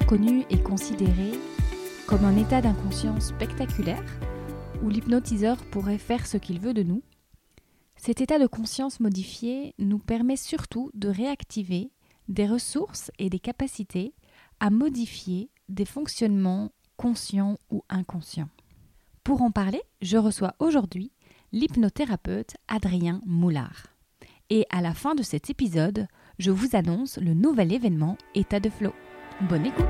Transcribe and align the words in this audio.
Connu 0.00 0.44
et 0.50 0.58
considéré 0.62 1.32
comme 2.06 2.24
un 2.24 2.36
état 2.36 2.60
d'inconscience 2.60 3.28
spectaculaire 3.28 4.04
où 4.82 4.88
l'hypnotiseur 4.88 5.56
pourrait 5.70 5.98
faire 5.98 6.26
ce 6.26 6.36
qu'il 6.36 6.60
veut 6.60 6.74
de 6.74 6.82
nous, 6.82 7.02
cet 7.96 8.20
état 8.20 8.38
de 8.38 8.46
conscience 8.46 9.00
modifié 9.00 9.74
nous 9.78 9.98
permet 9.98 10.36
surtout 10.36 10.90
de 10.94 11.08
réactiver 11.08 11.90
des 12.28 12.46
ressources 12.46 13.10
et 13.18 13.30
des 13.30 13.38
capacités 13.38 14.14
à 14.60 14.70
modifier 14.70 15.50
des 15.68 15.84
fonctionnements 15.84 16.70
conscients 16.96 17.58
ou 17.70 17.82
inconscients. 17.88 18.48
Pour 19.24 19.42
en 19.42 19.50
parler, 19.50 19.82
je 20.00 20.16
reçois 20.16 20.54
aujourd'hui 20.58 21.12
l'hypnothérapeute 21.52 22.54
Adrien 22.66 23.20
Moulard. 23.24 23.88
Et 24.50 24.66
à 24.70 24.80
la 24.80 24.94
fin 24.94 25.14
de 25.14 25.22
cet 25.22 25.48
épisode, 25.48 26.08
je 26.38 26.50
vous 26.50 26.74
annonce 26.74 27.18
le 27.18 27.34
nouvel 27.34 27.72
événement 27.72 28.16
État 28.34 28.60
de 28.60 28.68
Flow. 28.68 28.92
Bonne 29.40 29.66
écoute 29.66 29.86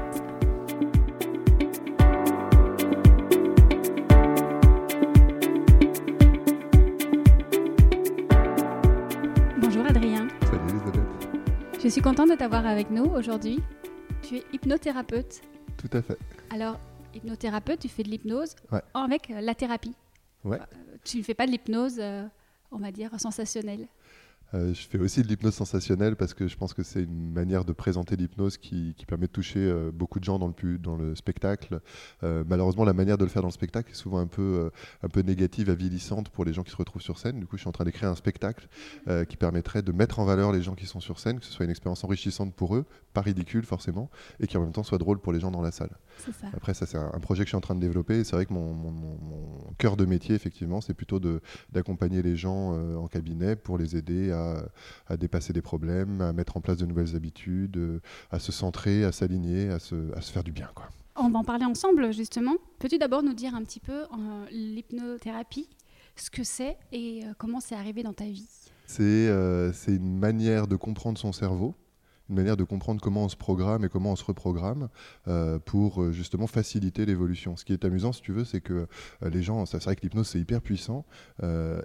Bonjour 9.61 9.85
Adrien. 9.87 10.29
Salut 10.43 10.61
Elisabeth. 10.71 11.03
Je 11.83 11.89
suis 11.89 12.01
contente 12.01 12.31
de 12.31 12.35
t'avoir 12.35 12.67
avec 12.67 12.91
nous 12.91 13.05
aujourd'hui. 13.05 13.61
Tu 14.23 14.37
es 14.37 14.45
hypnothérapeute. 14.53 15.43
Tout 15.77 15.91
à 15.97 16.03
fait. 16.03 16.19
Alors, 16.51 16.79
hypnothérapeute, 17.15 17.81
tu 17.81 17.89
fais 17.89 18.03
de 18.03 18.09
l'hypnose 18.09 18.55
avec 18.95 19.29
la 19.29 19.55
thérapie. 19.55 19.95
Ouais. 20.45 20.59
Euh, 20.59 20.97
tu 21.05 21.19
ne 21.19 21.23
fais 21.23 21.35
pas 21.35 21.47
de 21.47 21.51
l'hypnose, 21.53 21.97
euh, 21.99 22.25
on 22.71 22.79
va 22.79 22.91
dire, 22.93 23.11
sensationnelle. 23.19 23.87
Euh, 24.55 24.75
je 24.75 24.87
fais 24.87 24.99
aussi 24.99 25.23
de 25.23 25.29
l'hypnose 25.29 25.55
sensationnelle 25.55 26.17
parce 26.17 26.35
que 26.35 26.47
je 26.47 26.57
pense 26.57 26.75
que 26.75 26.83
c'est 26.83 27.03
une 27.03 27.33
manière 27.33 27.65
de 27.65 27.73
présenter 27.73 28.17
l'hypnose 28.17 28.59
qui, 28.59 28.95
permet 29.07 29.27
de 29.27 29.33
toucher 29.33 29.61
euh, 29.61 29.91
beaucoup 29.93 30.21
de 30.21 30.25
gens 30.25 30.39
dans 30.39 30.49
le, 30.49 30.79
dans 30.79 30.97
le 30.97 31.15
spectacle. 31.15 31.81
Euh, 32.23 32.45
malheureusement, 32.47 32.85
la 32.85 32.93
manière 32.93 33.19
de 33.19 33.25
le 33.25 33.31
faire 33.31 33.43
dans 33.43 33.49
le 33.49 33.53
spectacle 33.53 33.91
est 33.91 33.95
souvent 33.95 34.19
un 34.19 34.27
peu, 34.27 34.71
un 35.03 35.09
peu 35.09 35.21
négative, 35.21 35.71
avilissante 35.71 36.29
pour 36.29 36.45
les 36.45 36.53
gens 36.53 36.63
qui 36.63 36.71
se 36.71 36.77
retrouvent 36.77 37.03
sur 37.03 37.19
scène. 37.19 37.41
Du 37.41 37.47
coup, 37.47 37.57
je 37.57 37.63
suis 37.63 37.69
en 37.69 37.73
train 37.73 37.85
d'écrire 37.85 38.11
un 38.11 38.15
spectacle 38.15 38.69
qui 39.29 39.37
permettrait 39.37 39.83
de 39.83 39.93
mettre 39.93 40.19
en 40.19 40.25
valeur 40.25 40.53
les 40.53 40.63
gens 40.63 40.75
qui 40.75 40.87
sont 40.87 41.01
sur 41.01 41.19
scène, 41.19 41.39
que 41.41 41.45
ce 41.45 41.53
soit 41.53 41.65
une 41.65 41.71
expérience 41.71 42.05
enrichissante 42.05 42.55
pour 42.55 42.77
eux, 42.77 42.85
pas 43.13 43.21
ridicule 43.21 43.65
forcément, 43.65 44.11
et 44.41 44.47
qui 44.47 44.57
en 44.57 44.61
même 44.61 44.73
temps 44.73 44.83
soit 44.83 44.99
drôle 44.99 45.19
pour 45.19 45.33
les 45.33 45.41
gens 45.41 45.51
dans 45.51 45.63
la 45.63 45.71
salle. 45.71 45.97
Après, 46.55 46.75
ça, 46.75 46.87
c'est 46.87 46.99
un, 46.99 47.21
projet 47.21 47.43
que 47.43 47.47
je 47.47 47.51
suis 47.51 47.57
en 47.57 47.61
train 47.61 47.75
de 47.75 47.81
développer. 47.81 48.25
C'est 48.25 48.37
vrai 48.37 48.47
que 48.47 48.53
mon, 48.53 48.75
mon, 48.75 49.73
cœur 49.79 49.97
de 49.97 50.05
métier, 50.05 50.35
effectivement, 50.35 50.81
c'est 50.81 50.95
plutôt 50.95 51.21
d'accompagner 51.71 52.23
les 52.23 52.37
gens 52.37 52.73
en 52.97 53.09
cabinet 53.09 53.57
pour 53.57 53.79
les 53.79 53.97
aider 53.97 54.31
à 54.31 54.42
à, 55.09 55.17
dépasser 55.17 55.53
des 55.53 55.63
problèmes, 55.63 56.21
à 56.21 56.33
mettre 56.33 56.57
en 56.57 56.61
place 56.61 56.77
de 56.79 56.87
nouvelles 56.87 57.17
habitudes, 57.17 57.77
euh, 57.77 58.01
à 58.31 58.39
se 58.39 58.53
centrer, 58.53 59.05
à 59.05 59.13
s'aligner, 59.13 59.69
à 59.71 59.79
se, 59.79 59.97
faire 60.21 60.45
du 60.45 60.53
bien. 60.53 60.69
Quoi. 60.75 60.89
On 61.17 61.29
va 61.29 61.39
en 61.39 61.45
parler 61.45 61.65
ensemble 61.65 62.13
justement. 62.13 62.57
Peux-tu 62.79 62.99
d'abord 62.99 63.23
nous 63.23 63.35
dire 63.35 63.55
un 63.55 63.63
petit 63.63 63.81
peu 63.81 64.03
euh, 64.03 64.07
l'hypnothérapie, 64.51 65.69
ce 66.17 66.31
que 66.31 66.45
c'est 66.45 66.77
et 66.93 67.25
euh, 67.25 67.33
comment 67.39 67.61
c'est 67.61 67.75
arrivé 67.75 68.03
dans 68.03 68.13
ta 68.13 68.25
vie? 68.25 68.49
C'est 68.87 69.29
une 69.89 70.19
manière 70.19 70.67
de 70.67 70.77
comprendre 70.77 71.19
son 71.19 71.33
cerveau 71.33 71.75
une 72.29 72.37
manière 72.37 72.57
de 72.57 72.65
comprendre 72.65 73.01
comment 73.01 73.25
on 73.25 73.29
se 73.29 73.37
programme 73.37 73.85
et 73.85 73.89
comment 73.89 74.13
on 74.13 74.17
se 74.17 74.25
reprogramme 74.25 74.89
euh, 75.29 75.59
pour 75.59 76.03
euh, 76.03 76.13
justement 76.13 76.47
faciliter 76.47 77.05
l'évolution. 77.07 77.57
Ce 77.57 77.65
qui 77.65 77.73
est 77.73 77.85
amusant, 77.85 78.13
si 78.13 78.23
tu 78.23 78.33
veux, 78.33 78.45
c'est 78.45 78.61
que 78.61 78.87
euh, 79.23 79.31
les 79.31 79.43
gens, 79.43 79.67
c'est 79.67 79.83
vrai 79.83 79.97
que 79.97 80.03
l'hypnose 80.03 80.29
c'est 80.29 80.41
hyper 80.41 80.61
puissant 80.61 81.05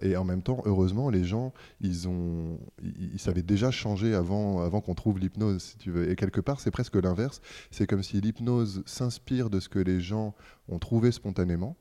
et 0.02 0.16
en 0.16 0.24
même 0.24 0.42
temps, 0.42 0.62
heureusement, 0.66 1.10
les 1.10 1.24
gens, 1.24 1.54
ils 1.82 2.08
ont, 2.08 2.60
ils, 2.82 3.20
savaient 3.20 3.42
déjà 3.42 3.72
changer 3.72 4.14
avant, 4.14 4.62
avant 4.62 4.82
qu'on 4.82 4.94
trouve 4.94 5.20
l'hypnose, 5.20 5.64
si 5.64 5.78
tu 5.78 5.92
veux. 5.92 6.10
Et 6.10 6.16
quelque 6.16 6.42
part, 6.42 6.60
c'est 6.60 6.72
presque 6.72 6.96
l'inverse. 6.96 7.42
C'est 7.72 7.88
comme 7.88 8.04
si 8.04 8.22
l'hypnose 8.22 8.84
s'inspire 8.86 9.50
de 9.50 9.60
ce 9.60 9.70
que 9.70 9.80
les 9.80 10.00
gens 10.00 10.36
ont 10.70 10.80
trouvé 10.80 11.12
spontanément 11.12 11.76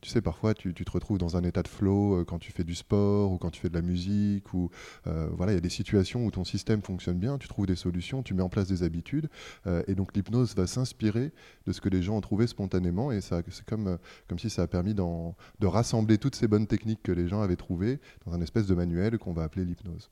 tu 0.00 0.08
sais, 0.08 0.22
parfois, 0.22 0.54
tu, 0.54 0.72
te 0.72 0.90
retrouves 0.90 1.18
dans 1.18 1.36
un 1.36 1.44
état 1.44 1.62
de 1.62 1.68
flow 1.68 2.20
euh, 2.20 2.24
quand 2.24 2.38
tu 2.38 2.52
fais 2.52 2.64
du 2.64 2.74
sport 2.74 3.32
ou 3.32 3.38
quand 3.38 3.50
tu 3.50 3.60
fais 3.60 3.68
de 3.68 3.74
la 3.74 3.82
musique. 3.82 4.52
Ou 4.54 4.70
euh, 5.06 5.28
voilà, 5.32 5.52
il 5.52 5.56
y 5.56 5.58
a 5.58 5.60
des 5.60 5.68
situations 5.68 6.24
où 6.24 6.30
ton 6.30 6.44
système 6.44 6.82
fonctionne 6.82 7.18
bien, 7.18 7.38
tu 7.38 7.48
trouves 7.48 7.66
des 7.66 7.76
solutions, 7.76 8.22
tu 8.22 8.34
mets 8.34 8.42
en 8.42 8.48
place 8.48 8.68
des 8.68 8.82
habitudes. 8.82 9.28
Euh, 9.66 9.82
et 9.88 9.94
donc, 9.94 10.14
l'hypnose 10.14 10.54
va 10.56 10.66
s'inspirer 10.66 11.32
de 11.66 11.72
ce 11.72 11.80
que 11.80 11.88
les 11.88 12.02
gens 12.02 12.16
ont 12.16 12.20
trouvé 12.20 12.46
spontanément. 12.46 13.12
Et 13.12 13.20
c'est 13.20 13.44
comme, 13.66 13.98
comme 14.28 14.38
si 14.38 14.50
ça 14.50 14.62
a 14.62 14.66
permis 14.66 14.94
de 14.94 15.66
rassembler 15.66 16.18
toutes 16.18 16.34
ces 16.34 16.48
bonnes 16.48 16.66
techniques 16.66 17.02
que 17.02 17.12
les 17.12 17.28
gens 17.28 17.42
avaient 17.42 17.56
trouvées 17.56 18.00
dans 18.26 18.32
un 18.32 18.40
espèce 18.40 18.66
de 18.66 18.74
manuel 18.74 19.18
qu'on 19.18 19.32
va 19.32 19.42
appeler 19.42 19.64
l'hypnose. 19.64 20.10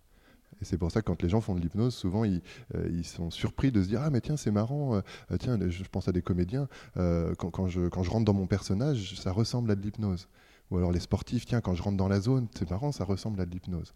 Et 0.60 0.64
c'est 0.64 0.78
pour 0.78 0.90
ça 0.90 1.00
que 1.00 1.06
quand 1.06 1.22
les 1.22 1.28
gens 1.28 1.40
font 1.40 1.54
de 1.54 1.60
l'hypnose, 1.60 1.94
souvent 1.94 2.24
ils, 2.24 2.42
euh, 2.74 3.02
sont 3.02 3.30
surpris 3.30 3.70
de 3.72 3.82
se 3.82 3.88
dire 3.88 4.02
Ah, 4.02 4.10
mais 4.10 4.20
tiens, 4.20 4.36
c'est 4.36 4.50
marrant, 4.50 4.96
euh, 4.96 5.00
euh, 5.30 5.36
tiens, 5.38 5.58
je, 5.68 5.84
pense 5.84 6.08
à 6.08 6.12
des 6.12 6.22
comédiens, 6.22 6.68
quand, 6.94 7.50
quand, 7.50 7.68
je, 7.68 7.80
rentre 8.10 8.24
dans 8.24 8.34
mon 8.34 8.46
personnage, 8.46 9.18
ça 9.18 9.32
ressemble 9.32 9.70
à 9.70 9.76
de 9.76 9.82
l'hypnose. 9.82 10.28
Ou 10.70 10.76
alors 10.76 10.92
les 10.92 11.00
sportifs, 11.00 11.46
tiens, 11.46 11.62
quand 11.62 11.74
je 11.74 11.82
rentre 11.82 11.96
dans 11.96 12.08
la 12.08 12.20
zone, 12.20 12.46
c'est 12.54 12.68
marrant, 12.70 12.92
ça 12.92 13.04
ressemble 13.04 13.40
à 13.40 13.46
de 13.46 13.50
l'hypnose. 13.50 13.94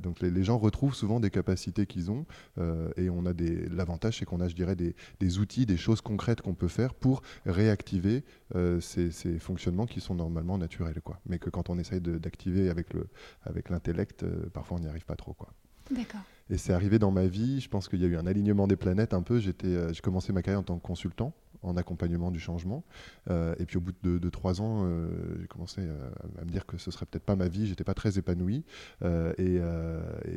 donc 0.00 0.20
les, 0.20 0.44
gens 0.44 0.56
retrouvent 0.56 0.94
souvent 0.94 1.18
des 1.18 1.30
capacités 1.30 1.86
qu'ils 1.86 2.12
ont 2.12 2.26
et 2.96 3.10
on 3.10 3.26
a 3.26 3.32
l'avantage, 3.72 4.18
c'est 4.18 4.24
qu'on 4.24 4.40
a, 4.40 4.46
je 4.46 4.54
dirais, 4.54 4.76
des, 4.76 5.38
outils, 5.38 5.66
des 5.66 5.76
choses 5.76 6.00
concrètes 6.00 6.42
qu'on 6.42 6.54
peut 6.54 6.68
faire 6.68 6.94
pour 6.94 7.22
réactiver 7.44 8.22
ces, 8.80 9.10
ces, 9.10 9.38
fonctionnements 9.40 9.86
qui 9.86 10.00
sont 10.00 10.14
normalement 10.14 10.58
naturels, 10.58 11.00
quoi. 11.02 11.18
Mais 11.26 11.40
que 11.40 11.50
quand 11.50 11.70
on 11.70 11.78
essaye 11.78 12.00
d'activer 12.00 12.70
avec 12.70 12.94
le 12.94 13.08
avec 13.42 13.68
l'intellect, 13.68 14.24
parfois 14.52 14.78
on 14.78 14.80
n'y 14.80 14.88
arrive 14.88 15.06
pas 15.06 15.16
trop, 15.16 15.34
quoi. 15.34 15.48
D'accord. 15.90 16.22
Et 16.48 16.58
c'est 16.58 16.72
arrivé 16.72 16.98
dans 16.98 17.10
ma 17.10 17.26
vie, 17.26 17.60
je 17.60 17.68
pense 17.68 17.88
qu'il 17.88 18.00
y 18.00 18.04
a 18.04 18.08
eu 18.08 18.16
un 18.16 18.26
alignement 18.26 18.68
des 18.68 18.76
planètes 18.76 19.14
un 19.14 19.22
peu. 19.22 19.40
Euh, 19.64 19.92
j'ai 19.92 20.00
commencé 20.00 20.32
ma 20.32 20.42
carrière 20.42 20.60
en 20.60 20.64
tant 20.64 20.78
que 20.78 20.82
consultant 20.82 21.32
en 21.62 21.76
accompagnement 21.76 22.30
du 22.30 22.38
changement. 22.38 22.84
Euh, 23.28 23.56
et 23.58 23.66
puis 23.66 23.78
au 23.78 23.80
bout 23.80 23.92
de, 24.00 24.30
trois 24.30 24.60
ans, 24.60 24.84
euh, 24.84 25.08
j'ai 25.40 25.48
commencé 25.48 25.80
à, 25.80 26.44
me 26.44 26.50
dire 26.50 26.64
que 26.64 26.78
ce 26.78 26.92
serait 26.92 27.06
peut-être 27.06 27.24
pas 27.24 27.34
ma 27.34 27.48
vie, 27.48 27.66
j'étais 27.66 27.82
pas 27.82 27.94
très 27.94 28.18
épanoui. 28.18 28.64
Et, 29.02 29.60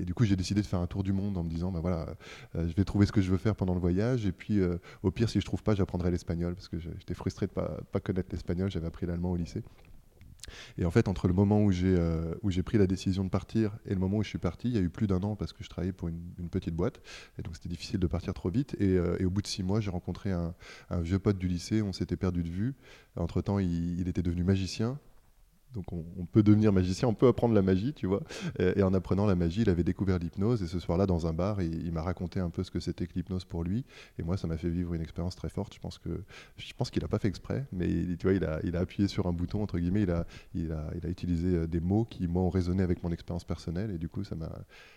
du 0.04 0.14
coup, 0.16 0.24
j'ai 0.24 0.36
décidé 0.36 0.62
de 0.62 0.66
faire 0.66 0.80
un 0.80 0.88
tour 0.88 1.04
du 1.04 1.14
monde 1.14 1.38
en 1.38 1.44
me 1.44 1.50
disant, 1.50 1.72
bah 1.72 1.82
voilà, 1.82 2.08
je 2.56 2.74
vais 2.74 2.86
trouver 2.86 3.06
ce 3.06 3.12
que 3.12 3.22
je 3.22 3.30
veux 3.30 3.38
faire 3.38 3.56
pendant 3.56 3.76
le 3.76 3.80
voyage. 3.80 4.26
Et 4.26 4.32
puis 4.32 4.60
au 5.04 5.12
pire, 5.12 5.30
si 5.30 5.40
je 5.40 5.46
trouve 5.46 5.62
pas, 5.62 5.76
j'apprendrai 5.76 6.10
l'espagnol 6.10 6.56
parce 6.56 6.70
que 6.70 6.80
j'étais 6.80 7.14
frustré 7.14 7.46
de 7.46 7.52
pas, 7.52 7.80
pas 7.92 8.00
connaître 8.00 8.30
l'espagnol. 8.32 8.72
J'avais 8.72 8.88
appris 8.88 9.06
l'allemand 9.06 9.30
au 9.30 9.36
lycée. 9.36 9.62
Et 10.78 10.86
en 10.86 10.92
fait, 10.92 11.08
entre 11.08 11.28
le 11.28 11.34
moment 11.34 11.64
où 11.64 11.72
j'ai 11.72 11.96
euh, 11.98 12.36
où 12.42 12.52
j'ai 12.52 12.64
pris 12.64 12.78
la 12.78 12.88
décision 12.88 13.24
de 13.24 13.30
partir 13.30 13.78
et 13.86 13.94
le 13.94 14.00
moment 14.00 14.18
où 14.18 14.24
je 14.24 14.30
suis 14.30 14.38
parti, 14.38 14.68
il 14.70 14.76
y 14.76 14.78
a 14.78 14.82
eu 14.82 14.90
plus 14.90 15.08
d'un 15.08 15.22
an 15.24 15.36
parce 15.36 15.54
que 15.54 15.64
je 15.64 15.70
travaillais 15.70 15.94
pour 15.94 16.08
une, 16.08 16.50
petite 16.50 16.76
boîte. 16.76 17.02
Et 17.38 17.42
donc, 17.42 17.56
c'était 17.56 17.70
difficile 17.70 18.00
de 18.00 18.08
partir 18.08 18.34
trop 18.34 18.50
vite. 18.50 18.76
Et, 18.80 18.98
euh, 18.98 19.18
au 19.26 19.30
bout 19.30 19.42
de 19.42 19.48
six 19.48 19.64
mois, 19.64 19.80
j'ai 19.80 19.92
rencontré 19.92 20.32
un, 20.32 20.54
vieux 21.02 21.20
pote 21.20 21.38
du 21.38 21.48
lycée. 21.48 21.82
On 21.82 21.94
s'était 21.94 22.18
perdu 22.18 22.44
de 22.44 22.50
vue. 22.50 22.76
Entre-temps, 23.16 23.60
il, 23.60 24.08
était 24.08 24.24
devenu 24.24 24.44
magicien. 24.44 25.00
Donc 25.74 25.94
on, 25.94 26.26
peut 26.26 26.42
devenir 26.42 26.74
magicien, 26.74 27.08
on 27.08 27.14
peut 27.14 27.28
apprendre 27.28 27.54
la 27.54 27.62
magie, 27.62 27.94
tu 27.94 28.08
vois. 28.08 28.24
Et, 28.58 28.82
en 28.82 28.94
apprenant 28.94 29.26
la 29.26 29.36
magie, 29.36 29.62
il 29.62 29.70
avait 29.70 29.84
découvert 29.84 30.18
l'hypnose. 30.18 30.64
Et 30.64 30.68
ce 30.68 30.80
soir-là, 30.80 31.06
dans 31.06 31.28
un 31.28 31.34
bar, 31.34 31.62
il, 31.62 31.92
m'a 31.92 32.02
raconté 32.02 32.40
un 32.40 32.50
peu 32.50 32.64
ce 32.64 32.72
que 32.72 32.80
c'était 32.80 33.06
que 33.06 33.14
l'hypnose 33.14 33.46
pour 33.46 33.64
lui. 33.64 33.86
Et 34.18 34.24
moi, 34.24 34.38
ça 34.38 34.48
m'a 34.48 34.58
fait 34.58 34.70
vivre 34.70 34.94
une 34.94 35.02
expérience 35.02 35.36
très 35.36 35.50
forte. 35.50 35.74
Je 35.74 35.80
pense 35.80 36.00
que 36.00 36.10
je 36.58 36.74
pense 36.74 36.90
qu'il 36.90 37.02
n'a 37.02 37.08
pas 37.08 37.20
fait 37.20 37.28
exprès, 37.28 37.66
mais 37.72 37.88
tu 37.88 38.24
vois, 38.24 38.34
il 38.34 38.44
a, 38.46 38.60
il 38.64 38.76
appuyé 38.76 39.08
sur 39.08 39.28
un 39.28 39.34
bouton 39.34 39.62
entre 39.62 39.78
guillemets. 39.78 40.04
Il 40.04 40.12
a, 40.12 40.26
il 40.56 40.72
a, 40.72 40.90
il 40.96 41.06
a 41.06 41.10
utilisé 41.10 41.56
euh, 41.56 41.68
des 41.68 41.80
mots 41.80 42.06
qui 42.06 42.28
moi 42.28 42.42
ont 42.42 42.50
résonné 42.50 42.82
avec 42.82 43.04
mon 43.04 43.12
expérience 43.12 43.44
personnelle. 43.44 43.92
Et 43.92 43.98
du 43.98 44.10
coup, 44.10 44.24
ça 44.24 44.36
m'a, 44.36 44.52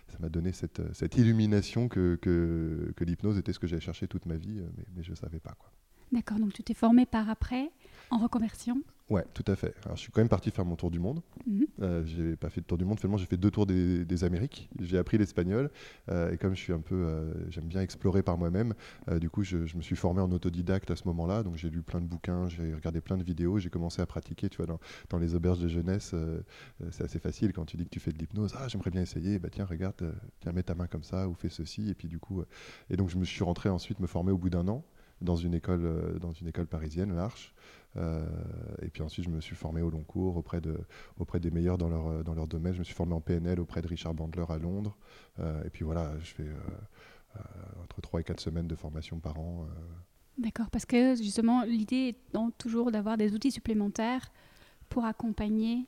ça 0.09 0.19
m'a 0.21 0.29
donné 0.29 0.53
cette, 0.53 0.83
cette 0.95 1.17
illumination 1.17 1.89
que, 1.89 2.17
que, 2.17 3.05
l'hypnose 3.05 3.37
était 3.37 3.53
ce 3.53 3.59
que 3.59 3.67
j'avais 3.67 3.81
cherché 3.81 4.07
toute 4.07 4.27
ma 4.27 4.37
vie, 4.37 4.61
euh, 4.61 4.69
mais, 4.77 4.85
mais 4.97 5.03
je 5.03 5.11
ne 5.11 5.17
savais 5.17 5.41
pas 5.41 5.55
quoi. 5.59 5.71
D'accord, 6.13 6.39
donc 6.39 6.53
tu 6.53 6.63
t'es 6.63 6.75
formé 6.75 7.07
par 7.07 7.31
après 7.31 7.71
en 8.11 8.19
reconversion 8.19 8.83
Ouais, 9.11 9.25
tout 9.35 9.45
à 9.47 9.57
fait. 9.57 9.75
Alors, 9.85 9.97
je 9.97 10.03
suis 10.03 10.13
quand 10.13 10.21
même 10.23 10.29
parti 10.29 10.51
faire 10.51 10.65
mon 10.65 10.77
tour 10.77 10.91
du 10.91 10.99
monde. 10.99 11.21
Mhm. 11.47 11.67
Euh, 11.83 12.03
j'ai 12.07 12.37
pas 12.37 12.49
fait 12.49 12.63
de 12.63 12.67
tour 12.67 12.79
du 12.79 12.85
monde, 12.87 12.99
finalement, 12.99 13.19
j'ai 13.19 13.27
fait 13.27 13.37
deux 13.37 13.51
tours 13.51 13.67
des, 13.67 14.07
des 14.07 14.25
Amériques. 14.25 14.71
J'ai 14.81 14.97
appris 14.97 15.19
l'espagnol 15.19 15.71
euh, 16.11 16.33
et 16.33 16.39
comme 16.39 16.55
je 16.55 16.61
suis 16.61 16.73
un 16.73 16.81
peu, 16.81 16.95
euh, 16.95 17.51
j'aime 17.51 17.67
bien 17.67 17.83
explorer 17.83 18.23
par 18.23 18.39
moi-même. 18.39 18.73
euh, 19.11 19.19
du 19.19 19.29
coup, 19.29 19.43
je, 19.43 19.67
je 19.67 19.77
me 19.77 19.83
suis 19.83 19.97
formé 19.97 20.23
en 20.23 20.31
autodidacte 20.31 20.91
à 20.91 20.97
ce 20.97 21.07
moment-là. 21.09 21.43
Donc, 21.43 21.57
j'ai 21.57 21.69
lu 21.69 21.83
plein 21.83 22.01
de 22.01 22.07
bouquins, 22.07 22.49
j'ai 22.49 22.73
regardé 22.73 23.01
plein 23.03 23.19
de 23.19 23.25
vidéos, 23.25 23.59
j'ai 23.59 23.71
commencé 23.71 24.01
à 24.01 24.07
pratiquer. 24.07 24.49
Tu 24.49 24.59
vois, 24.59 24.67
dans, 24.67 24.81
dans 25.11 25.19
les 25.19 25.35
auberges 25.35 25.59
de 25.59 25.69
jeunesse, 25.69 26.15
c'est 26.91 27.05
assez 27.05 27.19
facile 27.19 27.53
quand 27.53 27.67
tu 27.67 27.77
dis 27.77 27.85
que 27.85 27.91
tu 27.91 28.01
fais 28.01 28.13
de 28.13 28.19
l'hypnose. 28.19 28.55
Ah, 28.57 28.69
j'aimerais 28.69 28.91
bien 28.91 29.03
essayer. 29.03 29.39
Bah 29.39 29.49
tiens, 29.51 29.67
regarde, 29.67 30.15
tiens, 30.41 30.53
mets 30.53 30.63
ta 30.63 30.75
main 30.75 30.87
comme 30.87 31.03
ça 31.05 31.29
ou 31.29 31.35
fais 31.35 31.51
ceci. 31.51 31.91
Et 31.91 31.95
puis 31.95 32.09
du 32.09 32.19
coup, 32.19 32.43
et 32.89 32.97
donc 32.97 33.11
je 33.11 33.19
me 33.19 33.25
suis 33.25 33.45
rentré 33.45 33.69
ensuite 33.69 34.01
me 34.01 34.07
former 34.07 34.33
au 34.33 34.39
bout 34.39 34.51
d'un 34.51 34.69
an 34.69 34.85
dans 35.23 35.37
une 35.37 35.55
école, 35.55 35.85
euh, 35.85 36.19
dans 36.19 36.33
une 36.33 36.49
école 36.49 36.67
parisienne, 36.67 37.15
l'Arche. 37.15 37.55
Euh, 37.97 38.25
et 38.81 38.89
puis 38.89 39.03
ensuite, 39.03 39.25
je 39.25 39.31
me 39.31 39.41
suis 39.41 39.57
formé 39.57 39.83
au 39.83 39.91
long 39.91 40.03
cours 40.03 40.37
auprès, 40.37 40.61
de, 40.61 40.79
auprès 41.19 41.41
des 41.41 41.51
meilleurs 41.51 41.79
dans 41.79 41.89
leur, 41.89 42.07
euh, 42.07 42.23
dans 42.23 42.35
leur 42.35 42.47
domaine. 42.47 42.73
Je 42.73 42.79
me 42.79 42.85
suis 42.85 42.95
formé 42.95 43.15
en 43.15 43.21
PNL 43.21 43.61
auprès 43.61 43.83
de 43.83 43.89
Richard 43.89 44.15
Bandler 44.15 44.45
à 44.49 44.59
Londres. 44.59 44.97
Euh, 45.39 45.63
et 45.65 45.71
puis 45.71 45.85
voilà, 45.85 46.13
je 46.21 46.33
fais 46.33 46.47
euh, 46.47 47.41
entre 47.83 48.01
3 48.01 48.21
et 48.21 48.25
4 48.25 48.41
semaines 48.41 48.69
de 48.69 48.75
formation 48.75 49.19
par 49.19 49.39
an. 49.39 49.67
D'accord, 50.39 50.71
parce 50.71 50.87
que 50.87 51.15
justement, 51.17 51.65
l'idée 51.65 52.17
étant 52.31 52.51
toujours 52.53 52.91
d'avoir 52.91 53.17
des 53.17 53.35
outils 53.35 53.51
supplémentaires 53.51 54.33
pour 54.89 55.05
accompagner. 55.05 55.87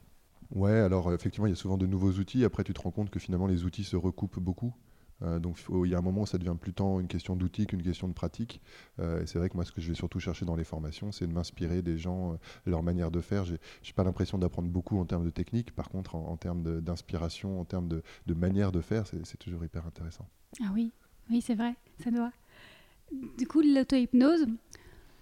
Ouais, 0.50 0.78
alors 0.78 1.12
effectivement, 1.14 1.46
il 1.46 1.50
y 1.50 1.52
a 1.54 1.56
souvent 1.56 1.78
de 1.78 1.86
nouveaux 1.86 2.12
outils. 2.12 2.44
Après, 2.44 2.64
tu 2.64 2.74
te 2.74 2.80
rends 2.80 2.90
compte 2.90 3.10
que 3.10 3.18
finalement, 3.18 3.46
les 3.46 3.64
outils 3.64 3.84
se 3.84 3.96
recoupent 3.96 4.38
beaucoup. 4.38 4.74
Euh, 5.22 5.38
donc, 5.38 5.58
il 5.84 5.90
y 5.90 5.94
a 5.94 5.98
un 5.98 6.02
moment 6.02 6.22
où 6.22 6.26
ça 6.26 6.38
devient 6.38 6.56
plus 6.58 6.72
tant 6.72 7.00
une 7.00 7.06
question 7.06 7.36
d'outils 7.36 7.66
qu'une 7.66 7.82
question 7.82 8.08
de 8.08 8.12
pratique. 8.12 8.60
Euh, 8.98 9.22
et 9.22 9.26
c'est 9.26 9.38
vrai 9.38 9.48
que 9.48 9.54
moi, 9.54 9.64
ce 9.64 9.72
que 9.72 9.80
je 9.80 9.88
vais 9.88 9.94
surtout 9.94 10.20
chercher 10.20 10.44
dans 10.44 10.56
les 10.56 10.64
formations, 10.64 11.12
c'est 11.12 11.26
de 11.26 11.32
m'inspirer 11.32 11.82
des 11.82 11.98
gens, 11.98 12.32
euh, 12.32 12.36
leur 12.66 12.82
manière 12.82 13.10
de 13.10 13.20
faire. 13.20 13.44
J'ai 13.44 13.58
j'ai 13.82 13.92
pas 13.92 14.04
l'impression 14.04 14.38
d'apprendre 14.38 14.68
beaucoup 14.68 14.98
en 14.98 15.04
termes 15.04 15.24
de 15.24 15.30
technique. 15.30 15.74
Par 15.74 15.88
contre, 15.88 16.14
en, 16.14 16.36
termes 16.36 16.80
d'inspiration, 16.80 17.60
en 17.60 17.64
termes 17.64 17.88
de, 17.88 18.34
manière 18.34 18.72
de 18.72 18.80
faire, 18.80 19.06
c'est 19.06 19.36
toujours 19.38 19.64
hyper 19.64 19.86
intéressant. 19.86 20.28
Ah 20.60 20.70
oui, 20.74 20.92
oui, 21.30 21.40
c'est 21.40 21.54
vrai, 21.54 21.74
ça 22.02 22.10
doit. 22.10 22.32
Du 23.38 23.46
coup, 23.46 23.60
l'auto-hypnose, 23.60 24.46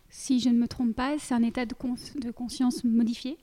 si 0.09 0.41
je 0.41 0.49
ne 0.49 0.59
me 0.59 0.69
trompe 0.69 0.95
pas, 0.95 1.19
c'est 1.19 1.35
un 1.35 1.43
état 1.43 1.67
de 1.67 1.75
conscience 1.75 2.85
modifié. 2.85 3.39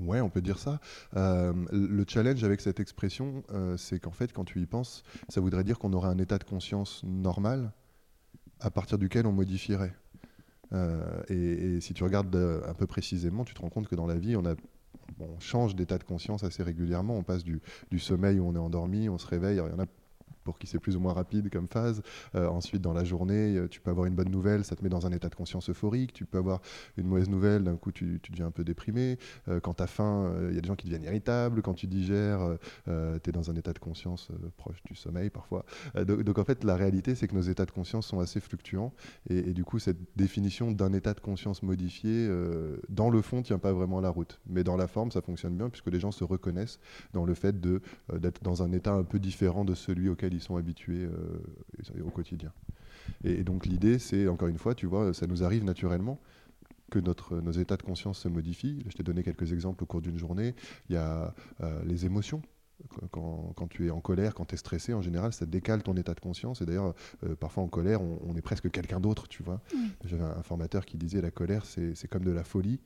Ouais, 0.00 0.20
on 0.20 0.28
peut 0.28 0.40
dire 0.40 0.58
ça. 0.58 0.80
Euh, 1.16 1.52
le 1.70 2.04
challenge 2.06 2.42
avec 2.42 2.60
cette 2.60 2.80
expression, 2.80 3.44
euh, 3.52 3.76
c'est 3.76 4.00
qu'en 4.00 4.10
fait, 4.10 4.32
quand 4.32 4.44
tu 4.44 4.60
y 4.60 4.66
penses, 4.66 5.04
ça 5.28 5.40
voudrait 5.40 5.64
dire 5.64 5.78
qu'on 5.78 5.92
aurait 5.92 6.08
un 6.08 6.18
état 6.18 6.38
de 6.38 6.44
conscience 6.44 7.02
normal 7.04 7.72
à 8.60 8.70
partir 8.70 8.98
duquel 8.98 9.26
on 9.26 9.32
modifierait. 9.32 9.94
Euh, 10.72 11.22
et, 11.28 11.80
si 11.80 11.94
tu 11.94 12.02
regardes 12.02 12.34
un 12.34 12.74
peu 12.74 12.86
précisément, 12.86 13.44
tu 13.44 13.54
te 13.54 13.60
rends 13.60 13.68
compte 13.68 13.86
que 13.86 13.94
dans 13.94 14.06
la 14.06 14.16
vie, 14.16 14.36
on, 14.36 14.42
change 15.38 15.76
d'état 15.76 15.98
de 15.98 16.04
conscience 16.04 16.42
assez 16.42 16.62
régulièrement. 16.62 17.16
On 17.16 17.22
passe 17.22 17.44
du, 17.44 17.60
sommeil 17.98 18.40
où 18.40 18.48
on 18.48 18.54
est 18.54 18.58
endormi, 18.58 19.08
on 19.08 19.18
se 19.18 19.26
réveille. 19.26 19.56
Il 19.56 19.70
y 19.70 19.74
en 19.74 19.78
a 19.78 19.86
pour 20.44 20.58
qui 20.58 20.66
c'est 20.66 20.78
plus 20.78 20.96
ou 20.96 21.00
moins 21.00 21.12
rapide 21.12 21.50
comme 21.50 21.68
phase. 21.68 22.02
Euh, 22.34 22.46
ensuite, 22.48 22.82
dans 22.82 22.92
la 22.92 23.04
journée, 23.04 23.56
euh, 23.56 23.68
tu 23.68 23.80
peux 23.80 23.90
avoir 23.90 24.06
une 24.06 24.14
bonne 24.14 24.30
nouvelle, 24.30 24.64
ça 24.64 24.76
te 24.76 24.82
met 24.82 24.90
dans 24.90 25.06
un 25.06 25.12
état 25.12 25.28
de 25.28 25.34
conscience 25.34 25.70
euphorique. 25.70 26.12
Tu 26.12 26.26
peux 26.26 26.38
avoir 26.38 26.60
une 26.96 27.06
mauvaise 27.06 27.28
nouvelle, 27.28 27.64
d'un 27.64 27.76
coup, 27.76 27.92
tu, 27.92 28.20
deviens 28.30 28.46
un 28.46 28.50
peu 28.50 28.64
déprimé. 28.64 29.18
Euh, 29.48 29.60
quand 29.60 29.74
tu 29.74 29.82
as 29.82 29.86
faim, 29.86 30.32
il 30.50 30.54
y 30.54 30.58
a 30.58 30.60
des 30.60 30.68
gens 30.68 30.76
qui 30.76 30.86
deviennent 30.86 31.04
irritables. 31.04 31.62
Quand 31.62 31.74
tu 31.74 31.86
digères, 31.86 32.56
tu 32.86 32.90
es 33.30 33.32
dans 33.32 33.50
un 33.50 33.56
état 33.56 33.72
de 33.72 33.78
conscience 33.78 34.28
proche 34.56 34.82
du 34.84 34.94
sommeil 34.94 35.30
parfois. 35.30 35.64
Donc, 36.06 36.38
en 36.38 36.44
fait, 36.44 36.64
la 36.64 36.76
réalité, 36.76 37.14
c'est 37.14 37.26
que 37.26 37.34
nos 37.34 37.42
états 37.42 37.64
de 37.64 37.70
conscience 37.70 38.06
sont 38.06 38.20
assez 38.20 38.40
fluctuants. 38.40 38.92
Et, 39.30 39.38
et 39.38 39.52
du 39.52 39.64
coup, 39.64 39.78
cette 39.78 39.98
définition 40.16 40.70
d'un 40.70 40.92
état 40.92 41.14
de 41.14 41.20
conscience 41.20 41.62
modifié, 41.62 42.28
dans 42.88 43.10
le 43.10 43.22
fond, 43.22 43.42
tient 43.42 43.58
pas 43.58 43.72
vraiment 43.72 44.00
la 44.00 44.10
route. 44.10 44.40
Mais 44.46 44.64
dans 44.64 44.76
la 44.76 44.86
forme, 44.86 45.10
ça 45.10 45.22
fonctionne 45.22 45.56
bien 45.56 45.70
puisque 45.70 45.90
les 45.90 46.00
gens 46.00 46.12
se 46.12 46.24
reconnaissent 46.24 46.78
dans 47.12 47.24
le 47.24 47.34
fait 47.34 47.60
d'être 47.60 48.42
dans 48.42 48.62
un 48.62 48.72
état 48.72 48.92
un 48.92 49.04
peu 49.04 49.18
différent 49.18 49.64
de 49.64 49.74
celui 49.74 50.08
auquel 50.08 50.33
ils 50.34 50.40
sont 50.40 50.56
habitués 50.56 51.04
euh, 51.04 52.02
au 52.04 52.10
quotidien. 52.10 52.52
Et, 53.22 53.40
et 53.40 53.44
donc 53.44 53.66
l'idée, 53.66 53.98
c'est, 53.98 54.28
encore 54.28 54.48
une 54.48 54.58
fois, 54.58 54.74
tu 54.74 54.86
vois, 54.86 55.14
ça 55.14 55.26
nous 55.26 55.42
arrive 55.42 55.64
naturellement 55.64 56.20
que 56.90 56.98
notre, 56.98 57.40
nos 57.40 57.52
états 57.52 57.76
de 57.76 57.82
conscience 57.82 58.20
se 58.20 58.28
modifient. 58.28 58.84
Je 58.88 58.96
t'ai 58.96 59.02
donné 59.02 59.22
quelques 59.22 59.52
exemples 59.52 59.82
au 59.84 59.86
cours 59.86 60.00
d'une 60.00 60.18
journée. 60.18 60.54
Il 60.88 60.94
y 60.94 60.98
a 60.98 61.34
euh, 61.62 61.82
les 61.84 62.06
émotions. 62.06 62.42
Quand, 63.12 63.52
quand, 63.56 63.68
tu 63.68 63.86
es 63.86 63.90
en 63.90 64.00
colère, 64.00 64.34
quand 64.34 64.46
tu 64.46 64.54
es 64.54 64.58
stressé, 64.58 64.92
en 64.94 65.00
général, 65.00 65.32
ça 65.32 65.46
décale 65.46 65.82
ton 65.82 65.96
état 65.96 66.12
de 66.12 66.20
conscience. 66.20 66.60
Et 66.60 66.66
d'ailleurs, 66.66 66.94
euh, 67.22 67.34
parfois 67.36 67.62
en 67.62 67.68
colère, 67.68 68.02
on, 68.02 68.20
on 68.26 68.36
est 68.36 68.42
presque 68.42 68.70
quelqu'un 68.70 69.00
d'autre, 69.00 69.28
tu 69.28 69.42
vois. 69.42 69.60
J'avais 70.04 70.24
un 70.24 70.42
formateur 70.42 70.84
qui 70.84 70.96
disait 70.96 71.20
la 71.20 71.30
colère, 71.30 71.64
c'est 71.66 71.94
c'est 71.94 72.08
comme 72.08 72.24
de 72.24 72.32
la 72.32 72.44
folie, 72.44 72.80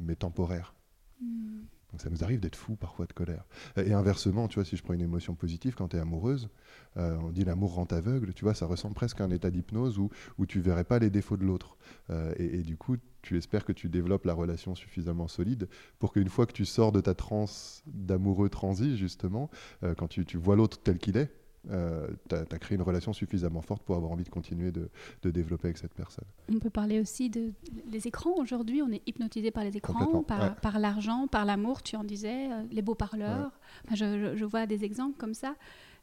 mais 0.00 0.16
temporaire. 0.16 0.74
Hmm. 1.20 1.62
Donc 1.90 2.02
ça 2.02 2.10
nous 2.10 2.22
arrive 2.22 2.40
d'être 2.40 2.56
fou 2.56 2.76
parfois 2.76 3.06
de 3.06 3.12
colère. 3.12 3.44
Et 3.76 3.92
inversement, 3.92 4.46
tu 4.48 4.56
vois, 4.56 4.64
si 4.64 4.76
je 4.76 4.82
prends 4.82 4.94
une 4.94 5.00
émotion 5.00 5.34
positive, 5.34 5.74
quand 5.74 5.88
tu 5.88 5.96
es 5.96 6.00
amoureuse, 6.00 6.50
euh, 6.96 7.16
on 7.22 7.30
dit 7.30 7.44
l'amour 7.44 7.74
rend 7.74 7.86
aveugle, 7.86 8.34
tu 8.34 8.44
vois, 8.44 8.54
ça 8.54 8.66
ressemble 8.66 8.94
presque 8.94 9.20
à 9.20 9.24
un 9.24 9.30
état 9.30 9.50
d'hypnose 9.50 9.98
où, 9.98 10.10
où 10.36 10.46
tu 10.46 10.60
verrais 10.60 10.84
pas 10.84 10.98
les 10.98 11.10
défauts 11.10 11.36
de 11.36 11.44
l'autre. 11.44 11.76
Euh, 12.10 12.34
et, 12.36 12.62
du 12.62 12.76
coup, 12.76 12.96
tu 13.22 13.36
espères 13.36 13.64
que 13.64 13.72
tu 13.72 13.88
développes 13.88 14.26
la 14.26 14.34
relation 14.34 14.74
suffisamment 14.74 15.28
solide 15.28 15.68
pour 15.98 16.12
qu'une 16.12 16.28
fois 16.28 16.46
que 16.46 16.52
tu 16.52 16.64
sors 16.64 16.92
de 16.92 17.00
ta 17.00 17.14
transe 17.14 17.82
d'amoureux 17.86 18.48
transi, 18.48 18.96
justement, 18.96 19.50
euh, 19.82 19.94
quand 19.94 20.08
tu, 20.08 20.24
tu 20.24 20.36
vois 20.36 20.56
l'autre 20.56 20.78
tel 20.82 20.98
qu'il 20.98 21.16
est, 21.16 21.30
euh, 21.70 22.08
tu 22.28 22.34
as, 22.34 22.40
as, 22.40 22.58
créé 22.58 22.76
une 22.76 22.82
relation 22.82 23.12
suffisamment 23.12 23.60
forte 23.62 23.82
pour 23.82 23.96
avoir 23.96 24.12
envie 24.12 24.24
de 24.24 24.28
continuer 24.28 24.70
de, 24.70 24.88
de, 25.22 25.30
développer 25.30 25.68
avec 25.68 25.78
cette 25.78 25.94
personne. 25.94 26.24
On 26.50 26.58
peut 26.58 26.70
parler 26.70 27.00
aussi 27.00 27.28
de 27.30 27.52
les 27.90 28.06
écrans. 28.06 28.34
Aujourd'hui, 28.36 28.82
on 28.82 28.90
est 28.90 29.02
hypnotisé 29.06 29.50
par 29.50 29.64
les 29.64 29.76
écrans, 29.76 30.22
par, 30.22 30.42
ouais. 30.42 30.50
par 30.62 30.78
l'argent, 30.78 31.26
par 31.26 31.44
l'amour, 31.44 31.82
tu 31.82 31.96
en 31.96 32.04
disais, 32.04 32.50
euh, 32.50 32.62
les 32.70 32.82
beaux 32.82 32.94
parleurs. 32.94 33.46
Ouais. 33.46 33.84
Enfin, 33.84 33.94
je, 33.96 34.18
je, 34.18 34.36
je, 34.36 34.44
vois 34.44 34.66
des 34.66 34.84
exemples 34.84 35.16
comme 35.18 35.34
ça. 35.34 35.54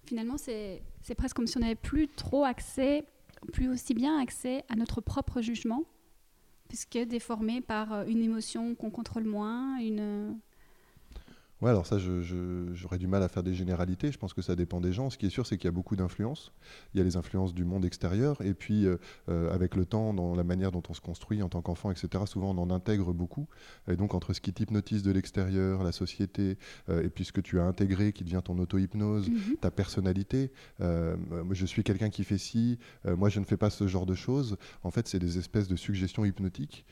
Finalement, 0.05 0.37
c'est 0.37 0.81
presque 1.17 1.35
comme 1.35 1.47
si 1.47 1.57
on 1.57 1.61
n'avait 1.61 1.75
plus 1.75 2.07
trop 2.07 2.43
accès, 2.43 3.05
plus 3.51 3.69
aussi 3.69 3.93
bien 3.93 4.19
accès 4.19 4.63
à 4.69 4.75
notre 4.75 5.01
propre 5.01 5.41
jugement, 5.41 5.83
puisque 6.67 6.97
déformé 6.97 7.61
par 7.61 7.93
euh, 7.93 8.05
une 8.05 8.21
émotion 8.21 8.75
qu'on 8.75 8.91
contrôle 8.91 9.23
moins, 9.23 9.77
une 9.79 10.37
Ouais, 11.65 11.71
alors 11.71 11.87
ça, 11.87 11.97
j'aurais 11.97 12.99
du 12.99 13.07
mal 13.07 13.23
à 13.23 13.27
faire 13.27 13.41
des 13.41 13.55
généralités. 13.55 14.11
Je 14.11 14.19
pense 14.19 14.35
que 14.35 14.43
ça 14.43 14.55
dépend 14.55 14.79
des 14.81 14.93
gens. 14.93 15.09
Ce 15.09 15.17
qui 15.17 15.25
est 15.25 15.31
sûr, 15.31 15.47
c'est 15.47 15.57
qu'il 15.57 15.65
y 15.65 15.67
a 15.67 15.71
beaucoup 15.71 15.95
d'influences. 15.95 16.51
Il 16.93 16.99
y 16.99 17.01
a 17.01 17.03
les 17.03 17.17
influences 17.17 17.55
du 17.55 17.65
monde 17.65 17.85
extérieur. 17.85 18.39
Et 18.41 18.53
puis, 18.53 18.85
euh, 18.85 18.97
euh, 19.29 19.51
avec 19.51 19.75
le 19.75 19.83
temps, 19.83 20.13
dans 20.13 20.35
la 20.35 20.43
manière 20.43 20.71
dont 20.71 20.83
on 20.89 20.93
se 20.93 21.01
construit 21.01 21.41
en 21.41 21.49
tant 21.49 21.63
qu'enfant, 21.63 21.89
etc., 21.89 22.25
souvent 22.27 22.51
on 22.51 22.61
en 22.61 22.69
intègre 22.69 23.13
beaucoup. 23.13 23.47
Et 23.87 23.95
donc, 23.95 24.13
entre 24.13 24.33
ce 24.33 24.41
qui 24.41 24.53
t'hypnotise 24.53 25.01
de 25.01 25.11
l'extérieur, 25.11 25.81
la 25.83 25.91
société, 25.91 26.59
euh, 26.89 27.01
et 27.01 27.09
puis 27.09 27.25
ce 27.25 27.31
que 27.31 27.41
tu 27.41 27.59
as 27.59 27.63
intégré, 27.63 28.13
qui 28.13 28.23
devient 28.23 28.41
ton 28.45 28.59
auto-hypnose, 28.59 29.27
Mhm. 29.27 29.33
mm 29.35 29.39
-hmm. 29.39 29.59
ta 29.59 29.71
personnalité. 29.71 30.51
euh, 30.81 31.15
je 31.49 31.65
suis 31.65 31.83
quelqu'un 31.83 32.11
qui 32.11 32.23
fait 32.23 32.37
ci, 32.37 32.77
moi 33.05 33.29
je 33.29 33.39
ne 33.39 33.45
fais 33.45 33.57
pas 33.57 33.71
ce 33.71 33.87
genre 33.87 34.05
de 34.05 34.13
choses. 34.13 34.55
En 34.83 34.91
fait, 34.91 35.07
c'est 35.07 35.19
des 35.19 35.39
espèces 35.39 35.67
de 35.67 35.75
suggestions 35.75 36.25
hypnotiques 36.25 36.85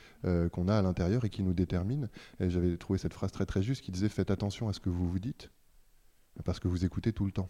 qu'on 0.52 0.68
a 0.68 0.76
à 0.78 0.82
l'intérieur 0.82 1.26
et 1.26 1.30
qui 1.30 1.44
nous 1.44 1.54
déterminent. 1.54 2.08
Et 2.40 2.50
j'avais 2.50 2.76
trouvé 2.78 2.98
cette 2.98 3.14
phrase 3.14 3.32
très 3.32 3.46
très 3.46 3.62
juste 3.62 3.82
qui 3.84 3.92
disait 3.92 4.10
Faites 4.10 4.32
attention 4.32 4.63
à 4.70 4.74
ce 4.74 4.80
que 4.80 4.90
vous 4.90 5.10
vous 5.10 5.20
dites, 5.20 5.52
parce 6.46 6.60
que 6.60 6.68
vous 6.68 6.86
écoutez 6.86 7.14
tout 7.14 7.26
le 7.26 7.32
temps. 7.32 7.50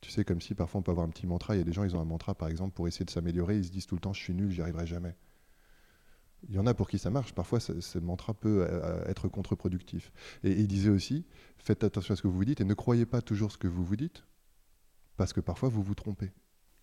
Tu 0.00 0.10
sais, 0.10 0.24
comme 0.24 0.40
si 0.40 0.54
parfois 0.54 0.80
on 0.80 0.82
peut 0.82 0.90
avoir 0.90 1.06
un 1.06 1.10
petit 1.10 1.26
mantra, 1.26 1.54
il 1.54 1.58
y 1.58 1.60
a 1.60 1.64
des 1.64 1.72
gens, 1.72 1.84
ils 1.84 1.94
ont 1.94 2.00
un 2.00 2.04
mantra 2.04 2.34
par 2.34 2.48
exemple 2.48 2.74
pour 2.74 2.88
essayer 2.88 3.04
de 3.04 3.10
s'améliorer, 3.10 3.56
ils 3.58 3.64
se 3.64 3.70
disent 3.70 3.86
tout 3.86 3.94
le 3.94 4.00
temps 4.00 4.12
je 4.12 4.20
suis 4.20 4.34
nul, 4.34 4.50
j'y 4.50 4.60
arriverai 4.60 4.86
jamais. 4.86 5.16
Il 6.48 6.54
y 6.56 6.58
en 6.58 6.66
a 6.66 6.74
pour 6.74 6.88
qui 6.88 6.98
ça 6.98 7.10
marche, 7.10 7.34
parfois 7.34 7.60
ce 7.60 7.98
mantra 7.98 8.34
peut 8.34 8.66
euh, 8.68 9.04
être 9.06 9.28
contre-productif. 9.28 10.12
Et, 10.42 10.50
il 10.52 10.66
disait 10.66 10.90
aussi, 10.90 11.24
faites 11.56 11.84
attention 11.84 12.14
à 12.14 12.16
ce 12.16 12.22
que 12.22 12.26
vous 12.26 12.36
vous 12.36 12.44
dites 12.44 12.60
et 12.60 12.64
ne 12.64 12.74
croyez 12.74 13.06
pas 13.06 13.22
toujours 13.22 13.52
ce 13.52 13.58
que 13.58 13.68
vous 13.68 13.84
vous 13.84 13.96
dites, 13.96 14.24
parce 15.16 15.32
que 15.32 15.40
parfois 15.40 15.68
vous 15.68 15.82
vous 15.82 15.94
trompez. 15.94 16.32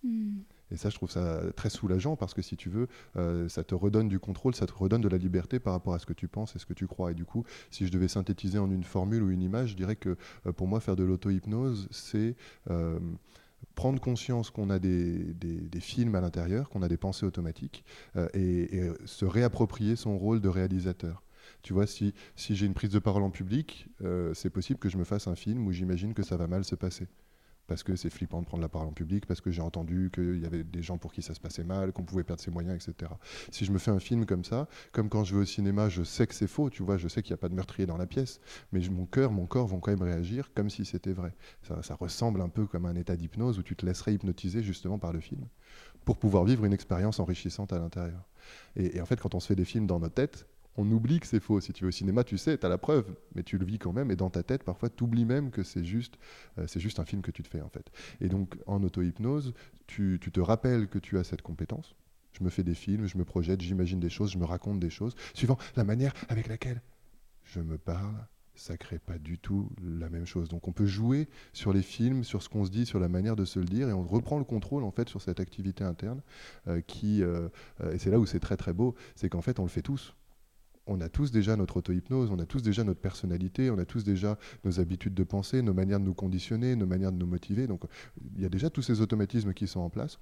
Mm. 0.04 0.40
Et 0.72 0.78
ça, 0.78 0.90
je 0.90 0.96
trouve 0.96 1.10
ça 1.10 1.42
très 1.56 1.70
soulageant 1.70 2.16
parce 2.16 2.34
que 2.34 2.42
si 2.42 2.56
tu 2.56 2.70
veux, 2.70 2.88
euh, 3.18 3.50
ça 3.50 3.64
te 3.64 3.76
redonne 3.76 4.08
du 4.08 4.20
contrôle, 4.20 4.56
ça 4.56 4.66
te 4.66 4.74
redonne 4.74 5.02
de 5.02 5.08
la 5.08 5.18
liberté 5.18 5.60
par 5.60 5.74
rapport 5.74 5.94
à 5.94 6.00
ce 6.00 6.06
que 6.06 6.14
tu 6.14 6.28
penses 6.28 6.56
et 6.56 6.60
ce 6.60 6.66
que 6.66 6.74
tu 6.74 6.88
crois. 6.88 7.12
Et 7.12 7.16
du 7.16 7.26
coup, 7.26 7.44
si 7.72 7.88
je 7.88 7.92
devais 7.92 8.08
synthétiser 8.08 8.60
en 8.60 8.70
une 8.70 8.84
formule 8.84 9.24
ou 9.24 9.32
une 9.32 9.42
image, 9.42 9.70
je 9.70 9.76
dirais 9.76 9.96
que 9.96 10.18
euh, 10.46 10.52
pour 10.52 10.68
moi, 10.68 10.80
faire 10.80 10.96
de 10.96 11.04
l'auto-hypnose, 11.04 11.88
c'est 11.92 12.36
euh, 12.70 13.00
prendre 13.76 14.00
conscience 14.00 14.52
qu'on 14.52 14.70
a 14.70 14.80
des, 14.80 15.36
films 15.80 16.16
à 16.16 16.22
l'intérieur, 16.22 16.70
qu'on 16.70 16.82
a 16.82 16.88
des 16.88 16.98
pensées 16.98 17.26
automatiques 17.26 17.84
et, 18.34 18.90
se 19.06 19.26
réapproprier 19.26 19.96
son 19.96 20.18
rôle 20.18 20.40
de 20.40 20.48
réalisateur. 20.48 21.24
Tu 21.62 21.74
vois, 21.74 21.88
si, 21.88 22.14
si 22.36 22.56
j'ai 22.56 22.66
une 22.66 22.74
prise 22.74 22.92
de 22.92 23.00
parole 23.00 23.24
en 23.24 23.32
public, 23.32 23.88
c'est 24.34 24.50
possible 24.50 24.80
que 24.80 24.88
je 24.88 24.98
me 24.98 25.04
fasse 25.04 25.28
un 25.28 25.36
film 25.36 25.68
où 25.68 25.72
j'imagine 25.74 26.14
que 26.14 26.24
ça 26.24 26.38
va 26.38 26.48
mal 26.48 26.64
se 26.64 26.76
passer 26.76 27.08
parce 27.70 27.84
que 27.84 27.96
c'est 27.96 28.10
flippant 28.10 28.42
de 28.42 28.48
prendre 28.48 28.64
la 28.64 28.68
parole 28.68 28.88
en 28.88 28.92
public, 28.92 29.28
parce 29.28 29.42
que 29.42 29.52
j'ai 29.52 29.62
entendu 29.62 30.10
qu'il 30.12 30.42
y 30.42 30.46
avait 30.46 30.64
des 30.64 30.82
gens 30.82 30.98
pour 30.98 31.14
qui 31.14 31.22
ça 31.22 31.36
se 31.36 31.40
passait 31.40 31.64
mal, 31.64 31.94
qu'on 31.94 32.04
pouvait 32.04 32.24
perdre 32.24 32.42
ses 32.42 32.50
moyens, 32.50 32.76
etc. 32.76 33.12
Si 33.52 33.64
je 33.64 33.72
me 33.72 33.78
fais 33.78 33.92
un 33.92 34.00
film 34.00 34.26
comme 34.26 34.44
ça, 34.44 34.68
comme 34.92 35.08
quand 35.08 35.24
je 35.24 35.36
vais 35.36 35.42
au 35.42 35.46
cinéma, 35.46 35.88
je 35.88 36.04
sais 36.04 36.26
que 36.26 36.34
c'est 36.34 36.48
faux, 36.48 36.72
tu 36.72 36.82
vois, 36.82 36.98
je 36.98 37.08
sais 37.08 37.22
qu'il 37.22 37.32
n'y 37.32 37.36
a 37.36 37.38
pas 37.38 37.48
de 37.48 37.54
meurtrier 37.54 37.86
dans 37.86 37.98
la 37.98 38.08
pièce, 38.08 38.42
mais 38.72 38.82
mon 38.90 39.06
cœur, 39.06 39.32
mon 39.32 39.46
corps 39.46 39.68
vont 39.68 39.80
quand 39.80 39.92
même 39.92 40.02
réagir 40.02 40.52
comme 40.56 40.70
si 40.70 40.84
c'était 40.84 41.14
vrai. 41.14 41.36
Ça, 41.62 41.96
ressemble 41.96 42.42
un 42.42 42.50
peu 42.50 42.66
comme 42.66 42.86
un 42.86 42.96
état 42.96 43.16
d'hypnose 43.16 43.60
où 43.60 43.64
tu 43.64 43.76
te 43.76 43.86
laisserais 43.86 44.16
hypnotiser 44.16 44.64
justement 44.64 44.98
par 44.98 45.14
le 45.14 45.20
film. 45.20 45.46
pour 46.06 46.18
pouvoir 46.18 46.44
vivre 46.44 46.66
une 46.66 46.74
expérience 46.74 47.20
enrichissante 47.20 47.72
à 47.72 47.78
l'intérieur. 47.78 48.28
Et, 48.76 49.00
en 49.00 49.06
fait, 49.06 49.20
quand 49.22 49.36
on 49.36 49.40
se 49.40 49.46
fait 49.48 49.56
des 49.56 49.66
films 49.66 49.86
dans 49.86 50.00
notre 50.00 50.16
tête, 50.16 50.48
on 50.80 50.90
oublie 50.92 51.20
que 51.20 51.28
c'est 51.28 51.42
faux. 51.42 51.60
Si 51.60 51.74
tu 51.74 51.84
vas 51.84 51.90
au 51.90 51.92
cinéma, 51.92 52.24
tu 52.24 52.38
sais, 52.38 52.58
tu 52.58 52.66
as 52.66 52.70
la 52.70 52.78
preuve, 52.78 53.06
mais 53.36 53.44
tu 53.44 53.58
le 53.58 53.66
vis 53.66 53.80
quand 53.80 53.92
même. 53.92 54.12
Et 54.12 54.16
dans 54.16 54.30
ta 54.30 54.44
tête, 54.44 54.64
parfois, 54.64 54.90
tu 54.90 55.04
oublies 55.04 55.26
même 55.26 55.52
que 55.52 55.62
c'est 55.62 55.84
juste, 55.84 56.18
euh, 56.58 56.66
c'est 56.68 56.80
juste 56.80 57.00
un 57.00 57.06
film 57.06 57.22
que 57.22 57.32
tu 57.32 57.44
te 57.44 57.50
fais, 57.50 57.62
en 57.62 57.70
fait. 57.70 57.92
Et 58.22 58.30
donc, 58.30 58.56
en 58.66 58.82
auto-hypnose, 58.82 59.54
tu, 59.88 60.20
te 60.20 60.40
rappelles 60.40 60.88
que 60.88 60.98
tu 60.98 61.18
as 61.18 61.24
cette 61.24 61.42
compétence. 61.42 61.96
Je 62.32 62.44
me 62.44 62.50
fais 62.50 62.64
des 62.64 62.76
films, 62.76 63.08
je 63.08 63.18
me 63.18 63.26
projette, 63.26 63.60
j'imagine 63.62 64.00
des 64.00 64.10
choses, 64.10 64.32
je 64.32 64.38
me 64.38 64.46
raconte 64.46 64.80
des 64.80 64.90
choses, 64.90 65.16
suivant 65.34 65.58
la 65.76 65.84
manière 65.84 66.14
avec 66.30 66.48
laquelle 66.48 66.82
je 67.44 67.60
me 67.60 67.78
parle, 67.78 68.16
ça 68.54 68.78
crée 68.78 69.00
pas 69.00 69.18
du 69.18 69.40
tout 69.40 69.70
la 69.82 70.10
même 70.10 70.28
chose. 70.28 70.48
Donc 70.48 70.68
on 70.68 70.72
peut 70.72 70.86
jouer 70.86 71.28
sur 71.54 71.74
les 71.74 71.82
films, 71.82 72.24
sur 72.24 72.44
ce 72.44 72.50
qu'on 72.50 72.66
se 72.66 72.70
dit, 72.70 72.86
sur 72.86 73.00
la 73.00 73.10
manière 73.10 73.36
de 73.36 73.46
se 73.46 73.58
le 73.60 73.66
dire, 73.66 73.90
et 73.90 73.94
on 73.94 74.04
reprend 74.04 74.38
le 74.38 74.44
contrôle 74.44 74.84
en 74.84 74.92
fait 74.92 75.10
sur 75.10 75.22
cette 75.22 75.40
activité 75.40 75.84
interne 75.84 76.22
euh, 76.68 76.82
qui, 76.82 77.24
euh, 77.24 77.50
et 77.92 77.98
c'est 77.98 78.12
là 78.12 78.20
où 78.20 78.28
c'est 78.28 78.40
très 78.40 78.58
très 78.58 78.74
beau, 78.74 78.96
c'est 79.16 79.30
qu'en 79.30 79.42
fait 79.42 79.60
on 79.60 79.64
le 79.64 79.70
fait 79.70 79.82
tous. 79.82 80.14
On 80.92 81.02
a 81.02 81.08
tous 81.08 81.32
déjà 81.32 81.56
notre 81.56 81.78
auto-hypnose, 81.78 82.32
on 82.32 82.40
a 82.40 82.48
tous 82.48 82.64
déjà 82.64 82.84
notre 82.84 83.00
personnalité, 83.00 83.70
on 83.70 83.78
a 83.78 83.86
tous 83.86 84.04
déjà 84.04 84.40
nos 84.66 84.80
habitudes 84.80 85.14
de 85.14 85.24
penser, 85.24 85.62
nos 85.62 85.74
manières 85.74 86.00
de 86.00 86.06
nous 86.06 86.16
conditionner, 86.16 86.76
nos 86.76 86.88
manières 86.88 87.12
de 87.12 87.18
nous 87.18 87.28
motiver. 87.28 87.68
Donc 87.68 87.84
il 88.36 88.42
y 88.42 88.46
a 88.46 88.50
déjà 88.50 88.72
tous 88.72 88.82
ces 88.82 89.00
automatismes 89.00 89.54
qui 89.54 89.68
sont 89.68 89.82
en 89.82 89.92
place. 89.92 90.18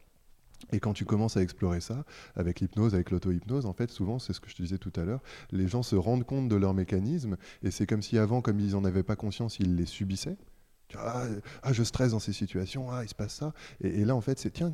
Et 0.74 0.80
quand 0.80 0.94
tu 0.94 1.06
commences 1.06 1.38
à 1.38 1.42
explorer 1.42 1.80
ça, 1.80 2.04
avec 2.36 2.60
l'hypnose, 2.60 2.96
avec 2.96 3.12
l'auto-hypnose, 3.12 3.66
en 3.66 3.74
fait, 3.74 3.92
souvent, 3.92 4.20
c'est 4.20 4.34
ce 4.34 4.42
que 4.42 4.50
je 4.50 4.56
te 4.56 4.62
disais 4.62 4.80
tout 4.80 4.92
à 4.96 5.06
l'heure, 5.06 5.22
les 5.52 5.68
gens 5.68 5.84
se 5.84 5.96
rendent 5.96 6.26
compte 6.26 6.50
de 6.50 6.56
leurs 6.56 6.74
mécanismes, 6.74 7.38
et 7.64 7.72
c'est 7.72 7.86
comme 7.86 8.02
si 8.02 8.18
avant, 8.18 8.42
comme 8.42 8.60
ils 8.60 8.72
n'en 8.72 8.84
avaient 8.84 9.04
pas 9.04 9.16
conscience, 9.16 9.60
ils 9.60 9.76
les 9.76 9.86
subissaient. 9.86 10.38
Ah, 10.96 11.26
ah, 11.64 11.74
je 11.74 11.84
stresse 11.84 12.12
dans 12.12 12.20
ces 12.20 12.34
situations, 12.34 12.90
ah, 12.92 13.04
il 13.04 13.10
se 13.10 13.16
passe 13.16 13.36
ça. 13.36 13.54
Et, 13.82 14.06
là, 14.06 14.16
en 14.16 14.22
fait, 14.22 14.40
c'est 14.40 14.52
tiens, 14.52 14.74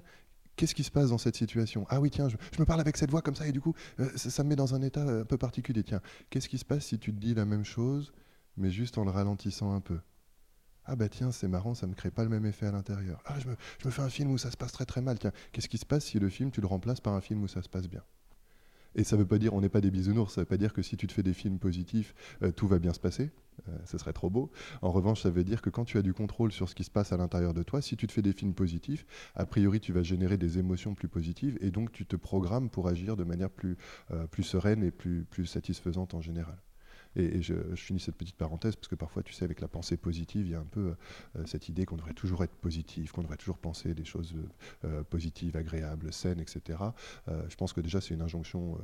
qu'est-ce 0.55 0.75
qui 0.75 0.83
se 0.83 0.91
passe 0.91 1.09
dans 1.09 1.17
cette 1.17 1.35
situation? 1.35 1.85
Ah 1.89 1.99
oui, 1.99 2.09
tiens, 2.09 2.29
je, 2.29 2.37
me 2.59 2.65
parle 2.65 2.81
avec 2.81 2.97
cette 2.97 3.11
voix 3.11 3.21
comme 3.21 3.35
ça, 3.35 3.47
et 3.47 3.51
du 3.51 3.61
coup, 3.61 3.73
euh, 3.99 4.09
ça, 4.15 4.43
me 4.43 4.49
met 4.49 4.55
dans 4.55 4.75
un 4.75 4.81
état 4.81 5.01
euh, 5.01 5.21
un 5.21 5.25
peu 5.25 5.37
particulier. 5.37 5.83
Tiens, 5.83 6.01
qu'est-ce 6.29 6.49
qui 6.49 6.57
se 6.57 6.65
passe 6.65 6.85
si 6.85 6.99
tu 6.99 7.13
te 7.13 7.19
dis 7.19 7.33
la 7.33 7.45
même 7.45 7.65
chose, 7.65 8.13
mais 8.57 8.69
juste 8.69 8.97
en 8.97 9.03
le 9.03 9.11
ralentissant 9.11 9.73
un 9.73 9.81
peu? 9.81 9.99
Ah 10.85 10.95
bah 10.95 11.07
tiens, 11.07 11.31
c'est 11.31 11.47
marrant, 11.47 11.75
ça 11.75 11.87
me 11.87 11.93
crée 11.93 12.11
pas 12.11 12.23
le 12.23 12.29
même 12.29 12.45
effet 12.45 12.65
à 12.65 12.71
l'intérieur. 12.71 13.21
Ah, 13.25 13.39
je 13.39 13.47
me, 13.47 13.91
fais 13.91 14.01
un 14.01 14.09
film 14.09 14.31
où 14.31 14.37
ça 14.37 14.51
se 14.51 14.57
passe 14.57 14.73
très 14.73 14.85
très 14.85 15.01
mal. 15.01 15.17
Tiens, 15.17 15.31
qu'est-ce 15.51 15.69
qui 15.69 15.77
se 15.77 15.85
passe 15.85 16.05
si 16.05 16.19
le 16.19 16.29
film, 16.29 16.51
tu 16.51 16.59
le 16.59 16.67
remplaces 16.67 16.99
par 16.99 17.13
un 17.13 17.21
film 17.21 17.41
où 17.43 17.47
ça 17.47 17.61
se 17.61 17.69
passe 17.69 17.87
bien? 17.87 18.03
Et 18.95 19.03
ça 19.03 19.15
veut 19.15 19.25
pas 19.25 19.39
dire, 19.39 19.53
on 19.53 19.61
n'est 19.61 19.69
pas 19.69 19.81
des 19.81 19.91
bisounours, 19.91 20.33
ça 20.33 20.41
veut 20.41 20.45
pas 20.45 20.57
dire 20.57 20.73
que 20.73 20.81
si 20.81 20.97
tu 20.97 21.07
te 21.07 21.13
fais 21.13 21.23
des 21.23 21.33
films 21.33 21.57
positifs, 21.57 22.13
euh, 22.43 22.51
tout 22.51 22.67
va 22.67 22.79
bien 22.79 22.93
se 22.93 22.99
passer. 22.99 23.31
Euh, 23.69 23.77
ce 23.85 23.97
serait 23.97 24.13
trop 24.13 24.29
beau. 24.29 24.51
En 24.81 24.91
revanche, 24.91 25.21
ça 25.21 25.29
veut 25.29 25.43
dire 25.43 25.61
que 25.61 25.69
quand 25.69 25.85
tu 25.85 25.97
as 25.97 26.01
du 26.01 26.13
contrôle 26.13 26.51
sur 26.51 26.69
ce 26.69 26.75
qui 26.75 26.83
se 26.83 26.91
passe 26.91 27.11
à 27.13 27.17
l'intérieur 27.17 27.53
de 27.53 27.63
toi, 27.63 27.81
si 27.81 27.95
tu 27.95 28.07
te 28.07 28.11
fais 28.11 28.21
des 28.21 28.33
films 28.33 28.53
positifs, 28.53 29.05
a 29.35 29.45
priori, 29.45 29.79
tu 29.79 29.93
vas 29.93 30.03
générer 30.03 30.37
des 30.37 30.59
émotions 30.59 30.95
plus 30.95 31.07
positives 31.07 31.57
et 31.61 31.71
donc 31.71 31.91
tu 31.91 32.05
te 32.05 32.15
programmes 32.15 32.69
pour 32.69 32.87
agir 32.87 33.15
de 33.15 33.23
manière 33.23 33.49
plus, 33.49 33.77
euh, 34.11 34.27
sereine 34.41 34.83
et 34.83 34.91
plus, 34.91 35.25
plus 35.25 35.45
satisfaisante 35.45 36.13
en 36.13 36.21
général. 36.21 36.57
Et, 37.15 37.41
je, 37.41 37.53
finis 37.75 37.99
cette 37.99 38.15
petite 38.15 38.35
parenthèse 38.35 38.75
parce 38.75 38.87
que 38.87 38.95
parfois, 38.95 39.23
tu 39.23 39.33
sais, 39.33 39.45
avec 39.45 39.61
la 39.61 39.67
pensée 39.67 39.97
positive, 39.97 40.47
il 40.47 40.51
y 40.51 40.55
a 40.55 40.59
un 40.59 40.65
peu 40.65 40.95
euh, 41.35 41.43
cette 41.45 41.69
idée 41.69 41.85
qu'on 41.85 41.97
devrait 41.97 42.13
toujours 42.13 42.43
être 42.43 42.55
positif, 42.55 43.11
qu'on 43.11 43.21
devrait 43.21 43.37
toujours 43.37 43.57
penser 43.57 43.93
des 43.93 44.05
choses 44.05 44.33
euh, 44.85 45.03
positives, 45.03 45.57
agréables, 45.57 46.11
saines, 46.11 46.39
etc. 46.39 46.79
Euh, 47.27 47.43
je 47.49 47.55
pense 47.55 47.73
que 47.73 47.81
déjà, 47.81 48.01
c'est 48.01 48.13
une 48.13 48.21
injonction 48.21 48.77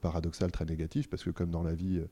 paradoxale 0.00 0.50
très 0.50 0.64
négative 0.64 1.08
parce 1.08 1.24
que 1.24 1.30
comme 1.30 1.50
dans 1.50 1.62
la 1.62 1.74
vie, 1.74 2.02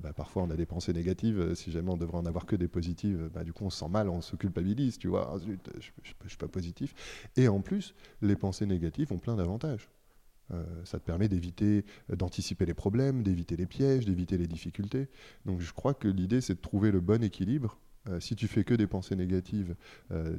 bah, 0.00 0.12
parfois 0.12 0.42
on 0.42 0.50
a 0.50 0.56
des 0.56 0.66
pensées 0.66 0.92
négatives. 0.92 1.54
Si 1.54 1.70
jamais 1.70 1.90
on 1.90 1.96
devrait 1.96 2.18
en 2.18 2.26
avoir 2.26 2.46
que 2.46 2.56
des 2.56 2.68
positives, 2.68 3.30
bah, 3.32 3.44
du 3.44 3.52
coup, 3.52 3.64
on 3.64 3.70
se 3.70 3.78
sent 3.78 3.88
mal, 3.88 4.08
on 4.08 4.20
se 4.20 4.36
culpabilise, 4.36 4.98
tu 4.98 5.08
vois. 5.08 5.32
Ah, 5.34 5.38
je 5.38 5.52
ne 5.52 6.28
suis 6.28 6.38
pas 6.38 6.48
positif. 6.48 6.94
Et 7.36 7.48
en 7.48 7.60
plus, 7.60 7.94
les 8.20 8.36
pensées 8.36 8.66
négatives 8.66 9.12
ont 9.12 9.18
plein 9.18 9.36
d'avantages. 9.36 9.88
Euh, 10.52 10.64
ça 10.84 10.98
te 10.98 11.04
permet 11.04 11.28
d'éviter, 11.28 11.84
euh, 12.10 12.16
d'anticiper 12.16 12.66
les 12.66 12.74
problèmes, 12.74 13.22
d'éviter 13.22 13.56
les 13.56 13.66
pièges, 13.66 14.04
d'éviter 14.04 14.36
les 14.36 14.46
difficultés. 14.46 15.08
Donc 15.46 15.60
je 15.60 15.72
crois 15.72 15.94
que 15.94 16.08
l'idée, 16.08 16.40
c'est 16.40 16.54
de 16.54 16.60
trouver 16.60 16.90
le 16.90 17.00
bon 17.00 17.22
équilibre. 17.22 17.78
Euh, 18.08 18.18
si 18.18 18.34
tu 18.34 18.48
fais 18.48 18.64
que 18.64 18.74
des 18.74 18.88
pensées 18.88 19.14
négatives, 19.14 19.76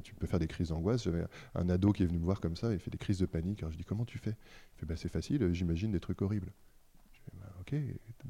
tu 0.04 0.14
peux 0.16 0.28
faire 0.28 0.40
des 0.40 0.48
crises 0.48 0.70
d'angoisse. 0.70 1.04
J'avais 1.04 1.26
un 1.56 1.70
ado 1.70 1.94
qui 1.94 2.04
est 2.04 2.06
venu 2.06 2.20
me 2.20 2.26
voir 2.26 2.42
comme 2.42 2.56
ça, 2.56 2.74
il 2.74 2.80
fait 2.80 2.92
des 2.92 2.98
crises 2.98 3.20
de 3.20 3.26
panique. 3.26 3.64
Alors 3.64 3.72
je 3.72 3.78
dis 3.78 3.86
comment 3.86 4.06
tu 4.06 4.18
fais? 4.18 4.36
Il 4.76 4.80
fait 4.80 4.86
bah, 4.86 4.96
c'est 4.98 5.10
facile, 5.10 5.54
j'imagine 5.54 5.92
des 5.92 6.02
trucs 6.02 6.22
horribles. 6.22 6.52
Je 7.14 7.20
bah, 7.40 7.54
ok, 7.62 7.76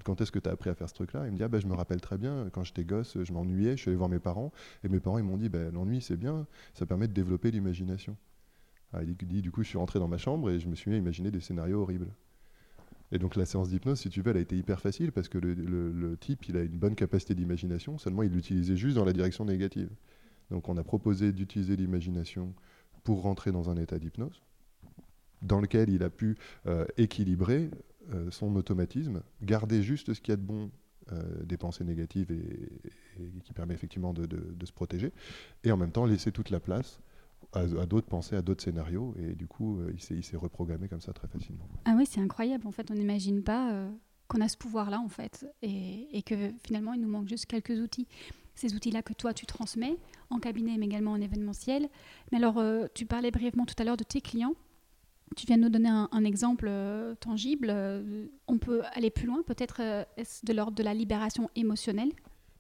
quand 0.04 0.22
est-ce 0.22 0.32
que 0.32 0.40
tu 0.40 0.48
as 0.48 0.52
appris 0.52 0.70
à 0.70 0.76
faire 0.76 0.88
ce 0.88 0.94
truc-là? 0.94 1.26
Il 1.26 1.32
me 1.32 1.38
dit 1.38 1.44
ah, 1.44 1.48
bah, 1.48 1.60
je 1.60 1.68
me 1.68 1.74
rappelle 1.74 2.00
très 2.00 2.20
bien, 2.20 2.50
quand 2.52 2.64
j'étais 2.64 2.84
gosse, 2.86 3.18
je 3.24 3.34
m'ennuyais, 3.34 3.76
je 3.76 3.82
suis 3.82 3.90
allé 3.90 3.98
voir 3.98 4.10
mes 4.10 4.20
parents, 4.20 4.52
et 4.84 4.88
mes 4.88 5.00
parents 5.00 5.18
ils 5.18 5.24
m'ont 5.24 5.38
dit 5.38 5.50
bah, 5.50 5.72
l'ennui 5.72 6.00
c'est 6.02 6.18
bien, 6.18 6.46
ça 6.76 6.86
permet 6.86 7.08
de 7.08 7.14
développer 7.14 7.50
l'imagination. 7.50 8.16
Ah, 8.94 9.02
il 9.04 9.16
dit, 9.16 9.42
du 9.42 9.52
coup, 9.52 9.64
je 9.64 9.70
suis 9.70 9.78
rentré 9.78 10.00
dans 10.00 10.08
ma 10.08 10.18
chambre 10.18 10.52
et 10.52 10.60
je 10.60 10.68
me 10.68 10.76
suis 10.76 10.90
mis 10.92 10.96
à 10.96 11.00
imaginer 11.00 11.32
des 11.32 11.40
scénarios 11.40 11.82
horribles. 11.82 12.10
Et 13.12 13.20
donc 13.20 13.36
la 13.36 13.46
séance 13.46 13.70
d'hypnose, 13.70 14.00
si 14.00 14.10
tu 14.10 14.22
veux, 14.22 14.32
elle 14.32 14.38
a 14.38 14.42
été 14.42 14.58
hyper 14.58 14.80
facile 14.80 15.12
parce 15.12 15.30
que 15.30 15.38
le, 15.38 16.18
type, 16.18 16.48
il 16.50 16.58
a 16.58 16.64
une 16.64 16.80
bonne 16.80 16.96
capacité 16.96 17.36
d'imagination, 17.36 18.00
seulement 18.00 18.24
il 18.24 18.32
l'utilisait 18.32 18.76
juste 18.76 18.96
dans 18.96 19.06
la 19.06 19.14
direction 19.14 19.46
négative. 19.46 19.90
Donc 20.50 20.68
on 20.68 20.78
a 20.78 20.84
proposé 20.84 21.32
d'utiliser 21.32 21.76
l'imagination 21.76 22.54
pour 23.04 23.22
rentrer 23.22 23.52
dans 23.52 23.70
un 23.70 23.78
état 23.78 24.00
d'hypnose, 24.00 24.42
dans 25.44 25.62
lequel 25.62 25.90
il 25.90 26.02
a 26.02 26.10
pu 26.10 26.38
euh, 26.66 26.86
équilibrer 26.98 27.70
euh, 28.14 28.32
son 28.32 28.56
automatisme, 28.56 29.22
garder 29.44 29.84
juste 29.84 30.16
ce 30.16 30.20
qu'il 30.20 30.32
y 30.32 30.34
a 30.34 30.38
de 30.38 30.42
bon 30.42 30.72
euh, 31.12 31.22
des 31.44 31.58
pensées 31.58 31.84
négatives 31.84 32.32
et, 32.32 32.70
qui 33.44 33.54
permet 33.54 33.76
effectivement 33.76 34.14
de, 34.14 34.26
de, 34.26 34.66
se 34.66 34.72
protéger, 34.72 35.12
et 35.64 35.72
en 35.72 35.78
même 35.78 35.92
temps 35.92 36.06
laisser 36.06 36.32
toute 36.32 36.50
la 36.50 36.60
place 36.60 37.00
à, 37.54 37.86
d'autres 37.86 38.08
pensées, 38.08 38.36
à 38.36 38.42
d'autres 38.42 38.64
scénarios. 38.64 39.16
Et 39.20 39.34
du 39.34 39.48
coup, 39.48 39.80
euh, 39.80 39.94
il 40.12 40.24
s'est 40.24 40.38
reprogrammé 40.38 40.88
comme 40.88 41.02
ça 41.02 41.14
très 41.14 41.28
facilement. 41.28 41.68
Ah 41.86 41.94
oui, 41.98 42.06
c'est 42.06 42.22
incroyable. 42.22 42.68
En 42.68 42.72
fait, 42.72 42.90
on 42.92 42.96
n'imagine 42.96 43.44
pas 43.44 43.72
euh, 43.72 43.90
qu'on 44.28 44.42
a 44.42 44.48
ce 44.48 44.58
pouvoir-là, 44.58 45.00
en 45.00 45.10
fait. 45.10 45.46
Et, 45.62 46.22
que 46.26 46.52
finalement, 46.66 46.94
il 46.94 47.02
nous 47.02 47.08
manque 47.08 47.28
juste 47.28 47.46
quelques 47.46 47.80
outils. 47.80 48.08
Ces 48.56 48.76
outils-là 48.76 49.02
que 49.02 49.14
toi, 49.14 49.34
tu 49.34 49.46
transmets 49.46 49.98
en 50.30 50.40
cabinet, 50.40 50.78
mais 50.78 50.86
également 50.86 51.12
en 51.12 51.22
événementiel. 51.22 51.90
Mais 52.32 52.38
alors, 52.38 52.58
euh, 52.58 52.86
tu 52.94 53.06
parlais 53.06 53.32
brièvement 53.32 53.66
tout 53.66 53.76
à 53.78 53.84
l'heure 53.84 53.98
de 53.98 54.04
tes 54.04 54.22
clients. 54.22 54.54
Tu 55.36 55.48
viens 55.48 55.58
de 55.58 55.64
nous 55.64 55.70
donner 55.70 55.90
un, 55.90 56.24
exemple 56.26 56.70
tangible. 57.20 57.74
on 58.48 58.60
peut 58.60 58.84
aller 58.94 59.10
plus 59.10 59.26
loin, 59.26 59.42
peut-être 59.42 59.82
de 60.44 60.54
l'ordre 60.54 60.78
de 60.78 60.84
la 60.84 60.94
libération 60.94 61.50
émotionnelle? 61.56 62.12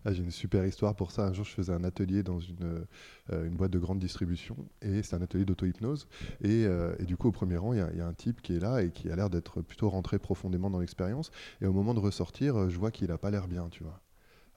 Ah, 0.05 0.13
j'ai 0.13 0.24
une 0.24 0.31
super 0.31 0.65
histoire 0.65 0.95
pour 0.95 1.12
ça. 1.12 1.25
Un 1.25 1.33
jour, 1.33 1.45
je 1.45 1.51
faisais 1.51 1.74
un 1.74 1.83
atelier 1.83 2.24
dans 2.24 2.39
une, 2.39 2.86
euh, 3.31 3.45
une 3.45 3.55
boîte 3.55 3.72
de 3.72 3.79
grande 3.79 4.00
distribution 4.00 4.55
et 4.81 5.01
c'est 5.03 5.15
un 5.15 5.22
atelier 5.22 5.45
d'auto-hypnose. 5.45 6.07
Et, 6.41 6.65
euh, 6.65 6.95
du 6.98 7.17
coup, 7.17 7.29
au 7.29 7.31
premier 7.31 7.57
rang, 7.57 7.74
il 7.74 7.79
y, 7.79 8.01
a 8.01 8.07
un 8.07 8.13
type 8.13 8.41
qui 8.41 8.55
est 8.55 8.60
là 8.60 8.81
et 8.81 8.91
qui 8.91 9.10
a 9.10 9.15
l'air 9.15 9.29
d'être 9.29 9.62
plutôt 9.62 9.89
rentré 9.89 10.19
profondément 10.19 10.69
dans 10.69 10.79
l'expérience. 10.79 11.31
Et 11.62 11.65
au 11.65 11.74
moment 11.74 11.93
de 11.93 12.00
ressortir, 12.00 12.55
euh, 12.55 12.69
je 12.69 12.77
vois 12.77 12.91
qu'il 12.91 13.07
n'a 13.07 13.17
pas 13.17 13.31
l'air 13.31 13.48
bien, 13.48 13.69
tu 13.69 13.83
vois. 13.83 14.01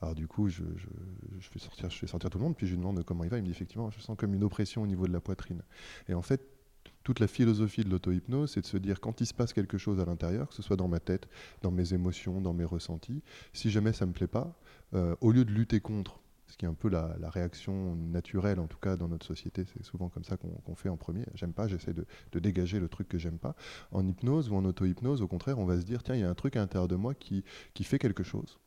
Alors 0.02 0.14
du 0.14 0.26
coup, 0.26 0.48
je, 0.48 0.62
je, 0.76 0.88
je, 1.40 1.48
fais 1.48 1.58
sortir, 1.58 1.88
je 1.88 1.98
fais 1.98 2.06
sortir 2.06 2.28
tout 2.28 2.38
le 2.38 2.44
monde, 2.44 2.54
puis 2.54 2.66
je 2.66 2.72
lui 2.72 2.78
demande 2.78 3.02
comment 3.04 3.24
il 3.24 3.30
va. 3.30 3.38
Il 3.38 3.42
me 3.42 3.46
dit 3.46 3.52
effectivement, 3.52 3.90
je 3.90 4.00
sens 4.00 4.16
comme 4.16 4.34
une 4.34 4.44
oppression 4.44 4.82
au 4.82 4.86
niveau 4.86 5.06
de 5.06 5.12
la 5.12 5.20
poitrine. 5.20 5.62
Et 6.08 6.14
en 6.14 6.22
fait, 6.22 6.55
toute 7.06 7.20
la 7.20 7.28
philosophie 7.28 7.84
de 7.84 7.88
l'auto-hypnose, 7.88 8.50
c'est 8.50 8.62
de 8.62 8.66
se 8.66 8.76
dire 8.76 8.98
quand 8.98 9.20
il 9.20 9.26
se 9.26 9.32
passe 9.32 9.52
quelque 9.52 9.78
chose 9.78 10.00
à 10.00 10.04
l'intérieur, 10.04 10.48
que 10.48 10.54
ce 10.56 10.60
soit 10.60 10.74
dans 10.74 10.88
ma 10.88 10.98
tête, 10.98 11.28
dans 11.62 11.70
mes 11.70 11.94
émotions, 11.94 12.40
dans 12.40 12.52
mes 12.52 12.64
ressentis, 12.64 13.22
si 13.52 13.70
jamais 13.70 13.92
ça 13.92 14.06
ne 14.06 14.08
me 14.08 14.12
plaît 14.12 14.26
pas, 14.26 14.58
euh, 14.92 15.14
au 15.20 15.30
lieu 15.30 15.44
de 15.44 15.52
lutter 15.52 15.78
contre, 15.78 16.18
ce 16.48 16.56
qui 16.56 16.64
est 16.64 16.68
un 16.68 16.74
peu 16.74 16.88
la, 16.88 17.16
réaction 17.30 17.94
naturelle, 17.94 18.58
en 18.58 18.66
tout 18.66 18.78
cas 18.78 18.96
dans 18.96 19.06
notre 19.06 19.24
société, 19.24 19.64
c'est 19.72 19.84
souvent 19.84 20.08
comme 20.08 20.24
ça 20.24 20.36
qu'on 20.36 20.74
fait 20.74 20.88
en 20.88 20.96
premier. 20.96 21.24
J'aime 21.34 21.52
pas, 21.52 21.68
j'essaie 21.68 21.94
de, 21.94 22.06
dégager 22.40 22.80
le 22.80 22.88
truc 22.88 23.06
que 23.06 23.18
j'aime 23.18 23.38
pas. 23.38 23.54
En 23.92 24.04
hypnose 24.04 24.50
ou 24.50 24.56
en 24.56 24.64
auto-hypnose, 24.64 25.22
au 25.22 25.28
contraire, 25.28 25.60
on 25.60 25.64
va 25.64 25.78
se 25.78 25.84
dire 25.84 26.02
tiens, 26.02 26.16
il 26.16 26.22
y 26.22 26.24
a 26.24 26.28
un 26.28 26.34
truc 26.34 26.56
à 26.56 26.58
l'intérieur 26.58 26.88
de 26.88 26.96
moi 26.96 27.14
qui, 27.14 27.44
qui 27.72 27.84
fait 27.84 28.00
quelque 28.00 28.24
chose. 28.24 28.58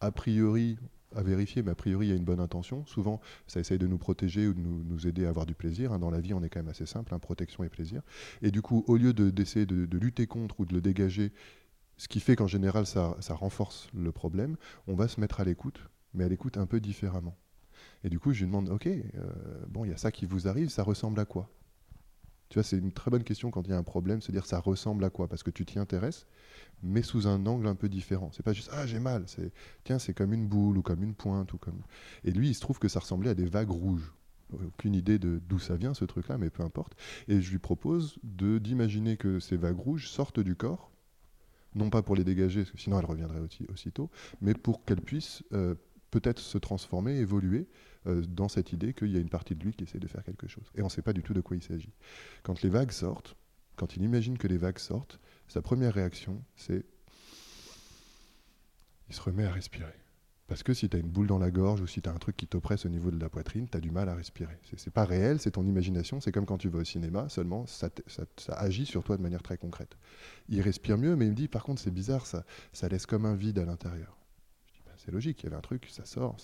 A 0.00 0.10
priori, 0.10 0.76
à 1.14 1.22
vérifier, 1.22 1.62
mais 1.62 1.70
a 1.70 1.74
priori, 1.74 2.06
il 2.06 2.10
y 2.10 2.12
a 2.12 2.16
une 2.16 2.24
bonne 2.24 2.40
intention. 2.40 2.84
Souvent, 2.86 3.20
ça 3.46 3.60
essaye 3.60 3.78
de 3.78 3.86
nous 3.86 3.98
protéger 3.98 4.46
ou 4.46 4.54
de 4.54 4.60
nous, 4.60 5.06
aider 5.06 5.26
à 5.26 5.30
avoir 5.30 5.46
du 5.46 5.54
plaisir. 5.54 5.92
Hein. 5.92 5.98
Dans 5.98 6.10
la 6.10 6.20
vie, 6.20 6.34
on 6.34 6.42
est 6.42 6.48
quand 6.48 6.60
même 6.60 6.68
assez 6.68 6.86
simple, 6.86 7.14
hein, 7.14 7.18
protection 7.18 7.64
et 7.64 7.68
plaisir. 7.68 8.02
Et 8.42 8.50
du 8.50 8.62
coup, 8.62 8.84
au 8.86 8.96
lieu 8.96 9.12
d'essayer 9.12 9.66
de, 9.66 9.86
de, 9.86 9.98
lutter 9.98 10.26
contre 10.26 10.60
ou 10.60 10.64
de 10.64 10.74
le 10.74 10.80
dégager 10.80 11.32
ce 12.00 12.08
qui 12.08 12.20
fait 12.20 12.34
qu'en 12.34 12.46
général, 12.46 12.86
ça, 12.86 13.14
renforce 13.28 13.90
le 13.92 14.10
problème. 14.10 14.56
On 14.86 14.94
va 14.94 15.06
se 15.06 15.20
mettre 15.20 15.40
à 15.40 15.44
l'écoute, 15.44 15.82
mais 16.14 16.24
à 16.24 16.28
l'écoute 16.28 16.56
un 16.56 16.64
peu 16.64 16.80
différemment. 16.80 17.36
Et 18.04 18.08
du 18.08 18.18
coup, 18.18 18.32
je 18.32 18.40
lui 18.40 18.46
demande, 18.46 18.70
OK, 18.70 18.86
euh, 18.86 19.00
bon, 19.68 19.84
il 19.84 19.90
y 19.90 19.92
a 19.92 19.98
ça 19.98 20.10
qui 20.10 20.24
vous 20.24 20.48
arrive, 20.48 20.70
ça 20.70 20.82
ressemble 20.82 21.20
à 21.20 21.26
quoi? 21.26 21.50
Tu 22.50 22.54
vois, 22.54 22.64
c'est 22.64 22.76
une 22.76 22.92
très 22.92 23.10
bonne 23.10 23.24
question 23.24 23.50
quand 23.50 23.62
il 23.66 23.70
y 23.70 23.72
a 23.72 23.78
un 23.78 23.84
problème, 23.84 24.20
se 24.20 24.32
dire 24.32 24.44
ça 24.44 24.58
ressemble 24.58 25.04
à 25.04 25.10
quoi 25.10 25.28
Parce 25.28 25.42
que 25.42 25.50
tu 25.50 25.64
t'y 25.64 25.78
intéresses, 25.78 26.26
mais 26.82 27.02
sous 27.02 27.26
un 27.26 27.46
angle 27.46 27.66
un 27.68 27.76
peu 27.76 27.88
différent. 27.88 28.30
C'est 28.32 28.42
pas 28.42 28.52
juste, 28.52 28.70
ah, 28.72 28.86
j'ai 28.86 28.98
mal, 28.98 29.24
c'est, 29.26 29.52
tiens, 29.84 29.98
c'est 29.98 30.14
comme 30.14 30.32
une 30.32 30.48
boule 30.48 30.76
ou 30.76 30.82
comme 30.82 31.02
une 31.02 31.14
pointe. 31.14 31.52
ou 31.52 31.58
comme. 31.58 31.80
Et 32.24 32.32
lui, 32.32 32.48
il 32.48 32.54
se 32.54 32.60
trouve 32.60 32.78
que 32.78 32.88
ça 32.88 33.00
ressemblait 33.00 33.30
à 33.30 33.34
des 33.34 33.46
vagues 33.46 33.70
rouges 33.70 34.12
aucune 34.66 34.96
idée 34.96 35.20
de 35.20 35.40
d'où 35.48 35.60
ça 35.60 35.76
vient 35.76 35.94
ce 35.94 36.04
truc-là, 36.04 36.36
mais 36.36 36.50
peu 36.50 36.64
importe. 36.64 36.96
Et 37.28 37.40
je 37.40 37.52
lui 37.52 37.60
propose 37.60 38.18
de 38.24 38.58
d'imaginer 38.58 39.16
que 39.16 39.38
ces 39.38 39.56
vagues 39.56 39.78
rouges 39.78 40.08
sortent 40.08 40.40
du 40.40 40.56
corps 40.56 40.90
non 41.74 41.90
pas 41.90 42.02
pour 42.02 42.16
les 42.16 42.24
dégager, 42.24 42.62
parce 42.62 42.72
que 42.72 42.78
sinon 42.78 42.98
elles 42.98 43.06
reviendraient 43.06 43.40
aussi, 43.40 43.66
aussitôt, 43.72 44.10
mais 44.40 44.54
pour 44.54 44.84
qu'elles 44.84 45.00
puissent 45.00 45.42
euh, 45.52 45.74
peut-être 46.10 46.40
se 46.40 46.58
transformer, 46.58 47.16
évoluer 47.16 47.68
euh, 48.06 48.22
dans 48.22 48.48
cette 48.48 48.72
idée 48.72 48.94
qu'il 48.94 49.10
y 49.10 49.16
a 49.16 49.20
une 49.20 49.28
partie 49.28 49.54
de 49.54 49.62
lui 49.62 49.72
qui 49.72 49.84
essaie 49.84 49.98
de 49.98 50.06
faire 50.06 50.24
quelque 50.24 50.48
chose. 50.48 50.70
Et 50.74 50.82
on 50.82 50.86
ne 50.86 50.90
sait 50.90 51.02
pas 51.02 51.12
du 51.12 51.22
tout 51.22 51.34
de 51.34 51.40
quoi 51.40 51.56
il 51.56 51.62
s'agit. 51.62 51.92
Quand 52.42 52.62
les 52.62 52.68
vagues 52.68 52.92
sortent, 52.92 53.36
quand 53.76 53.96
il 53.96 54.02
imagine 54.02 54.38
que 54.38 54.46
les 54.46 54.58
vagues 54.58 54.78
sortent, 54.78 55.20
sa 55.48 55.62
première 55.62 55.94
réaction, 55.94 56.42
c'est 56.56 56.84
il 59.08 59.14
se 59.14 59.20
remet 59.20 59.44
à 59.44 59.50
respirer. 59.50 59.94
Parce 60.46 60.62
que 60.62 60.74
si 60.74 60.88
tu 60.88 60.96
as 60.96 61.00
une 61.00 61.08
boule 61.08 61.26
dans 61.26 61.38
la 61.38 61.50
gorge 61.50 61.80
ou 61.80 61.86
si 61.86 62.02
tu 62.02 62.08
as 62.08 62.12
un 62.12 62.18
truc 62.18 62.36
qui 62.36 62.46
t'oppresse 62.46 62.84
au 62.84 62.88
niveau 62.88 63.10
de 63.10 63.20
la 63.20 63.28
poitrine, 63.28 63.68
tu 63.68 63.76
as 63.76 63.80
du 63.80 63.90
mal 63.90 64.08
à 64.08 64.14
respirer. 64.14 64.58
C'est 64.76 64.92
pas 64.92 65.04
réel, 65.04 65.40
c'est 65.40 65.52
ton 65.52 65.64
imagination, 65.64 66.20
c'est 66.20 66.32
comme 66.32 66.46
quand 66.46 66.58
tu 66.58 66.68
vas 66.68 66.80
au 66.80 66.84
cinéma, 66.84 67.28
seulement 67.28 67.66
ça, 67.66 67.88
agit 68.56 68.86
sur 68.86 69.04
toi 69.04 69.16
de 69.16 69.22
manière 69.22 69.42
très 69.42 69.58
concrète. 69.58 69.96
Il 70.48 70.60
respire 70.60 70.98
mieux, 70.98 71.14
mais 71.14 71.26
il 71.26 71.30
me 71.30 71.36
dit 71.36 71.48
par 71.48 71.62
contre 71.62 71.80
c'est 71.80 71.92
bizarre, 71.92 72.26
ça, 72.26 72.44
ça 72.72 72.88
laisse 72.88 73.06
comme 73.06 73.26
un 73.26 73.34
vide 73.34 73.58
à 73.58 73.64
l'intérieur 73.64 74.19
c'est 75.04 75.12
logique, 75.12 75.42
il 75.42 75.44
y 75.44 75.46
avait 75.46 75.56
un 75.56 75.62
truc, 75.62 75.86
ça 75.90 76.04
sort, 76.04 76.36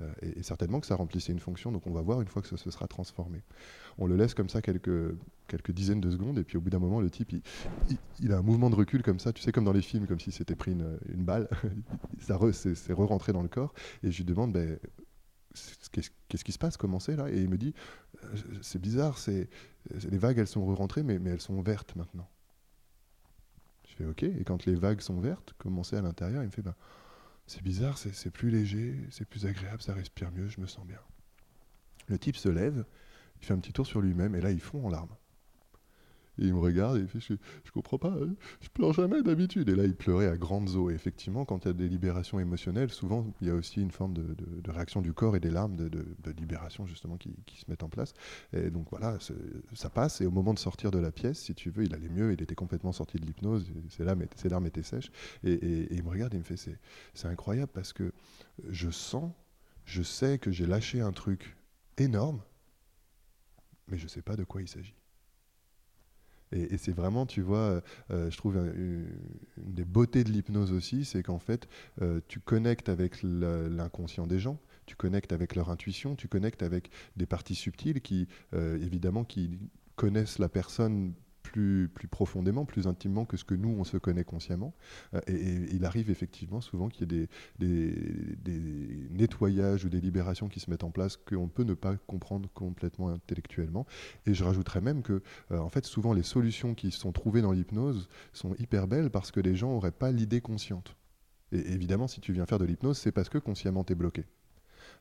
euh, 0.00 0.12
et, 0.20 0.42
certainement 0.42 0.80
que 0.80 0.86
ça 0.86 0.96
remplissait 0.96 1.32
une 1.32 1.38
fonction, 1.38 1.70
donc 1.70 1.86
on 1.86 1.92
va 1.92 2.02
voir 2.02 2.20
une 2.20 2.26
fois 2.26 2.42
que 2.42 2.48
ça 2.48 2.56
se 2.56 2.70
sera 2.70 2.88
transformé. 2.88 3.42
On 3.98 4.06
le 4.06 4.16
laisse 4.16 4.34
comme 4.34 4.48
ça 4.48 4.60
quelques, 4.60 5.14
quelques 5.46 5.70
dizaines 5.70 6.00
de 6.00 6.10
secondes, 6.10 6.38
et 6.38 6.44
puis 6.44 6.56
au 6.56 6.60
bout 6.60 6.70
d'un 6.70 6.80
moment, 6.80 7.00
le 7.00 7.08
type, 7.10 7.32
il, 8.20 8.32
a 8.32 8.38
un 8.38 8.42
mouvement 8.42 8.68
de 8.68 8.74
recul 8.74 9.02
comme 9.02 9.20
ça, 9.20 9.32
tu 9.32 9.42
sais, 9.42 9.52
comme 9.52 9.64
dans 9.64 9.72
les 9.72 9.82
films, 9.82 10.06
comme 10.06 10.18
si 10.18 10.32
c'était 10.32 10.56
pris 10.56 10.72
une, 10.72 11.24
balle, 11.24 11.48
ça 12.18 12.38
c'est 12.52 12.92
re-rentré 12.92 13.32
dans 13.32 13.42
le 13.42 13.48
corps, 13.48 13.72
et 14.02 14.10
je 14.10 14.16
lui 14.18 14.24
demande, 14.24 14.52
ben, 14.52 14.78
qu'est-ce 15.92 16.44
qui 16.44 16.52
se 16.52 16.58
passe, 16.58 16.76
comment 16.76 16.98
c'est 16.98 17.14
là 17.14 17.30
Et 17.30 17.42
il 17.42 17.48
me 17.48 17.58
dit, 17.58 17.74
euh, 18.24 18.36
c'est 18.60 18.80
bizarre, 18.80 19.18
c'est 19.18 19.48
les 20.10 20.18
vagues, 20.18 20.38
elles 20.38 20.48
sont 20.48 20.66
re-rentrées, 20.66 21.04
mais, 21.04 21.20
mais 21.20 21.30
elles 21.30 21.40
sont 21.40 21.62
vertes 21.62 21.94
maintenant. 21.94 22.28
Je 23.86 23.94
fais 23.94 24.06
OK, 24.06 24.24
et 24.24 24.42
quand 24.44 24.66
les 24.66 24.74
vagues 24.74 25.00
sont 25.00 25.20
vertes, 25.20 25.54
comment 25.58 25.84
c'est 25.84 25.96
à 25.96 26.02
l'intérieur 26.02 26.42
Il 26.42 26.46
me 26.46 26.50
fait, 26.50 26.62
ben, 26.62 26.74
c'est 27.46 27.62
bizarre, 27.62 27.98
c'est 27.98 28.30
plus 28.30 28.50
léger, 28.50 28.96
c'est 29.10 29.26
plus 29.26 29.46
agréable, 29.46 29.82
ça 29.82 29.94
respire 29.94 30.30
mieux, 30.32 30.48
je 30.48 30.60
me 30.60 30.66
sens 30.66 30.86
bien. 30.86 31.00
Le 32.06 32.18
type 32.18 32.36
se 32.36 32.48
lève, 32.48 32.84
il 33.40 33.46
fait 33.46 33.54
un 33.54 33.58
petit 33.58 33.72
tour 33.72 33.86
sur 33.86 34.00
lui-même, 34.00 34.34
et 34.34 34.40
là 34.40 34.50
il 34.50 34.60
fond 34.60 34.86
en 34.86 34.90
larmes. 34.90 35.14
Et 36.38 36.46
il 36.46 36.54
me 36.54 36.58
regarde 36.58 36.96
et 36.96 37.00
il 37.00 37.08
fait 37.08 37.20
Je, 37.20 37.34
je 37.64 37.70
comprends 37.70 37.98
pas, 37.98 38.10
hein. 38.10 38.34
je 38.60 38.68
pleure 38.68 38.92
jamais 38.92 39.22
d'habitude. 39.22 39.68
Et 39.68 39.76
là, 39.76 39.84
il 39.84 39.94
pleurait 39.94 40.28
à 40.28 40.36
grandes 40.36 40.70
eaux. 40.70 40.90
Et 40.90 40.94
effectivement, 40.94 41.44
quand 41.44 41.64
il 41.64 41.68
y 41.68 41.70
a 41.70 41.74
des 41.74 41.88
libérations 41.88 42.40
émotionnelles, 42.40 42.90
souvent, 42.90 43.26
il 43.40 43.48
y 43.48 43.50
a 43.50 43.54
aussi 43.54 43.80
une 43.80 43.90
forme 43.90 44.14
de, 44.14 44.70
réaction 44.70 45.00
du 45.00 45.12
corps 45.12 45.36
et 45.36 45.40
des 45.40 45.50
larmes 45.50 45.76
de, 45.76 46.04
libération, 46.36 46.86
justement, 46.86 47.16
qui, 47.16 47.34
se 47.56 47.64
mettent 47.68 47.82
en 47.82 47.88
place. 47.88 48.14
Et 48.52 48.70
donc 48.70 48.88
voilà, 48.90 49.18
ça 49.74 49.90
passe. 49.90 50.20
Et 50.20 50.26
au 50.26 50.30
moment 50.30 50.54
de 50.54 50.58
sortir 50.58 50.90
de 50.90 50.98
la 50.98 51.12
pièce, 51.12 51.38
si 51.38 51.54
tu 51.54 51.70
veux, 51.70 51.84
il 51.84 51.94
allait 51.94 52.08
mieux, 52.08 52.32
il 52.32 52.42
était 52.42 52.54
complètement 52.54 52.92
sorti 52.92 53.18
de 53.18 53.26
l'hypnose, 53.26 53.66
ses 53.88 54.04
larmes, 54.04 54.24
ses 54.34 54.48
larmes 54.48 54.66
étaient 54.66 54.82
sèches. 54.82 55.10
Et, 55.44 55.52
et, 55.52 55.94
il 55.94 56.02
me 56.02 56.08
regarde 56.08 56.34
et 56.34 56.36
il 56.36 56.40
me 56.40 56.44
fait 56.44 56.56
C'est 57.14 57.28
incroyable 57.28 57.70
parce 57.72 57.92
que 57.92 58.12
je 58.68 58.90
sens, 58.90 59.30
je 59.84 60.02
sais 60.02 60.38
que 60.38 60.50
j'ai 60.50 60.66
lâché 60.66 61.00
un 61.00 61.12
truc 61.12 61.56
énorme, 61.98 62.42
mais 63.88 63.98
je 63.98 64.08
sais 64.08 64.22
pas 64.22 64.36
de 64.36 64.44
quoi 64.44 64.62
il 64.62 64.68
s'agit. 64.68 64.94
Et, 66.54 66.78
c'est 66.78 66.92
vraiment, 66.92 67.26
tu 67.26 67.42
vois, 67.42 67.58
euh, 67.58 67.80
euh, 68.10 68.30
je 68.30 68.36
trouve 68.36 68.56
une, 68.56 69.06
des 69.56 69.84
beautés 69.84 70.24
de 70.24 70.30
l'hypnose 70.30 70.72
aussi, 70.72 71.04
c'est 71.04 71.22
qu'en 71.22 71.38
fait, 71.38 71.68
euh, 72.00 72.20
tu 72.28 72.40
connectes 72.40 72.88
avec 72.88 73.22
l'inconscient 73.22 74.26
des 74.26 74.38
gens, 74.38 74.58
tu 74.86 74.96
connectes 74.96 75.32
avec 75.32 75.56
leur 75.56 75.70
intuition, 75.70 76.14
tu 76.14 76.28
connectes 76.28 76.62
avec 76.62 76.90
des 77.16 77.26
parties 77.26 77.54
subtiles 77.54 78.00
qui, 78.00 78.28
évidemment, 78.52 79.24
qui 79.24 79.58
connaissent 79.96 80.38
la 80.38 80.48
personne 80.48 81.14
plus, 81.54 82.08
profondément, 82.10 82.64
plus 82.64 82.86
intimement 82.86 83.24
que 83.24 83.36
ce 83.36 83.44
que 83.44 83.54
nous, 83.54 83.68
on 83.78 83.84
se 83.84 83.96
connaît 83.96 84.24
consciemment. 84.24 84.74
Euh, 85.14 85.20
et, 85.28 85.74
il 85.74 85.84
arrive 85.84 86.10
effectivement 86.10 86.60
souvent 86.60 86.88
qu'il 86.88 87.12
y 87.12 87.22
ait 87.22 87.28
des, 87.58 87.94
des, 88.42 89.08
nettoyages 89.10 89.84
ou 89.84 89.88
des 89.88 90.00
libérations 90.00 90.48
qui 90.48 90.60
se 90.60 90.70
mettent 90.70 90.84
en 90.84 90.90
place 90.90 91.16
qu'on 91.16 91.48
peut 91.48 91.62
ne 91.62 91.74
pas 91.74 91.96
comprendre 92.06 92.48
complètement 92.54 93.08
intellectuellement. 93.08 93.86
Et 94.26 94.34
je 94.34 94.42
rajouterais 94.42 94.80
même 94.80 95.02
que, 95.02 95.22
euh, 95.52 95.58
en 95.58 95.68
fait, 95.68 95.84
souvent 95.84 96.12
les 96.12 96.22
solutions 96.22 96.74
qui 96.74 96.90
sont 96.90 97.12
trouvées 97.12 97.42
dans 97.42 97.52
l'hypnose 97.52 98.08
sont 98.32 98.54
hyper 98.58 98.88
belles 98.88 99.10
parce 99.10 99.30
que 99.30 99.40
les 99.40 99.54
gens 99.54 99.70
n'auraient 99.70 99.92
pas 99.92 100.10
l'idée 100.10 100.40
consciente. 100.40 100.96
Et 101.52 101.72
évidemment, 101.72 102.08
si 102.08 102.20
tu 102.20 102.32
viens 102.32 102.46
faire 102.46 102.58
de 102.58 102.64
l'hypnose, 102.64 102.98
c'est 102.98 103.12
parce 103.12 103.28
que 103.28 103.38
consciemment 103.38 103.84
tu 103.84 103.92
es 103.92 103.96
bloqué. 103.96 104.24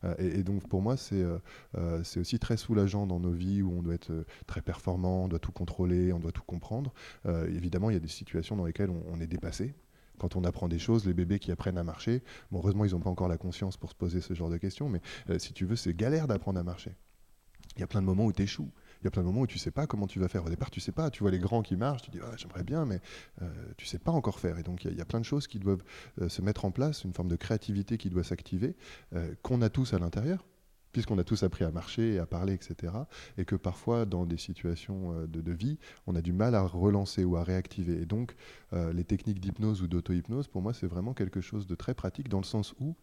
Euh, 0.03 0.15
et, 0.17 0.43
donc 0.43 0.67
pour 0.67 0.81
moi, 0.81 0.95
euh, 1.13 2.03
c'est 2.03 2.19
aussi 2.19 2.39
très 2.39 2.57
soulageant 2.57 3.05
dans 3.07 3.19
nos 3.19 3.31
vies 3.31 3.61
où 3.61 3.71
on 3.71 3.81
doit 3.81 3.93
être 3.93 4.11
euh, 4.11 4.25
très 4.47 4.61
performant, 4.61 5.25
on 5.25 5.27
doit 5.27 5.39
tout 5.39 5.51
contrôler, 5.51 6.13
on 6.13 6.19
doit 6.19 6.31
tout 6.31 6.43
comprendre. 6.45 6.93
évidemment, 7.47 7.89
il 7.89 7.93
y 7.93 7.97
a 7.97 7.99
des 7.99 8.07
situations 8.07 8.55
dans 8.55 8.65
lesquelles 8.65 8.89
on, 8.89 9.19
est 9.19 9.27
dépassé 9.27 9.73
quand 10.19 10.35
on 10.35 10.43
apprend 10.43 10.67
des 10.67 10.79
choses, 10.79 11.05
les 11.05 11.13
bébés 11.13 11.39
qui 11.39 11.51
apprennent 11.51 11.77
à 11.77 11.83
marcher, 11.83 12.23
heureusement, 12.53 12.85
ils 12.85 12.91
n'ont 12.91 12.99
pas 12.99 13.09
encore 13.09 13.27
la 13.27 13.37
conscience 13.37 13.77
pour 13.77 13.89
se 13.89 13.95
poser 13.95 14.21
ce 14.21 14.33
genre 14.33 14.49
de 14.49 14.57
questions, 14.57 14.89
mais 14.89 15.01
si 15.39 15.53
tu 15.53 15.65
veux, 15.65 15.75
c'est 15.75 15.93
galère 15.95 16.27
d'apprendre 16.27 16.59
à 16.59 16.63
marcher. 16.63 16.95
Il 17.75 17.79
y 17.79 17.83
a 17.83 17.87
plein 17.87 18.01
de 18.01 18.05
moments 18.05 18.25
où 18.25 18.31
tu 18.31 18.43
échoues 18.43 18.71
il 19.03 19.07
y 19.07 19.09
a 19.09 19.11
plein 19.11 19.21
de 19.21 19.27
moments 19.27 19.41
où 19.41 19.47
tu 19.47 19.59
sais 19.59 19.71
pas 19.71 19.85
comment 19.85 20.07
tu 20.07 20.19
vas 20.19 20.29
faire. 20.29 20.45
Au 20.45 20.49
départ, 20.49 20.71
tu 20.71 20.79
sais 20.79 20.93
pas. 20.93 21.09
Tu 21.09 21.23
vois 21.23 21.31
les 21.31 21.39
grands 21.39 21.61
qui 21.61 21.75
marchent, 21.75 22.03
tu 22.03 22.11
dis 22.11 22.19
ah, 22.23 22.31
j'aimerais 22.37 22.63
bien, 22.63 22.85
mais 22.85 22.99
tu 22.99 23.43
euh, 23.43 23.49
tu 23.75 23.85
sais 23.85 23.99
pas 23.99 24.11
encore 24.11 24.39
faire. 24.39 24.57
Et 24.57 24.63
donc 24.63 24.85
il 24.85 24.95
y, 24.95 25.01
a 25.01 25.05
plein 25.05 25.19
de 25.19 25.25
choses 25.25 25.47
qui 25.47 25.59
doivent 25.59 25.83
euh, 26.21 26.29
se 26.29 26.41
mettre 26.41 26.63
en 26.63 26.71
place, 26.71 27.03
une 27.03 27.13
forme 27.13 27.27
de 27.27 27.35
créativité 27.35 27.97
qui 27.97 28.09
doit 28.09 28.23
s'activer, 28.23 28.77
euh, 29.13 29.33
qu'on 29.41 29.61
a 29.61 29.69
tous 29.69 29.93
à 29.93 29.99
l'intérieur 29.99 30.45
puisqu'on 30.93 31.17
a 31.17 31.23
tous 31.23 31.41
appris 31.41 31.65
à 31.65 31.71
marcher, 31.71 32.19
à 32.19 32.27
parler, 32.27 32.53
etc. 32.53 32.93
Et 33.39 33.45
que 33.45 33.55
parfois, 33.55 34.05
dans 34.05 34.27
des 34.27 34.37
situations 34.37 35.25
de, 35.25 35.51
vie, 35.51 35.79
on 36.05 36.15
a 36.15 36.21
du 36.21 36.33
mal 36.33 36.53
à 36.53 36.61
relancer 36.61 37.23
ou 37.23 37.35
à 37.35 37.43
réactiver. 37.43 38.03
Et 38.03 38.05
donc, 38.05 38.35
les 38.71 39.03
techniques 39.03 39.39
d'hypnose 39.39 39.81
ou 39.81 39.87
d'auto-hypnose, 39.87 40.47
pour 40.49 40.61
moi, 40.61 40.71
c'est 40.71 40.85
vraiment 40.85 41.15
quelque 41.15 41.41
chose 41.41 41.65
de 41.65 41.73
très 41.73 41.95
pratique, 41.95 42.29
dans 42.29 42.37
le 42.37 42.43
sens 42.43 42.75
où 42.79 42.95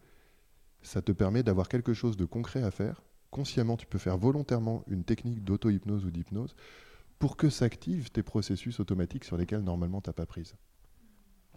ça 0.81 1.01
te 1.01 1.11
permet 1.11 1.43
d'avoir 1.43 1.67
quelque 1.67 1.93
chose 1.93 2.15
de 2.15 2.23
concret 2.23 2.63
à 2.63 2.71
faire, 2.71 3.01
consciemment, 3.31 3.77
tu 3.77 3.87
peux 3.87 3.97
faire 3.97 4.17
volontairement 4.17 4.83
une 4.87 5.03
technique 5.03 5.43
d'auto-hypnose 5.43 6.05
ou 6.05 6.11
d'hypnose 6.11 6.55
pour 7.17 7.37
que 7.37 7.49
s'activent 7.49 8.11
tes 8.11 8.23
processus 8.23 8.79
automatiques 8.79 9.23
sur 9.23 9.37
lesquels 9.37 9.61
normalement 9.61 10.01
tu 10.01 10.09
n'as 10.09 10.13
pas 10.13 10.25
prise. 10.25 10.55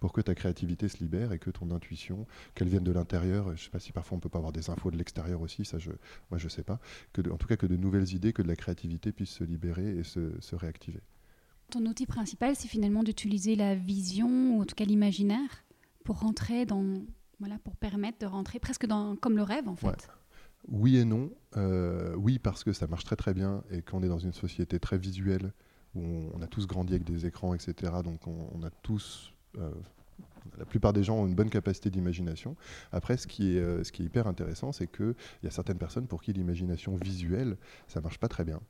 Pour 0.01 0.13
que 0.13 0.21
ta 0.21 0.35
créativité 0.35 0.89
se 0.89 0.99
libère 0.99 1.33
et 1.33 1.39
que 1.39 1.51
ton 1.51 1.71
intuition, 1.71 2.27
qu'elle 2.55 2.69
vienne 2.69 2.85
de 2.85 2.93
l'intérieur, 2.93 3.47
je 3.47 3.53
ne 3.53 3.57
sais 3.57 3.71
pas 3.71 3.79
si 3.79 3.91
parfois 3.93 4.19
on 4.19 4.21
peut 4.21 4.29
pas 4.29 4.39
avoir 4.39 4.53
des 4.53 4.69
infos 4.69 4.91
de 4.91 4.99
l'extérieur 4.99 5.41
aussi, 5.41 5.65
ça 5.65 5.79
je, 5.79 5.91
moi 6.31 6.39
je 6.39 6.49
sais 6.49 6.63
pas, 6.63 6.81
que 7.13 7.23
en 7.31 7.39
tout 7.39 7.47
cas 7.47 7.57
que 7.57 7.67
de 7.67 7.77
nouvelles 7.77 8.13
idées, 8.13 8.35
que 8.35 8.43
de 8.43 8.49
la 8.49 8.57
créativité 8.57 9.13
puisse 9.13 9.31
se 9.31 9.45
libérer 9.45 9.97
et 9.97 10.05
se, 10.05 10.55
réactiver. 10.55 11.01
Ton 11.71 11.87
outil 11.87 12.05
principal, 12.05 12.55
c'est 12.57 12.69
finalement 12.69 13.03
d'utiliser 13.03 13.57
la 13.57 13.75
vision, 13.75 14.57
ou 14.57 14.61
en 14.61 14.65
tout 14.67 14.75
cas 14.75 14.85
l'imaginaire, 14.85 15.65
pour 16.05 16.21
rentrer 16.21 16.67
dans, 16.67 16.85
voilà, 17.41 17.59
pour 17.61 17.75
permettre 17.77 18.19
de 18.19 18.27
rentrer 18.27 18.59
presque 18.59 18.85
dans, 18.85 19.17
comme 19.17 19.37
le 19.37 19.43
rêve 19.43 19.67
en 19.67 19.77
fait. 19.77 20.11
Oui 20.69 20.97
et 20.97 21.05
non. 21.05 21.31
Euh, 21.57 22.15
oui, 22.17 22.39
parce 22.39 22.65
que 22.65 22.73
ça 22.73 22.87
marche 22.87 23.05
très 23.05 23.17
très 23.17 23.35
bien 23.35 23.63
et 23.71 23.83
qu'on 23.83 24.03
est 24.03 24.09
dans 24.09 24.19
une 24.19 24.33
société 24.33 24.79
très 24.79 24.99
visuelle 24.99 25.53
où 25.95 26.31
on, 26.35 26.43
a 26.43 26.47
tous 26.47 26.67
grandi 26.67 26.95
avec 26.95 27.05
des 27.05 27.27
écrans, 27.27 27.55
etc. 27.55 27.93
Donc 28.03 28.27
on, 28.27 28.63
a 28.65 28.71
tous. 28.83 29.33
Euh, 29.59 29.71
la 30.59 30.65
plupart 30.65 30.93
des 30.93 31.05
gens 31.05 31.19
ont 31.19 31.27
une 31.27 31.35
bonne 31.35 31.51
capacité 31.51 31.91
d'imagination. 31.91 32.57
Après, 32.91 33.17
ce 33.17 33.27
qui 33.27 33.57
est, 33.57 33.61
euh, 33.61 33.83
hyper 34.01 34.27
intéressant, 34.27 34.73
c'est 34.73 34.89
qu'il 34.89 35.15
y 35.45 35.47
a 35.47 35.51
certaines 35.51 35.79
personnes 35.79 36.09
pour 36.09 36.23
qui 36.23 36.33
l'imagination 36.33 36.97
visuelle, 36.97 37.57
ça 37.87 38.01
marche 38.01 38.19
pas 38.19 38.29
très 38.29 38.45
bien. 38.45 38.61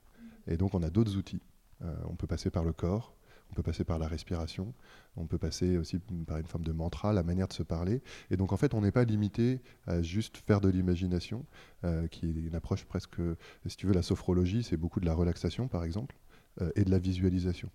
Et 0.46 0.58
donc, 0.58 0.74
on 0.74 0.82
a 0.82 0.90
d'autres 0.90 1.16
outils. 1.16 1.40
on 1.80 2.14
peut 2.16 2.26
passer 2.26 2.50
par 2.50 2.64
le 2.64 2.72
corps, 2.72 3.14
on 3.54 3.62
peut 3.62 3.62
passer 3.62 3.84
par 3.84 4.00
la 4.00 4.08
respiration, 4.08 4.74
on 5.16 5.26
peut 5.26 5.38
passer 5.38 5.78
aussi 5.78 6.00
par 6.26 6.38
une 6.38 6.46
forme 6.46 6.64
de 6.64 6.72
mantra, 6.72 7.12
la 7.12 7.22
manière 7.22 7.46
de 7.46 7.52
se 7.52 7.62
parler. 7.62 8.02
Et 8.32 8.36
donc 8.36 8.52
en 8.52 8.56
fait, 8.56 8.74
on 8.74 8.80
n'est 8.80 8.90
pas 8.90 9.04
limité 9.04 9.60
à 9.86 10.02
juste 10.02 10.38
faire 10.38 10.60
de 10.60 10.68
l'imagination, 10.68 11.46
euh, 11.84 12.08
qui 12.08 12.26
est 12.26 12.32
une 12.32 12.56
approche 12.56 12.84
presque, 12.84 13.20
si 13.66 13.76
tu 13.76 13.86
veux, 13.86 13.92
la 13.92 14.02
sophrologie, 14.02 14.64
c'est 14.64 14.76
beaucoup 14.76 14.98
de 14.98 15.06
la 15.06 15.14
relaxation 15.14 15.68
par 15.68 15.84
exemple, 15.84 16.16
euh, 16.60 16.72
et 16.74 16.84
de 16.84 16.90
la 16.90 16.98
visualisation. 16.98 17.70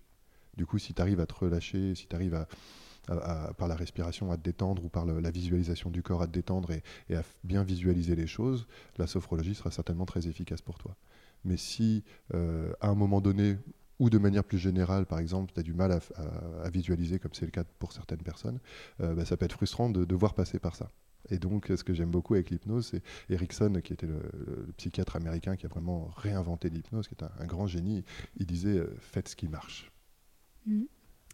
Du 0.58 0.66
coup, 0.66 0.78
si 0.78 0.92
tu 0.92 1.00
arrives 1.00 1.20
à 1.20 1.26
te 1.26 1.34
relâcher, 1.34 1.94
si 1.94 2.06
tu 2.06 2.14
arrives 2.14 2.34
à, 2.34 2.46
par 3.54 3.66
la 3.66 3.74
respiration 3.74 4.30
à 4.30 4.36
te 4.36 4.42
détendre 4.42 4.84
ou 4.84 4.90
par 4.90 5.06
la 5.06 5.30
visualisation 5.30 5.88
du 5.88 6.02
corps 6.02 6.20
à 6.20 6.26
te 6.26 6.32
détendre 6.32 6.72
et, 6.72 7.16
à 7.16 7.22
bien 7.42 7.64
visualiser 7.64 8.14
les 8.14 8.26
choses, 8.26 8.66
la 8.98 9.06
sophrologie 9.06 9.54
sera 9.54 9.70
certainement 9.70 10.04
très 10.04 10.28
efficace 10.28 10.60
pour 10.60 10.76
toi. 10.76 10.94
Mais 11.44 11.56
si 11.56 12.04
euh, 12.34 12.70
à 12.82 12.88
un 12.88 12.94
moment 12.94 13.22
donné, 13.22 13.56
ou 14.00 14.08
de 14.08 14.18
manière 14.18 14.42
plus 14.42 14.58
générale, 14.58 15.06
par 15.06 15.20
exemple, 15.20 15.52
tu 15.52 15.60
as 15.60 15.62
du 15.62 15.74
mal 15.74 15.92
à, 15.92 16.70
visualiser, 16.70 17.18
comme 17.20 17.34
c'est 17.34 17.44
le 17.44 17.50
cas 17.50 17.64
pour 17.78 17.92
certaines 17.92 18.22
personnes, 18.22 18.58
euh, 19.00 19.14
bah, 19.14 19.26
ça 19.26 19.36
peut 19.36 19.44
être 19.44 19.52
frustrant 19.52 19.90
de 19.90 20.04
devoir 20.06 20.34
passer 20.34 20.58
par 20.58 20.74
ça. 20.74 20.90
Et 21.28 21.38
donc, 21.38 21.66
ce 21.66 21.84
que 21.84 21.92
j'aime 21.92 22.10
beaucoup 22.10 22.32
avec 22.32 22.48
l'hypnose, 22.48 22.86
c'est 22.86 23.02
Erickson, 23.28 23.80
qui 23.84 23.92
était 23.92 24.06
le, 24.06 24.22
psychiatre 24.78 25.16
américain 25.16 25.54
qui 25.54 25.66
a 25.66 25.68
vraiment 25.68 26.10
réinventé 26.16 26.70
l'hypnose, 26.70 27.08
qui 27.08 27.14
est 27.14 27.22
un, 27.22 27.44
grand 27.44 27.66
génie. 27.66 28.02
Il 28.36 28.46
disait 28.46 28.78
euh, 28.78 28.96
faites 29.00 29.28
ce 29.28 29.36
qui 29.36 29.48
marche. 29.48 29.92
Mmh. 30.66 30.82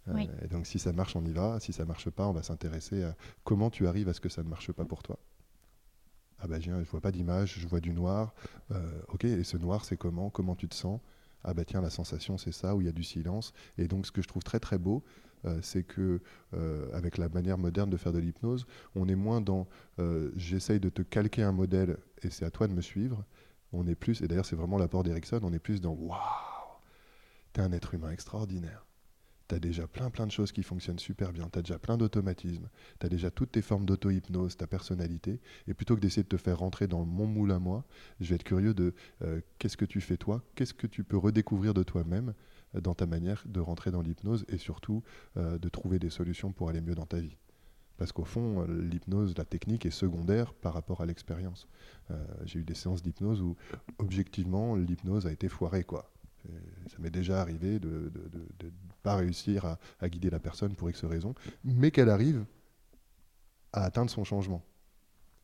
Euh, 0.08 0.26
et 0.42 0.48
donc, 0.48 0.66
si 0.66 0.80
ça 0.80 0.92
marche, 0.92 1.14
on 1.14 1.24
y 1.24 1.32
va. 1.32 1.60
Si 1.60 1.72
ça 1.72 1.84
marche 1.84 2.10
pas, 2.10 2.26
on 2.26 2.32
va 2.32 2.42
s'intéresser 2.42 3.04
à 3.04 3.16
comment 3.44 3.70
tu 3.70 3.86
arrives 3.86 4.08
à 4.08 4.12
ce 4.12 4.20
que 4.20 4.28
ça 4.28 4.42
ne 4.42 4.48
marche 4.48 4.72
pas 4.72 4.84
pour 4.84 5.04
toi. 5.04 5.20
Ah 6.40 6.48
bah, 6.48 6.58
je 6.58 6.72
vois 6.72 7.00
pas 7.00 7.12
d'image, 7.12 7.60
je 7.60 7.68
vois 7.68 7.80
du 7.80 7.92
noir. 7.92 8.34
ok, 9.08 9.24
et 9.24 9.44
ce 9.44 9.56
noir, 9.56 9.84
c'est 9.84 9.96
comment? 9.96 10.30
Comment 10.30 10.56
tu 10.56 10.68
te 10.68 10.74
sens? 10.74 11.00
Ah 11.44 11.54
bah 11.54 11.64
tiens, 11.64 11.80
la 11.80 11.90
sensation 11.90 12.38
c'est 12.38 12.52
ça, 12.52 12.74
où 12.74 12.80
il 12.80 12.86
y 12.86 12.88
a 12.88 12.92
du 12.92 13.04
silence. 13.04 13.52
Et 13.78 13.88
donc 13.88 14.06
ce 14.06 14.12
que 14.12 14.22
je 14.22 14.28
trouve 14.28 14.42
très 14.42 14.60
très 14.60 14.78
beau, 14.78 15.04
euh, 15.44 15.58
c'est 15.62 15.82
que 15.82 16.20
euh, 16.54 16.88
avec 16.92 17.18
la 17.18 17.28
manière 17.28 17.58
moderne 17.58 17.90
de 17.90 17.96
faire 17.96 18.12
de 18.12 18.18
l'hypnose, 18.18 18.66
on 18.94 19.08
est 19.08 19.14
moins 19.14 19.40
dans 19.40 19.66
euh, 19.98 20.30
j'essaye 20.36 20.80
de 20.80 20.88
te 20.88 21.02
calquer 21.02 21.42
un 21.42 21.52
modèle 21.52 21.98
et 22.22 22.30
c'est 22.30 22.44
à 22.44 22.50
toi 22.50 22.66
de 22.68 22.72
me 22.72 22.80
suivre. 22.80 23.24
On 23.72 23.86
est 23.86 23.94
plus, 23.94 24.22
et 24.22 24.28
d'ailleurs 24.28 24.46
c'est 24.46 24.56
vraiment 24.56 24.78
l'apport 24.78 25.02
d'Erickson, 25.02 25.40
on 25.42 25.52
est 25.52 25.58
plus 25.58 25.80
dans 25.80 25.92
waouh, 25.92 26.16
t'es 27.52 27.60
un 27.60 27.72
être 27.72 27.94
humain 27.94 28.10
extraordinaire. 28.10 28.85
Tu 29.48 29.54
as 29.54 29.58
déjà 29.58 29.86
plein 29.86 30.10
plein 30.10 30.26
de 30.26 30.32
choses 30.32 30.52
qui 30.52 30.62
fonctionnent 30.62 30.98
super 30.98 31.32
bien, 31.32 31.48
tu 31.52 31.58
as 31.58 31.62
déjà 31.62 31.78
plein 31.78 31.96
d'automatismes, 31.96 32.68
tu 32.98 33.06
as 33.06 33.08
déjà 33.08 33.30
toutes 33.30 33.52
tes 33.52 33.62
formes 33.62 33.86
d'auto-hypnose, 33.86 34.56
ta 34.56 34.66
personnalité, 34.66 35.40
et 35.66 35.74
plutôt 35.74 35.94
que 35.94 36.00
d'essayer 36.00 36.22
de 36.22 36.28
te 36.28 36.36
faire 36.36 36.58
rentrer 36.58 36.86
dans 36.86 37.04
mon 37.04 37.26
moule 37.26 37.52
à 37.52 37.58
moi, 37.58 37.84
je 38.20 38.28
vais 38.28 38.36
être 38.36 38.44
curieux 38.44 38.74
de 38.74 38.94
euh, 39.22 39.40
qu'est-ce 39.58 39.76
que 39.76 39.84
tu 39.84 40.00
fais 40.00 40.16
toi, 40.16 40.42
qu'est-ce 40.54 40.74
que 40.74 40.86
tu 40.86 41.04
peux 41.04 41.16
redécouvrir 41.16 41.74
de 41.74 41.82
toi-même 41.82 42.34
euh, 42.74 42.80
dans 42.80 42.94
ta 42.94 43.06
manière 43.06 43.44
de 43.46 43.60
rentrer 43.60 43.90
dans 43.90 44.02
l'hypnose, 44.02 44.44
et 44.48 44.58
surtout 44.58 45.02
euh, 45.36 45.58
de 45.58 45.68
trouver 45.68 45.98
des 45.98 46.10
solutions 46.10 46.52
pour 46.52 46.68
aller 46.68 46.80
mieux 46.80 46.94
dans 46.94 47.06
ta 47.06 47.20
vie. 47.20 47.36
Parce 47.98 48.12
qu'au 48.12 48.24
fond, 48.24 48.66
l'hypnose, 48.66 49.38
la 49.38 49.46
technique 49.46 49.86
est 49.86 49.90
secondaire 49.90 50.52
par 50.52 50.74
rapport 50.74 51.00
à 51.00 51.06
l'expérience. 51.06 51.66
J'ai 52.44 52.58
eu 52.58 52.62
des 52.62 52.74
séances 52.74 53.02
d'hypnose 53.02 53.40
où, 53.40 53.56
objectivement, 53.96 54.76
l'hypnose 54.76 55.26
a 55.26 55.32
été 55.32 55.48
foirée, 55.48 55.82
quoi. 55.82 56.12
Ça 56.88 56.98
m'est 56.98 57.08
déjà 57.08 57.40
arrivé 57.40 57.78
de 57.78 58.12
pas 59.06 59.14
réussir 59.14 59.76
à, 60.00 60.08
guider 60.08 60.30
la 60.30 60.40
personne 60.40 60.74
pour 60.74 60.90
X 60.90 61.04
raisons, 61.04 61.36
mais 61.62 61.92
qu'elle 61.92 62.10
arrive 62.10 62.44
à 63.72 63.84
atteindre 63.84 64.10
son 64.10 64.24
changement. 64.24 64.64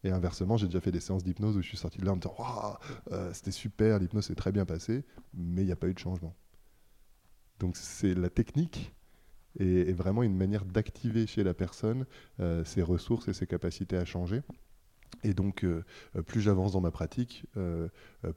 Et 0.03 0.11
inversement, 0.11 0.57
j'ai 0.57 0.66
déjà 0.66 0.81
fait 0.81 0.90
des 0.90 0.98
séances 0.98 1.22
d'hypnose 1.22 1.57
où 1.57 1.62
je 1.62 1.68
suis 1.68 1.77
sorti 1.77 1.98
de 1.98 2.05
là 2.05 2.11
en 2.11 2.16
me 2.16 2.20
disant 2.20 2.35
euh, 3.12 3.33
c'était 3.33 3.53
super, 3.53 4.01
l'hypnose 4.01 4.27
s'est 4.27 4.35
très 4.35 4.51
bien 4.51 4.64
passée, 4.64 5.05
mais 5.33 5.62
il 5.62 5.66
n'y 5.66 5.70
a 5.72 5.77
pas 5.77 5.87
eu 5.87 5.94
de 5.94 5.98
changement. 6.01 6.35
Donc 7.61 7.77
c'est 7.77 8.14
la 8.14 8.31
technique 8.31 8.92
et, 9.61 9.92
vraiment 9.92 10.25
une 10.25 10.37
manière 10.37 10.64
d'activer 10.64 11.29
chez 11.29 11.44
la 11.44 11.55
personne 11.55 12.05
euh, 12.40 12.64
ses 12.64 12.83
ressources 12.83 13.29
et 13.29 13.33
ses 13.33 13.46
capacités 13.46 13.96
à 13.96 14.05
changer. 14.05 14.42
Et 15.25 15.35
donc, 15.35 15.64
euh, 15.64 15.85
euh, 16.16 16.22
plus 16.22 16.40
j'avance 16.40 16.72
dans 16.72 16.81
ma 16.81 16.90
pratique, 16.90 17.46
euh, 17.57 17.88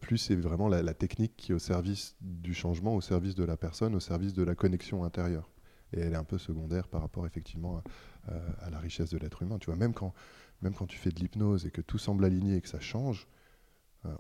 plus 0.02 0.18
c'est 0.18 0.36
vraiment 0.36 0.68
la, 0.68 0.94
technique 0.94 1.36
qui 1.36 1.52
est 1.52 1.56
au 1.56 1.60
service 1.60 2.16
du 2.22 2.54
changement, 2.54 2.96
au 2.96 3.02
service 3.02 3.36
de 3.36 3.44
la 3.44 3.58
personne, 3.58 3.96
au 3.96 4.00
service 4.00 4.34
de 4.34 4.44
la 4.44 4.56
connexion 4.56 5.04
intérieure. 5.04 5.50
Et 5.94 6.00
elle 6.00 6.14
est 6.14 6.18
un 6.18 6.24
peu 6.24 6.38
secondaire 6.38 6.88
par 6.88 7.02
rapport 7.02 7.26
effectivement 7.26 7.82
à, 8.28 8.70
la 8.70 8.80
richesse 8.80 9.10
de 9.12 9.18
l'être 9.18 9.44
humain. 9.44 9.58
Tu 9.60 9.68
vois, 9.68 9.76
même 9.76 9.94
quand, 9.94 10.14
même 10.62 10.74
quand 10.74 10.88
tu 10.88 10.98
fais 10.98 11.12
de 11.12 11.20
l'hypnose 11.20 11.66
et 11.66 11.72
que 11.72 11.82
tout 11.82 11.98
semble 11.98 12.26
aligné 12.26 12.58
et 12.58 12.62
que 12.62 12.68
ça 12.68 12.80
change, 12.80 13.28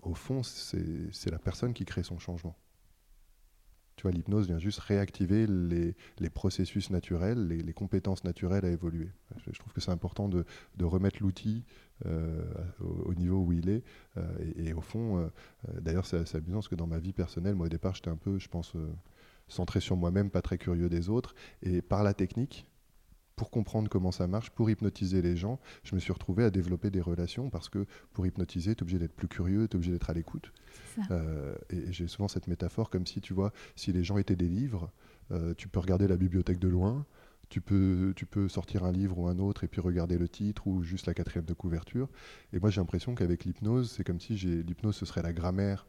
au 0.03 0.13
fond, 0.13 0.43
c'est 0.43 1.31
la 1.31 1.39
personne 1.39 1.73
qui 1.73 1.85
crée 1.85 2.03
son 2.03 2.19
changement. 2.19 2.55
Tu 3.95 4.03
vois, 4.03 4.11
l'hypnose 4.11 4.47
vient 4.47 4.59
juste 4.59 4.79
réactiver 4.79 5.47
les, 5.47 6.29
processus 6.29 6.89
naturels, 6.89 7.47
les, 7.47 7.73
compétences 7.73 8.23
naturelles 8.23 8.65
à 8.65 8.69
évoluer. 8.69 9.09
Je, 9.37 9.57
trouve 9.57 9.71
que 9.71 9.79
c'est 9.79 9.91
important 9.91 10.27
de, 10.27 10.45
remettre 10.81 11.21
l'outil 11.21 11.63
euh, 12.05 12.43
au, 12.79 13.13
niveau 13.13 13.37
où 13.37 13.53
il 13.53 13.69
est. 13.69 13.83
Euh, 14.17 14.23
et, 14.57 14.73
au 14.73 14.81
fond, 14.81 15.19
euh, 15.19 15.29
d'ailleurs, 15.79 16.05
c'est 16.05 16.35
amusant 16.35 16.57
parce 16.57 16.67
que 16.67 16.75
dans 16.75 16.87
ma 16.87 16.99
vie 16.99 17.13
personnelle, 17.13 17.55
moi 17.55 17.67
au 17.67 17.69
départ, 17.69 17.95
j'étais 17.95 18.09
un 18.09 18.17
peu, 18.17 18.37
je 18.37 18.49
pense, 18.49 18.73
centré 19.47 19.79
sur 19.79 19.95
moi-même, 19.95 20.29
pas 20.29 20.41
très 20.41 20.57
curieux 20.57 20.89
des 20.89 21.09
autres. 21.09 21.33
Et 21.61 21.81
par 21.81 22.03
la 22.03 22.13
technique, 22.13 22.67
pour 23.35 23.49
comprendre 23.49 23.89
comment 23.89 24.11
ça 24.11 24.27
marche, 24.27 24.49
pour 24.49 24.69
hypnotiser 24.69 25.21
les 25.21 25.35
gens, 25.35 25.59
je 25.83 25.95
me 25.95 25.99
suis 25.99 26.13
retrouvé 26.13 26.43
à 26.43 26.49
développer 26.49 26.89
des 26.89 27.01
relations 27.01 27.49
parce 27.49 27.69
que 27.69 27.85
pour 28.13 28.25
hypnotiser, 28.25 28.75
tu 28.75 28.79
es 28.79 28.83
obligé 28.83 28.99
d'être 28.99 29.15
plus 29.15 29.27
curieux, 29.27 29.67
tu 29.67 29.73
es 29.73 29.75
obligé 29.75 29.91
d'être 29.91 30.09
à 30.09 30.13
l'écoute. 30.13 30.51
Euh, 31.11 31.55
et, 31.69 31.91
j'ai 31.91 32.07
souvent 32.07 32.27
cette 32.27 32.47
métaphore 32.47 32.89
comme 32.89 33.05
si, 33.05 33.21
tu 33.21 33.33
vois, 33.33 33.51
si 33.75 33.91
les 33.91 34.03
gens 34.03 34.17
étaient 34.17 34.35
des 34.35 34.47
livres, 34.47 34.91
euh, 35.31 35.53
tu 35.55 35.67
peux 35.67 35.79
regarder 35.79 36.07
la 36.07 36.17
bibliothèque 36.17 36.59
de 36.59 36.67
loin, 36.67 37.05
tu 37.49 37.61
peux, 37.61 38.13
tu 38.15 38.25
peux 38.25 38.47
sortir 38.49 38.83
un 38.83 38.91
livre 38.91 39.17
ou 39.19 39.27
un 39.27 39.39
autre 39.39 39.63
et 39.63 39.67
puis 39.67 39.81
regarder 39.81 40.17
le 40.17 40.27
titre 40.27 40.67
ou 40.67 40.83
juste 40.83 41.05
la 41.05 41.13
quatrième 41.13 41.45
de 41.45 41.53
couverture. 41.53 42.09
Et 42.53 42.59
moi, 42.59 42.69
j'ai 42.69 42.81
l'impression 42.81 43.13
qu'avec 43.15 43.45
l'hypnose, 43.45 43.91
c'est 43.91 44.03
comme 44.03 44.19
si 44.19 44.33
l'hypnose, 44.35 44.95
ce 44.95 45.05
serait 45.05 45.21
la 45.21 45.33
grammaire 45.33 45.85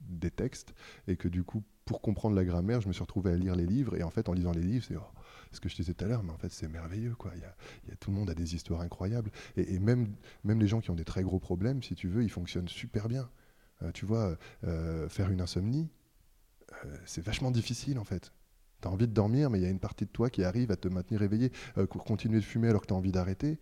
des 0.00 0.30
textes 0.30 0.74
et 1.08 1.16
que 1.16 1.28
du 1.28 1.42
coup, 1.42 1.62
pour 1.86 2.02
comprendre 2.02 2.36
la 2.36 2.44
grammaire, 2.44 2.80
je 2.80 2.88
me 2.88 2.92
suis 2.92 3.02
retrouvé 3.02 3.30
à 3.32 3.36
lire 3.36 3.54
les 3.54 3.66
livres. 3.66 3.96
Et 3.96 4.02
en 4.02 4.10
fait, 4.10 4.28
en 4.28 4.32
lisant 4.32 4.52
les 4.52 4.62
livres, 4.62 4.84
c'est... 4.86 4.96
Oh, 4.96 5.20
ce 5.54 5.60
que 5.60 5.68
je 5.68 5.76
disais 5.76 5.94
tout 5.94 6.04
à 6.04 6.08
l'heure, 6.08 6.22
mais 6.22 6.32
en 6.32 6.36
fait 6.36 6.52
c'est 6.52 6.68
merveilleux. 6.68 7.14
Quoi. 7.14 7.32
Y 7.36 7.44
a, 7.44 7.96
tout 7.96 8.10
le 8.10 8.16
monde 8.16 8.28
a 8.28 8.34
des 8.34 8.54
histoires 8.54 8.80
incroyables. 8.80 9.30
Et, 9.56 9.78
même, 9.78 10.14
même 10.42 10.60
les 10.60 10.66
gens 10.66 10.80
qui 10.80 10.90
ont 10.90 10.94
des 10.96 11.04
très 11.04 11.22
gros 11.22 11.38
problèmes, 11.38 11.82
si 11.82 11.94
tu 11.94 12.08
veux, 12.08 12.22
ils 12.22 12.30
fonctionnent 12.30 12.68
super 12.68 13.08
bien. 13.08 13.28
Euh, 13.84 13.92
tu 13.92 14.06
vois, 14.06 14.36
euh, 14.66 15.08
faire 15.08 15.30
une 15.30 15.40
insomnie, 15.40 15.88
euh, 16.84 16.96
c'est 17.06 17.24
vachement 17.24 17.50
difficile 17.50 17.98
en 17.98 18.04
fait. 18.04 18.32
Tu 18.80 18.88
as 18.88 18.90
envie 18.90 19.06
de 19.08 19.12
dormir, 19.12 19.48
mais 19.48 19.58
il 19.58 19.62
y 19.62 19.66
a 19.66 19.70
une 19.70 19.78
partie 19.78 20.04
de 20.04 20.10
toi 20.10 20.28
qui 20.28 20.44
arrive 20.44 20.70
à 20.70 20.76
te 20.76 20.88
maintenir 20.88 21.22
éveillé. 21.22 21.50
Euh, 21.78 21.86
continuer 21.86 22.38
de 22.38 22.44
fumer 22.44 22.68
alors 22.68 22.82
que 22.82 22.86
tu 22.86 22.92
as 22.92 22.96
envie 22.96 23.12
d'arrêter, 23.12 23.58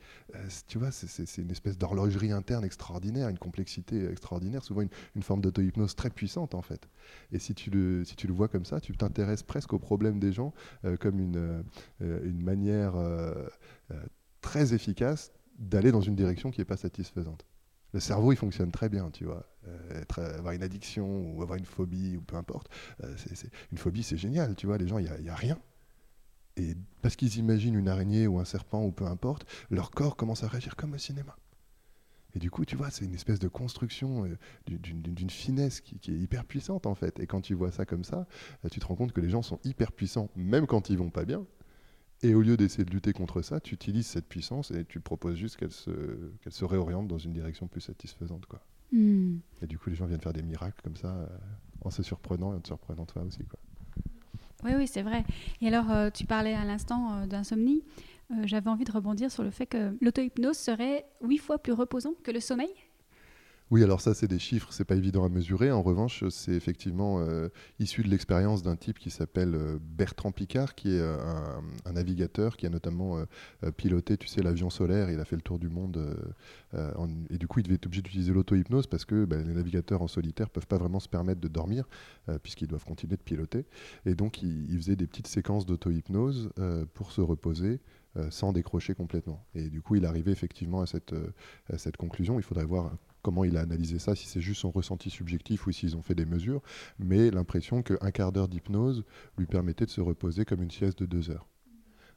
tu 0.66 0.78
vois, 0.78 0.90
c'est 0.90 1.38
une 1.38 1.50
espèce 1.50 1.78
d'horlogerie 1.78 2.32
interne 2.32 2.64
extraordinaire, 2.64 3.28
une 3.28 3.38
complexité 3.38 4.10
extraordinaire, 4.10 4.64
souvent 4.64 4.82
une, 5.14 5.22
forme 5.22 5.40
d'auto-hypnose 5.40 5.94
très 5.94 6.10
puissante 6.10 6.54
en 6.54 6.62
fait. 6.62 6.88
Et 7.30 7.38
si 7.38 7.54
tu 7.54 7.70
le, 7.70 8.04
si 8.04 8.16
tu 8.16 8.26
le 8.26 8.32
vois 8.32 8.48
comme 8.48 8.64
ça, 8.64 8.80
tu 8.80 8.96
t'intéresses 8.96 9.44
presque 9.44 9.72
aux 9.72 9.78
problèmes 9.78 10.18
des 10.18 10.32
gens 10.32 10.52
comme 11.00 11.20
une, 11.20 11.64
une 12.00 12.42
manière 12.42 12.94
très 14.40 14.74
efficace 14.74 15.30
d'aller 15.58 15.92
dans 15.92 16.00
une 16.00 16.16
direction 16.16 16.50
qui 16.50 16.60
n'est 16.60 16.64
pas 16.64 16.76
satisfaisante 16.76 17.46
le 17.92 18.00
cerveau, 18.00 18.32
il 18.32 18.36
fonctionne 18.36 18.70
très 18.70 18.88
bien, 18.88 19.10
tu 19.10 19.24
vois. 19.24 19.46
Euh, 19.68 20.02
euh, 20.18 20.38
avoir 20.38 20.54
une 20.54 20.62
addiction 20.62 21.32
ou 21.32 21.42
avoir 21.42 21.58
une 21.58 21.64
phobie 21.64 22.16
ou 22.16 22.22
peu 22.22 22.36
importe. 22.36 22.68
Euh, 23.04 23.14
une 23.70 23.78
phobie, 23.78 24.02
c'est 24.02 24.16
génial, 24.16 24.54
tu 24.56 24.66
vois. 24.66 24.78
Les 24.78 24.88
gens, 24.88 24.98
il 24.98 25.10
n'y 25.22 25.28
a, 25.28 25.34
rien. 25.34 25.58
Et 26.56 26.74
parce 27.00 27.16
qu'ils 27.16 27.36
imaginent 27.38 27.74
une 27.74 27.88
araignée 27.88 28.26
ou 28.26 28.38
un 28.40 28.44
serpent 28.44 28.84
ou 28.84 28.90
peu 28.90 29.06
importe, 29.06 29.46
leur 29.70 29.90
corps 29.90 30.16
commence 30.16 30.42
à 30.42 30.48
réagir 30.48 30.76
comme 30.76 30.94
au 30.94 30.98
cinéma. 30.98 31.36
Et 32.34 32.38
du 32.38 32.50
coup, 32.50 32.64
tu 32.64 32.76
vois, 32.76 32.90
c'est 32.90 33.04
une 33.04 33.14
espèce 33.14 33.38
de 33.38 33.48
construction 33.48 34.26
d'une 34.66 35.30
finesse 35.30 35.80
qui, 35.80 36.10
est 36.10 36.16
hyper 36.16 36.44
puissante 36.44 36.86
en 36.86 36.94
fait. 36.94 37.20
Et 37.20 37.26
quand 37.26 37.42
tu 37.42 37.54
vois 37.54 37.70
ça 37.70 37.84
comme 37.84 38.04
ça, 38.04 38.26
tu 38.70 38.80
te 38.80 38.86
rends 38.86 38.96
compte 38.96 39.12
que 39.12 39.20
les 39.20 39.28
gens 39.28 39.42
sont 39.42 39.60
hyper 39.64 39.92
puissants, 39.92 40.30
même 40.34 40.66
quand 40.66 40.88
ils 40.88 40.96
vont 40.96 41.10
pas 41.10 41.26
bien. 41.26 41.46
Et 42.22 42.34
au 42.34 42.40
lieu 42.40 42.56
d'essayer 42.56 42.84
de 42.84 42.90
lutter 42.90 43.12
contre 43.12 43.42
ça, 43.42 43.60
tu 43.60 43.74
utilises 43.74 44.06
cette 44.06 44.26
puissance 44.28 44.70
et 44.70 44.84
tu 44.84 45.00
proposes 45.00 45.36
juste 45.36 45.56
qu'elle 45.56 45.72
se, 45.72 46.32
se 46.48 46.64
réoriente 46.64 47.06
dans 47.06 47.18
une 47.18 47.32
direction 47.32 47.66
plus 47.66 47.82
satisfaisante. 47.82 48.46
Quoi. 48.46 48.62
Hmm. 48.92 49.38
Et 49.62 49.66
du 49.66 49.78
coup, 49.78 49.90
les 49.90 49.96
gens 49.96 50.06
viennent 50.06 50.20
faire 50.20 50.34
des 50.34 50.42
miracles 50.42 50.80
comme 50.82 50.96
ça, 50.96 51.08
euh, 51.08 51.26
en 51.80 51.90
se 51.90 52.02
surprenant 52.02 52.52
et 52.52 52.56
en 52.56 52.60
te 52.60 52.68
surprenant 52.68 53.06
toi 53.06 53.22
aussi. 53.22 53.44
Quoi. 53.44 53.58
Oui, 54.64 54.72
oui, 54.76 54.86
c'est 54.86 55.02
vrai. 55.02 55.24
Et 55.60 55.68
alors, 55.68 55.90
euh, 55.90 56.10
tu 56.10 56.26
parlais 56.26 56.54
à 56.54 56.64
l'instant 56.64 57.14
euh, 57.14 57.26
d'insomnie. 57.26 57.82
J'avais 58.44 58.70
envie 58.70 58.84
de 58.84 58.92
rebondir 58.92 59.30
sur 59.30 59.42
le 59.42 59.50
fait 59.50 59.66
que 59.66 59.94
l'auto-hypnose 60.00 60.56
serait 60.56 61.04
huit 61.20 61.36
fois 61.36 61.58
plus 61.58 61.74
reposant 61.74 62.14
que 62.24 62.30
le 62.30 62.40
sommeil? 62.40 62.70
Oui, 63.72 63.82
alors 63.82 64.02
ça, 64.02 64.12
c'est 64.12 64.28
des 64.28 64.38
chiffres, 64.38 64.68
c'est 64.70 64.84
pas 64.84 64.96
évident 64.96 65.24
à 65.24 65.30
mesurer. 65.30 65.72
En 65.72 65.80
revanche, 65.80 66.28
c'est 66.28 66.52
effectivement 66.52 67.20
euh, 67.20 67.48
issu 67.78 68.02
de 68.02 68.08
l'expérience 68.08 68.62
d'un 68.62 68.76
type 68.76 68.98
qui 68.98 69.08
s'appelle 69.08 69.54
euh, 69.54 69.78
Bertrand 69.80 70.30
Picard, 70.30 70.74
qui 70.74 70.94
est 70.94 71.00
euh, 71.00 71.16
un, 71.86 71.92
navigateur 71.94 72.58
qui 72.58 72.66
a 72.66 72.68
notamment 72.68 73.24
piloté, 73.78 74.18
tu 74.18 74.28
sais, 74.28 74.42
l'avion 74.42 74.68
solaire. 74.68 75.08
Il 75.10 75.18
a 75.20 75.24
fait 75.24 75.36
le 75.36 75.42
tour 75.42 75.58
du 75.58 75.70
monde. 75.70 75.98
et 77.30 77.38
du 77.38 77.48
coup, 77.48 77.60
il 77.60 77.62
devait 77.62 77.76
être 77.76 77.86
obligé 77.86 78.02
d'utiliser 78.02 78.34
l'auto-hypnose 78.34 78.86
parce 78.88 79.06
que 79.06 79.24
bah, 79.24 79.36
les 79.36 79.54
navigateurs 79.54 80.02
en 80.02 80.08
solitaire 80.08 80.50
peuvent 80.50 80.66
pas 80.66 80.76
vraiment 80.76 81.00
se 81.00 81.08
permettre 81.08 81.40
de 81.40 81.48
dormir 81.48 81.88
puisqu'ils 82.42 82.68
doivent 82.68 82.84
continuer 82.84 83.16
de 83.16 83.22
piloter. 83.22 83.64
Et 84.04 84.14
donc, 84.14 84.42
il, 84.42 84.70
il 84.70 84.76
faisait 84.76 84.96
des 84.96 85.06
petites 85.06 85.28
séquences 85.28 85.64
d'auto-hypnose 85.64 86.50
pour 86.92 87.10
se 87.10 87.22
reposer. 87.22 87.80
Sans 88.30 88.52
décrocher 88.52 88.94
complètement. 88.94 89.44
Et 89.54 89.68
du 89.68 89.80
coup, 89.80 89.96
il 89.96 90.04
arrivait 90.04 90.32
effectivement 90.32 90.80
à 90.80 90.86
cette, 90.86 91.14
à 91.72 91.78
cette 91.78 91.96
conclusion. 91.96 92.38
Il 92.38 92.42
faudrait 92.42 92.64
voir 92.64 92.92
comment 93.22 93.44
il 93.44 93.56
a 93.56 93.60
analysé 93.60 93.98
ça, 93.98 94.14
si 94.14 94.26
c'est 94.26 94.40
juste 94.40 94.60
son 94.60 94.70
ressenti 94.70 95.08
subjectif 95.08 95.66
ou 95.66 95.72
s'ils 95.72 95.96
ont 95.96 96.02
fait 96.02 96.14
des 96.14 96.26
mesures, 96.26 96.60
mais 96.98 97.30
l'impression 97.30 97.82
qu'un 97.82 98.10
quart 98.10 98.32
d'heure 98.32 98.48
d'hypnose 98.48 99.04
lui 99.38 99.46
permettait 99.46 99.86
de 99.86 99.90
se 99.90 100.00
reposer 100.00 100.44
comme 100.44 100.62
une 100.62 100.70
sieste 100.70 100.98
de 100.98 101.06
deux 101.06 101.30
heures. 101.30 101.46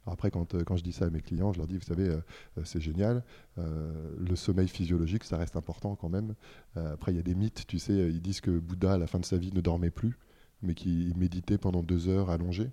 après, 0.06 0.30
quand, 0.30 0.54
euh, 0.54 0.62
quand, 0.64 0.76
je 0.76 0.84
dis 0.84 0.92
ça 0.92 1.06
à 1.06 1.10
mes 1.10 1.20
clients, 1.20 1.52
je 1.52 1.58
leur 1.58 1.66
dis, 1.66 1.76
vous 1.78 1.84
savez, 1.84 2.08
euh, 2.08 2.20
euh, 2.58 2.62
c'est 2.64 2.80
génial, 2.80 3.24
le 3.56 4.36
sommeil 4.36 4.68
physiologique, 4.68 5.24
ça 5.24 5.36
reste 5.36 5.56
important 5.56 5.96
quand 5.96 6.08
même. 6.08 6.34
après, 6.74 7.12
il 7.12 7.16
y 7.16 7.20
a 7.20 7.22
des 7.22 7.34
mythes, 7.34 7.66
tu 7.66 7.78
sais, 7.78 8.10
ils 8.10 8.20
disent 8.20 8.40
que 8.40 8.50
Bouddha, 8.50 8.94
à 8.94 8.98
la 8.98 9.06
fin 9.06 9.18
de 9.18 9.24
sa 9.24 9.38
vie, 9.38 9.52
ne 9.52 9.60
dormait 9.60 9.90
plus, 9.90 10.18
mais 10.62 10.74
qu'il 10.74 11.16
méditait 11.16 11.58
pendant 11.58 11.82
deux 11.82 12.08
heures 12.08 12.30
allongé. 12.30 12.70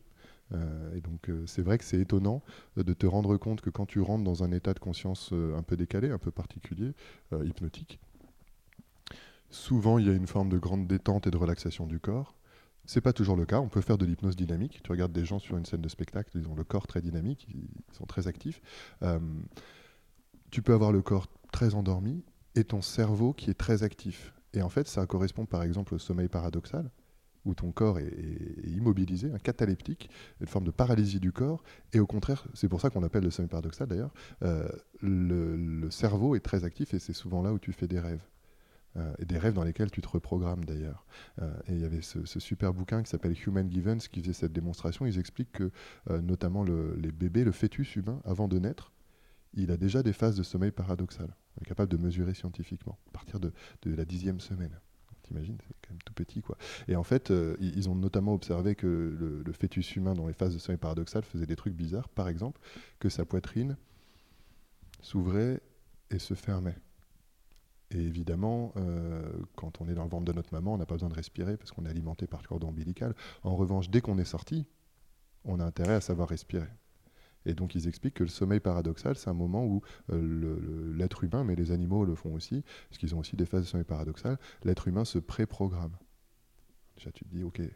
Et 0.52 1.02
donc 1.02 1.32
c'est 1.48 1.64
vrai 1.64 1.78
que 1.78 1.84
c'est 1.84 2.00
étonnant 2.00 2.44
de 2.78 2.94
te 2.94 3.08
rendre 3.08 3.38
compte 3.38 3.62
que 3.62 3.70
quand 3.70 3.86
tu 3.86 4.02
rentres 4.02 4.24
dans 4.24 4.44
un 4.44 4.52
état 4.52 4.74
de 4.74 4.80
conscience 4.80 5.34
un 5.34 5.64
peu 5.64 5.76
décalé, 5.76 6.12
un 6.12 6.20
peu 6.20 6.32
particulier, 6.32 6.94
hypnotique, 7.44 8.00
Souvent, 9.54 10.00
il 10.00 10.08
y 10.08 10.10
a 10.10 10.14
une 10.14 10.26
forme 10.26 10.50
de 10.50 10.58
grande 10.58 10.88
détente 10.88 11.28
et 11.28 11.32
de 11.32 11.38
relaxation 11.38 11.86
du 11.86 12.00
corps. 12.00 12.36
C'est 12.86 13.02
pas 13.02 13.14
toujours 13.14 13.36
le 13.36 13.46
cas. 13.46 13.60
On 13.60 13.70
peut 13.70 13.82
faire 13.82 14.00
de 14.00 14.06
l'hypnose 14.06 14.36
dynamique. 14.36 14.82
Tu 14.84 14.92
regardes 14.92 15.12
des 15.12 15.26
gens 15.26 15.38
sur 15.38 15.58
une 15.58 15.66
scène 15.66 15.82
de 15.82 15.88
spectacle, 15.88 16.32
ils 16.34 16.48
ont 16.48 16.56
le 16.56 16.64
corps 16.64 16.88
très 16.88 17.02
dynamique, 17.02 17.48
ils 17.54 17.70
sont 17.96 18.06
très 18.06 18.28
actifs. 18.28 18.62
Euh, 19.04 19.20
tu 20.50 20.64
peux 20.64 20.74
avoir 20.74 20.92
le 20.92 21.04
corps 21.04 21.28
très 21.52 21.76
endormi 21.76 22.24
et 22.56 22.64
ton 22.64 22.82
cerveau 22.82 23.32
qui 23.32 23.52
est 23.52 23.54
très 23.54 23.84
actif. 23.84 24.34
Et 24.56 24.64
en 24.64 24.70
fait, 24.70 24.88
ça 24.88 25.06
correspond 25.06 25.46
par 25.46 25.62
exemple 25.62 25.94
au 25.94 26.00
sommeil 26.00 26.30
paradoxal, 26.30 26.90
où 27.46 27.54
ton 27.54 27.72
corps 27.72 28.00
est, 28.00 28.14
immobilisé, 28.66 29.32
un 29.32 29.38
cataleptique, 29.38 30.10
une 30.40 30.48
forme 30.48 30.66
de 30.66 30.72
paralysie 30.72 31.20
du 31.20 31.32
corps. 31.32 31.64
Et 31.94 32.00
au 32.00 32.08
contraire, 32.08 32.46
c'est 32.54 32.70
pour 32.70 32.82
ça 32.82 32.90
qu'on 32.90 33.04
appelle 33.04 33.24
le 33.24 33.32
sommeil 33.32 33.50
paradoxal 33.50 33.88
d'ailleurs, 33.88 34.14
euh, 34.44 34.68
le 35.02 35.90
cerveau 35.90 36.36
est 36.36 36.40
très 36.40 36.64
actif 36.64 36.94
et 36.94 37.00
c'est 37.00 37.14
souvent 37.14 37.42
là 37.42 37.54
où 37.54 37.60
tu 37.60 37.74
fais 37.74 37.88
des 37.88 38.00
rêves. 38.00 38.24
et 39.18 39.26
des 39.26 39.40
rêves 39.40 39.54
dans 39.54 39.64
lesquels 39.64 39.90
tu 39.90 40.02
te 40.02 40.08
reprogrammes 40.08 40.64
d'ailleurs. 40.66 41.06
et 41.68 41.74
il 41.74 41.80
y 41.80 41.84
avait 41.84 42.02
ce, 42.02 42.40
super 42.40 42.74
bouquin 42.74 43.04
qui 43.04 43.10
s'appelle 43.10 43.36
Human 43.46 43.70
Givens 43.70 44.08
qui 44.10 44.22
faisait 44.22 44.34
cette 44.34 44.54
démonstration. 44.54 45.06
Ils 45.06 45.20
expliquent 45.20 45.52
que 45.52 45.72
notamment 46.10 46.64
les 46.64 47.12
bébés, 47.12 47.44
le 47.44 47.52
fœtus 47.52 47.96
humain, 47.98 48.22
avant 48.24 48.48
de 48.48 48.60
naître, 48.60 48.94
il 49.56 49.72
a 49.72 49.78
déjà 49.78 50.04
des 50.04 50.14
phases 50.14 50.36
de 50.36 50.44
sommeil 50.44 50.72
paradoxal. 50.72 51.36
On 51.58 51.62
est 51.62 51.66
capable 51.66 51.92
de 51.92 51.98
mesurer 51.98 52.34
scientifiquement 52.34 52.98
à 53.10 53.12
partir 53.12 53.40
de, 53.40 53.54
la 53.86 54.06
dixième 54.06 54.40
semaine. 54.40 54.80
C'est 55.34 55.76
quand 55.82 55.92
même 55.92 56.02
tout 56.06 56.14
petit. 56.14 56.42
Et 56.88 56.96
en 56.96 57.04
fait, 57.04 57.32
euh, 57.32 57.56
ils 57.60 57.90
ont 57.90 57.96
notamment 57.96 58.34
observé 58.34 58.76
que 58.76 58.88
le, 58.88 59.54
fœtus 59.54 59.96
humain 59.96 60.14
dans 60.14 60.28
les 60.28 60.34
phases 60.34 60.54
de 60.54 60.60
sommeil 60.60 60.78
paradoxal 60.78 61.24
faisait 61.24 61.46
des 61.46 61.56
trucs 61.56 61.74
bizarres. 61.74 62.10
Par 62.10 62.28
exemple, 62.28 62.60
que 63.00 63.10
sa 63.10 63.26
poitrine 63.26 63.78
s'ouvrait 65.02 65.62
et 66.10 66.20
se 66.20 66.34
fermait. 66.34 66.78
Et 67.92 68.00
évidemment, 68.00 68.74
euh, 68.78 69.22
quand 69.56 69.82
on 69.82 69.88
est 69.88 69.94
dans 69.94 70.04
le 70.04 70.10
ventre 70.10 70.26
de 70.26 70.34
notre 70.34 70.54
maman, 70.54 70.74
on 70.74 70.78
n'a 70.78 70.86
pas 70.86 70.96
besoin 70.96 71.10
de 71.10 71.16
respirer 71.16 71.58
parce 71.58 71.72
qu'on 71.72 71.86
est 71.86 71.90
alimenté 71.90 72.26
par 72.26 72.42
le 72.42 72.48
cordon 72.48 72.70
ombilical. 72.70 73.14
En 73.44 73.56
revanche, 73.56 73.90
dès 73.90 74.02
qu'on 74.02 74.18
est 74.18 74.26
sorti, 74.26 74.66
on 75.46 75.60
a 75.60 75.66
intérêt 75.66 75.96
à 75.96 76.02
savoir 76.02 76.30
respirer. 76.30 76.70
Et 77.46 77.54
donc 77.54 77.76
ils 77.76 77.88
expliquent 77.88 78.16
que 78.16 78.24
le 78.24 78.30
sommeil 78.30 78.60
paradoxal, 78.60 79.16
c'est 79.16 79.30
un 79.30 79.34
moment 79.34 79.66
où 79.66 79.82
euh, 80.12 80.94
l'être 80.96 81.24
humain, 81.24 81.44
mais 81.44 81.56
les 81.56 81.72
animaux 81.72 82.06
le 82.06 82.16
font 82.16 82.34
aussi, 82.34 82.64
parce 82.90 82.98
qu'ils 82.98 83.16
ont 83.16 83.20
aussi 83.20 83.36
des 83.36 83.46
phases 83.46 83.64
de 83.64 83.68
sommeil 83.68 83.86
paradoxal, 83.86 84.38
l'être 84.64 84.88
humain 84.88 85.06
se 85.06 85.20
pré-programme. 85.20 85.96
Déjà 86.96 87.12
tu 87.12 87.26
te 87.26 87.30
dis, 87.30 87.44
ok, 87.44 87.60
euh, 87.60 87.70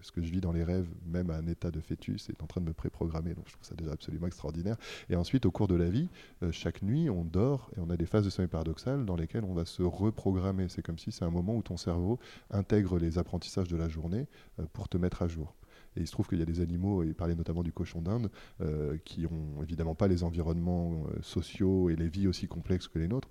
ce 0.00 0.12
que 0.12 0.22
je 0.22 0.30
vis 0.30 0.40
dans 0.40 0.52
les 0.52 0.64
rêves, 0.64 0.88
même 1.04 1.30
à 1.30 1.36
un 1.36 1.46
état 1.46 1.70
de 1.70 1.80
fœtus, 1.80 2.30
est 2.30 2.42
en 2.42 2.46
train 2.46 2.60
de 2.60 2.66
me 2.66 2.72
pré-programmer. 2.72 3.34
Donc 3.34 3.46
je 3.48 3.52
trouve 3.52 3.66
ça 3.66 3.74
déjà 3.74 3.92
absolument 3.92 4.26
extraordinaire. 4.26 4.76
Et 5.10 5.16
ensuite, 5.16 5.44
au 5.44 5.50
cours 5.50 5.68
de 5.68 5.74
la 5.74 5.88
vie, 5.90 6.08
euh, 6.42 6.50
chaque 6.52 6.82
nuit, 6.82 7.10
on 7.10 7.24
dort 7.24 7.70
et 7.76 7.80
on 7.80 7.90
a 7.90 7.96
des 7.96 8.06
phases 8.06 8.24
de 8.24 8.30
sommeil 8.30 8.48
paradoxal 8.48 9.04
dans 9.04 9.16
lesquelles 9.16 9.44
on 9.44 9.54
va 9.54 9.64
se 9.64 9.82
reprogrammer. 9.82 10.68
C'est 10.68 10.82
comme 10.82 10.98
si 10.98 11.12
c'est 11.12 11.24
un 11.24 11.30
moment 11.30 11.56
où 11.56 11.62
ton 11.62 11.76
cerveau 11.76 12.18
intègre 12.50 12.98
les 12.98 13.18
apprentissages 13.18 13.68
de 13.68 13.76
la 13.76 13.88
journée 13.88 14.26
pour 14.72 14.88
te 14.88 14.96
mettre 14.96 15.22
à 15.22 15.28
jour. 15.28 15.54
Et 15.96 16.00
il 16.00 16.06
se 16.06 16.12
trouve 16.12 16.28
qu'il 16.28 16.38
y 16.38 16.42
a 16.42 16.46
des 16.46 16.60
animaux, 16.60 17.02
il 17.02 17.14
parlait 17.14 17.34
notamment 17.34 17.62
du 17.62 17.72
cochon 17.72 18.02
d'Inde, 18.02 18.30
euh, 18.60 18.98
qui 19.04 19.22
n'ont 19.22 19.62
évidemment 19.62 19.94
pas 19.94 20.08
les 20.08 20.22
environnements 20.22 21.04
euh, 21.08 21.22
sociaux 21.22 21.90
et 21.90 21.96
les 21.96 22.08
vies 22.08 22.26
aussi 22.26 22.48
complexes 22.48 22.88
que 22.88 22.98
les 22.98 23.08
nôtres 23.08 23.28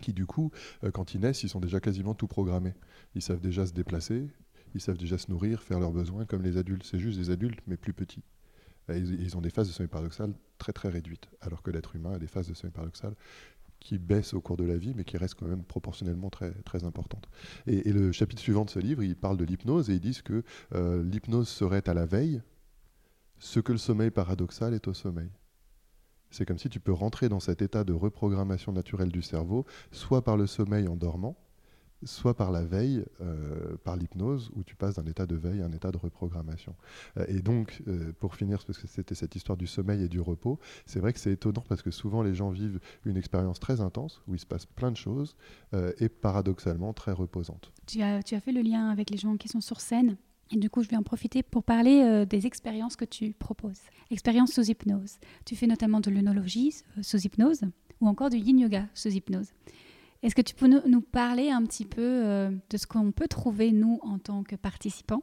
qui 0.00 0.12
du 0.12 0.26
coup, 0.26 0.50
euh, 0.84 0.90
quand 0.90 1.14
ils 1.14 1.20
naissent, 1.20 1.44
ils 1.44 1.48
sont 1.48 1.60
déjà 1.60 1.78
quasiment 1.78 2.12
tout 2.12 2.26
programmés. 2.26 2.74
Ils 3.14 3.22
savent 3.22 3.40
déjà 3.40 3.64
se 3.66 3.72
déplacer, 3.72 4.26
ils 4.74 4.80
savent 4.80 4.98
déjà 4.98 5.16
se 5.16 5.30
nourrir, 5.30 5.62
faire 5.62 5.78
leurs 5.78 5.92
besoins 5.92 6.26
comme 6.26 6.42
les 6.42 6.56
adultes. 6.56 6.84
C'est 6.84 6.98
juste 6.98 7.18
des 7.18 7.30
adultes, 7.30 7.60
mais 7.66 7.76
plus 7.76 7.92
petits. 7.92 8.24
ils, 8.88 9.36
ont 9.36 9.40
des 9.40 9.50
phases 9.50 9.68
de 9.68 9.72
sommeil 9.72 9.88
paradoxal 9.88 10.34
très 10.58 10.72
très 10.72 10.88
réduites, 10.88 11.28
alors 11.40 11.62
que 11.62 11.70
l'être 11.70 11.94
humain 11.94 12.14
a 12.14 12.18
des 12.18 12.26
phases 12.26 12.48
de 12.48 12.54
sommeil 12.54 12.72
paradoxal 12.72 13.14
qui 13.82 13.98
baisse 13.98 14.34
au 14.34 14.40
cours 14.40 14.56
de 14.56 14.64
la 14.64 14.76
vie, 14.76 14.94
mais 14.94 15.04
qui 15.04 15.16
reste 15.16 15.34
quand 15.34 15.46
même 15.46 15.64
proportionnellement 15.64 16.30
très, 16.30 16.52
très 16.62 16.84
importante. 16.84 17.28
Et, 17.66 17.92
le 17.92 18.12
chapitre 18.12 18.40
suivant 18.40 18.64
de 18.64 18.70
ce 18.70 18.78
livre, 18.78 19.02
il 19.02 19.16
parle 19.16 19.36
de 19.36 19.44
l'hypnose 19.44 19.90
et 19.90 19.94
ils 19.94 20.00
disent 20.00 20.22
que 20.22 20.42
euh, 20.74 21.02
l'hypnose 21.02 21.48
serait 21.48 21.88
à 21.88 21.94
la 21.94 22.06
veille 22.06 22.42
ce 23.38 23.60
que 23.60 23.72
le 23.72 23.78
sommeil 23.78 24.10
paradoxal 24.10 24.72
est 24.72 24.88
au 24.88 24.94
sommeil. 24.94 25.30
C'est 26.30 26.46
comme 26.46 26.58
si 26.58 26.70
tu 26.70 26.80
peux 26.80 26.92
rentrer 26.92 27.28
dans 27.28 27.40
cet 27.40 27.60
état 27.60 27.84
de 27.84 27.92
reprogrammation 27.92 28.72
naturelle 28.72 29.10
du 29.10 29.20
cerveau, 29.20 29.66
soit 29.90 30.22
par 30.22 30.36
le 30.36 30.46
sommeil 30.46 30.88
en 30.88 30.96
dormant, 30.96 31.36
soit 32.04 32.34
par 32.34 32.50
la 32.50 32.64
veille, 32.64 33.04
euh, 33.20 33.76
par 33.84 33.96
l'hypnose, 33.96 34.50
où 34.54 34.62
tu 34.64 34.76
passes 34.76 34.94
d'un 34.94 35.06
état 35.06 35.26
de 35.26 35.36
veille 35.36 35.62
à 35.62 35.66
un 35.66 35.72
état 35.72 35.90
de 35.90 35.96
reprogrammation. 35.96 36.74
Euh, 37.16 37.24
et 37.28 37.40
donc, 37.40 37.82
euh, 37.88 38.12
pour 38.18 38.34
finir, 38.34 38.64
parce 38.66 38.78
que 38.78 38.86
c'était 38.86 39.14
cette 39.14 39.36
histoire 39.36 39.56
du 39.56 39.66
sommeil 39.66 40.02
et 40.02 40.08
du 40.08 40.20
repos, 40.20 40.58
c'est 40.86 41.00
vrai 41.00 41.12
que 41.12 41.18
c'est 41.18 41.32
étonnant 41.32 41.64
parce 41.68 41.82
que 41.82 41.90
souvent 41.90 42.22
les 42.22 42.34
gens 42.34 42.50
vivent 42.50 42.80
une 43.04 43.16
expérience 43.16 43.60
très 43.60 43.80
intense, 43.80 44.22
où 44.26 44.34
il 44.34 44.40
se 44.40 44.46
passe 44.46 44.66
plein 44.66 44.90
de 44.90 44.96
choses, 44.96 45.36
et 45.98 46.08
paradoxalement 46.08 46.92
très 46.92 47.12
reposante. 47.12 47.72
Tu 47.86 48.02
as, 48.02 48.22
fait 48.22 48.52
le 48.52 48.60
lien 48.60 48.90
avec 48.90 49.10
les 49.10 49.16
gens 49.16 49.36
qui 49.36 49.48
sont 49.48 49.60
sur 49.60 49.80
scène. 49.80 50.16
Et 50.50 50.56
du 50.56 50.68
coup, 50.68 50.82
je 50.82 50.88
vais 50.88 50.96
en 50.96 51.02
profiter 51.02 51.42
pour 51.42 51.64
parler 51.64 52.26
des 52.26 52.46
expériences 52.46 52.96
que 52.96 53.04
tu 53.04 53.32
proposes. 53.32 53.80
Expériences 54.10 54.52
sous 54.52 54.70
hypnose. 54.70 55.18
Tu 55.44 55.56
fais 55.56 55.66
notamment 55.66 56.00
de 56.00 56.10
l'œnologie 56.10 56.74
sous 57.00 57.18
hypnose 57.18 57.62
ou 58.00 58.08
encore 58.08 58.30
du 58.30 58.36
yin 58.36 58.58
yoga 58.58 58.88
sous 58.94 59.08
hypnose. 59.08 59.52
Est-ce 60.22 60.36
que 60.36 60.42
tu 60.42 60.54
peux 60.54 60.68
nous, 60.68 61.00
parler 61.00 61.50
un 61.50 61.64
petit 61.64 61.84
peu 61.84 62.00
euh, 62.00 62.50
de 62.70 62.76
ce 62.76 62.86
qu'on 62.86 63.10
peut 63.10 63.26
trouver, 63.26 63.72
nous, 63.72 63.98
en 64.02 64.18
tant 64.18 64.44
que 64.44 64.54
participants? 64.54 65.22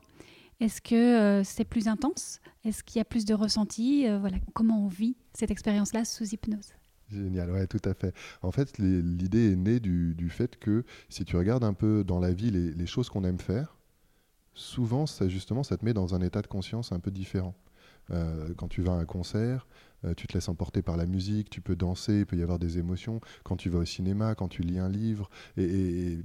Est-ce 0.59 0.81
que 0.81 0.95
euh, 0.95 1.43
c'est 1.45 1.63
plus 1.63 1.87
intense? 1.87 2.41
Est-ce 2.65 2.83
qu'il 2.83 2.99
y 2.99 3.01
a 3.01 3.05
plus 3.05 3.23
de 3.23 3.33
ressenti 3.33 4.07
euh, 4.07 4.19
voilà, 4.19 4.37
Comment 4.53 4.83
on 4.83 4.87
vit 4.89 5.15
cette 5.33 5.51
expérience-là 5.51 6.03
sous 6.03 6.25
hypnose? 6.25 6.73
Génial, 7.07 7.49
ouais, 7.49 7.65
tout 7.65 7.81
à 7.85 7.93
fait. 7.93 8.13
En 8.41 8.51
fait, 8.51 8.77
l'idée 8.77 9.53
est 9.53 9.55
née 9.55 9.79
du, 9.79 10.29
fait 10.29 10.59
que 10.59 10.83
si 11.07 11.23
tu 11.23 11.37
regardes 11.37 11.63
un 11.63 11.73
peu 11.73 12.03
dans 12.03 12.19
la 12.19 12.33
vie 12.33 12.51
les, 12.51 12.71
les 12.71 12.85
choses 12.85 13.09
qu'on 13.09 13.23
aime 13.23 13.39
faire, 13.39 13.77
souvent, 14.53 15.05
ça, 15.05 15.29
justement, 15.29 15.63
ça 15.63 15.77
te 15.77 15.85
met 15.85 15.93
dans 15.93 16.13
un 16.13 16.21
état 16.21 16.41
de 16.41 16.47
conscience 16.47 16.91
un 16.91 16.99
peu 16.99 17.09
différent. 17.09 17.55
Quand 18.57 18.67
tu 18.67 18.81
vas 18.81 18.93
à 18.93 18.95
un 18.95 19.05
concert, 19.05 19.67
euh, 20.05 20.13
tu 20.13 20.27
te 20.27 20.33
laisses 20.33 20.49
emporter 20.49 20.81
par 20.81 20.97
la 20.97 21.05
musique, 21.05 21.49
tu 21.49 21.61
peux 21.61 21.75
danser, 21.75 22.19
il 22.19 22.25
peut 22.25 22.37
y 22.37 22.43
avoir 22.43 22.59
des 22.59 22.77
émotions. 22.77 23.19
Quand 23.43 23.57
tu 23.57 23.69
vas 23.69 23.79
au 23.79 23.85
cinéma, 23.85 24.35
quand 24.35 24.47
tu 24.47 24.61
lis 24.61 24.79
un 24.79 24.89
livre, 24.89 25.29
et, 25.57 26.19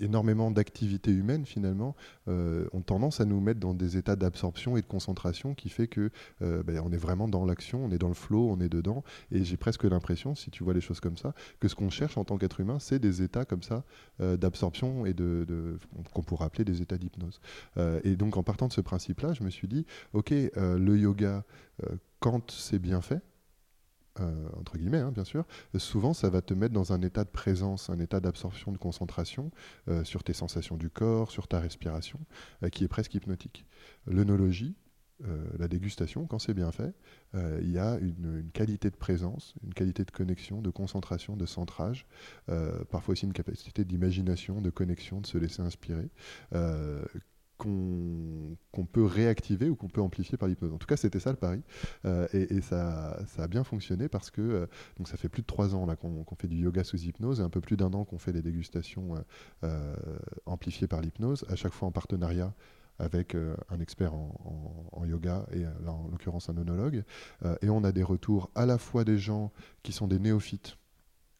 énormément 0.00 0.50
d'activités 0.50 1.10
humaines 1.10 1.46
finalement 1.46 1.96
euh, 2.28 2.66
ont 2.72 2.80
tendance 2.80 3.20
à 3.20 3.24
nous 3.24 3.40
mettre 3.40 3.60
dans 3.60 3.74
des 3.74 3.96
états 3.96 4.16
d'absorption 4.16 4.76
et 4.76 4.82
de 4.82 4.86
concentration 4.86 5.54
qui 5.54 5.68
fait 5.68 5.88
que 5.88 6.10
euh, 6.42 6.62
ben, 6.62 6.80
on 6.84 6.92
est 6.92 6.98
vraiment 6.98 7.28
dans 7.28 7.44
l'action, 7.44 7.84
on 7.84 7.90
est 7.90 7.98
dans 7.98 8.08
le 8.08 8.14
flow, 8.14 8.48
on 8.50 8.60
est 8.60 8.68
dedans. 8.68 9.04
Et 9.30 9.44
j'ai 9.44 9.56
presque 9.56 9.84
l'impression, 9.84 10.34
si 10.34 10.50
tu 10.50 10.64
vois 10.64 10.74
les 10.74 10.80
choses 10.80 11.00
comme 11.00 11.16
ça, 11.16 11.34
que 11.60 11.68
ce 11.68 11.74
qu'on 11.74 11.90
cherche 11.90 12.16
en 12.16 12.24
tant 12.24 12.38
qu'être 12.38 12.60
humain, 12.60 12.78
c'est 12.78 12.98
des 12.98 13.22
états 13.22 13.44
comme 13.44 13.62
ça 13.62 13.84
d'absorption 14.18 15.06
et 15.06 15.14
de, 15.14 15.78
qu'on 16.12 16.22
pourrait 16.22 16.46
appeler 16.46 16.64
des 16.64 16.82
états 16.82 16.98
d'hypnose. 16.98 17.40
et 18.04 18.16
donc 18.16 18.36
en 18.36 18.42
partant 18.42 18.68
de 18.68 18.72
ce 18.72 18.80
principe-là, 18.80 19.32
je 19.32 19.42
me 19.42 19.50
suis 19.50 19.68
dit, 19.68 19.86
ok, 20.12 20.30
le 20.30 20.96
yoga 20.96 21.44
quand 22.20 22.50
c'est 22.50 22.78
bien 22.78 23.00
fait, 23.00 23.22
euh, 24.20 24.48
entre 24.58 24.78
guillemets, 24.78 24.98
hein, 24.98 25.12
bien 25.12 25.24
sûr, 25.24 25.44
souvent 25.76 26.14
ça 26.14 26.30
va 26.30 26.42
te 26.42 26.54
mettre 26.54 26.74
dans 26.74 26.92
un 26.92 27.02
état 27.02 27.24
de 27.24 27.30
présence, 27.30 27.90
un 27.90 27.98
état 27.98 28.20
d'absorption, 28.20 28.72
de 28.72 28.78
concentration 28.78 29.50
euh, 29.88 30.04
sur 30.04 30.24
tes 30.24 30.32
sensations 30.32 30.76
du 30.76 30.90
corps, 30.90 31.30
sur 31.30 31.48
ta 31.48 31.60
respiration, 31.60 32.18
euh, 32.62 32.68
qui 32.68 32.84
est 32.84 32.88
presque 32.88 33.14
hypnotique. 33.14 33.66
L'œnologie, 34.06 34.76
la 35.58 35.66
dégustation, 35.66 36.26
quand 36.26 36.38
c'est 36.38 36.52
bien 36.52 36.70
fait, 36.70 36.94
il 37.32 37.70
y 37.70 37.78
a 37.78 37.96
une, 38.00 38.38
une, 38.38 38.50
qualité 38.50 38.90
de 38.90 38.96
présence, 38.96 39.54
une 39.64 39.72
qualité 39.72 40.04
de 40.04 40.10
connexion, 40.10 40.60
de 40.60 40.68
concentration, 40.68 41.38
de 41.38 41.46
centrage, 41.46 42.06
parfois 42.90 43.12
aussi 43.12 43.24
une 43.24 43.32
capacité 43.32 43.86
d'imagination, 43.86 44.60
de 44.60 44.68
connexion, 44.68 45.22
de 45.22 45.26
se 45.26 45.38
laisser 45.38 45.62
inspirer 45.62 46.10
qu'on 47.56 48.86
peut 48.92 49.04
réactiver 49.04 49.70
ou 49.70 49.76
qu'on 49.76 49.88
peut 49.88 50.00
amplifier 50.00 50.36
par 50.36 50.48
l'hypnose. 50.48 50.72
En 50.72 50.78
tout 50.78 50.86
cas, 50.86 50.96
c'était 50.96 51.20
ça 51.20 51.30
le 51.30 51.36
pari. 51.36 51.62
Euh, 52.04 52.26
et, 52.32 52.60
ça, 52.60 53.18
a 53.38 53.46
bien 53.46 53.64
fonctionné 53.64 54.08
parce 54.08 54.30
que 54.30 54.40
euh, 54.40 54.66
donc 54.98 55.08
ça 55.08 55.16
fait 55.16 55.28
plus 55.28 55.42
de 55.42 55.46
trois 55.46 55.74
ans 55.74 55.86
qu'on 55.96 56.36
fait 56.36 56.48
du 56.48 56.56
yoga 56.56 56.84
sous 56.84 56.98
hypnose 56.98 57.40
et 57.40 57.42
un 57.42 57.48
peu 57.48 57.60
plus 57.60 57.76
d'un 57.76 57.92
an 57.92 58.04
qu'on 58.04 58.18
fait 58.18 58.32
des 58.32 58.42
dégustations 58.42 59.14
euh, 59.64 59.96
amplifiées 60.44 60.86
par 60.86 61.00
l'hypnose, 61.00 61.44
à 61.48 61.56
chaque 61.56 61.72
fois 61.72 61.88
en 61.88 61.92
partenariat 61.92 62.52
avec 62.98 63.34
un 63.34 63.78
expert 63.80 64.14
en, 64.14 65.04
yoga 65.04 65.46
et 65.52 65.60
là, 65.60 65.92
en 65.92 66.08
l'occurrence 66.08 66.48
un 66.48 66.56
onologue. 66.56 67.04
et 67.60 67.68
on 67.68 67.84
a 67.84 67.92
des 67.92 68.02
retours 68.02 68.50
à 68.54 68.64
la 68.64 68.78
fois 68.78 69.04
des 69.04 69.18
gens 69.18 69.52
qui 69.82 69.92
sont 69.92 70.06
des 70.06 70.18
néophytes, 70.18 70.78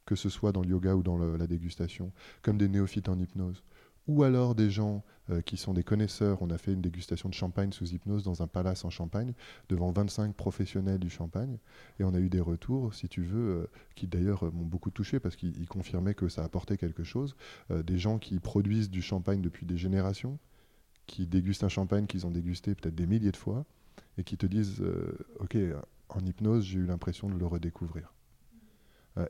que 0.05 0.17
ce 0.17 0.29
soit 0.29 0.53
dans 0.53 0.61
le 0.61 0.69
yoga 0.69 0.95
ou 0.95 1.03
dans 1.03 1.17
la 1.17 1.47
dégustation, 1.47 2.13
comme 2.43 2.59
des 2.59 2.69
néophytes 2.69 3.09
en 3.09 3.19
hypnose 3.19 3.65
ou 4.09 4.23
alors 4.23 4.55
des 4.55 4.71
gens 4.71 5.05
euh, 5.31 5.41
qui 5.41 5.57
sont 5.57 5.75
des 5.75 5.83
connaisseurs. 5.83 6.41
On 6.41 6.51
a 6.51 6.59
fait 6.59 6.73
une 6.73 6.81
dégustation 6.81 7.29
de 7.29 7.35
champagne 7.35 7.73
sous 7.73 7.87
hypnose 7.87 8.23
dans 8.23 8.43
un 8.43 8.47
palace 8.47 8.85
en 8.85 8.91
Champagne, 8.91 9.33
devant 9.69 9.91
25 9.91 10.35
professionnels 10.35 11.01
du 11.01 11.11
champagne. 11.11 11.59
Et 11.99 12.05
on 12.05 12.15
a 12.15 12.21
eu 12.21 12.29
des 12.29 12.41
retours, 12.41 12.95
si 12.95 13.09
tu 13.09 13.23
veux, 13.23 13.63
euh, 13.63 13.67
qui 13.97 14.07
d'ailleurs 14.07 14.45
euh, 14.45 14.51
m'ont 14.53 14.65
beaucoup 14.65 14.91
touché 14.91 15.19
parce 15.19 15.35
qu'ils 15.35 15.69
confirmaient 15.69 16.15
que 16.15 16.29
ça 16.29 16.45
apportait 16.45 16.77
quelque 16.77 17.03
chose. 17.03 17.37
des 17.71 17.99
gens 17.99 18.19
qui 18.19 18.39
produisent 18.39 18.91
du 18.91 19.03
champagne 19.03 19.41
depuis 19.43 19.67
des 19.67 19.77
générations, 19.77 20.39
qui 21.07 21.27
dégustent 21.27 21.65
un 21.65 21.69
champagne 21.69 22.07
qu'ils 22.07 22.27
ont 22.27 22.31
dégusté 22.31 22.75
peut-être 22.75 22.95
des 22.95 23.07
milliers 23.07 23.33
de 23.33 23.37
fois, 23.37 23.65
et 24.19 24.25
qui 24.25 24.37
te 24.37 24.47
disent, 24.47 24.83
OK, 25.41 25.57
en 26.09 26.21
hypnose, 26.21 26.65
j'ai 26.65 26.79
eu 26.79 26.87
l'impression 26.87 27.29
de 27.29 27.37
le 27.37 27.47
redécouvrir. 27.47 28.15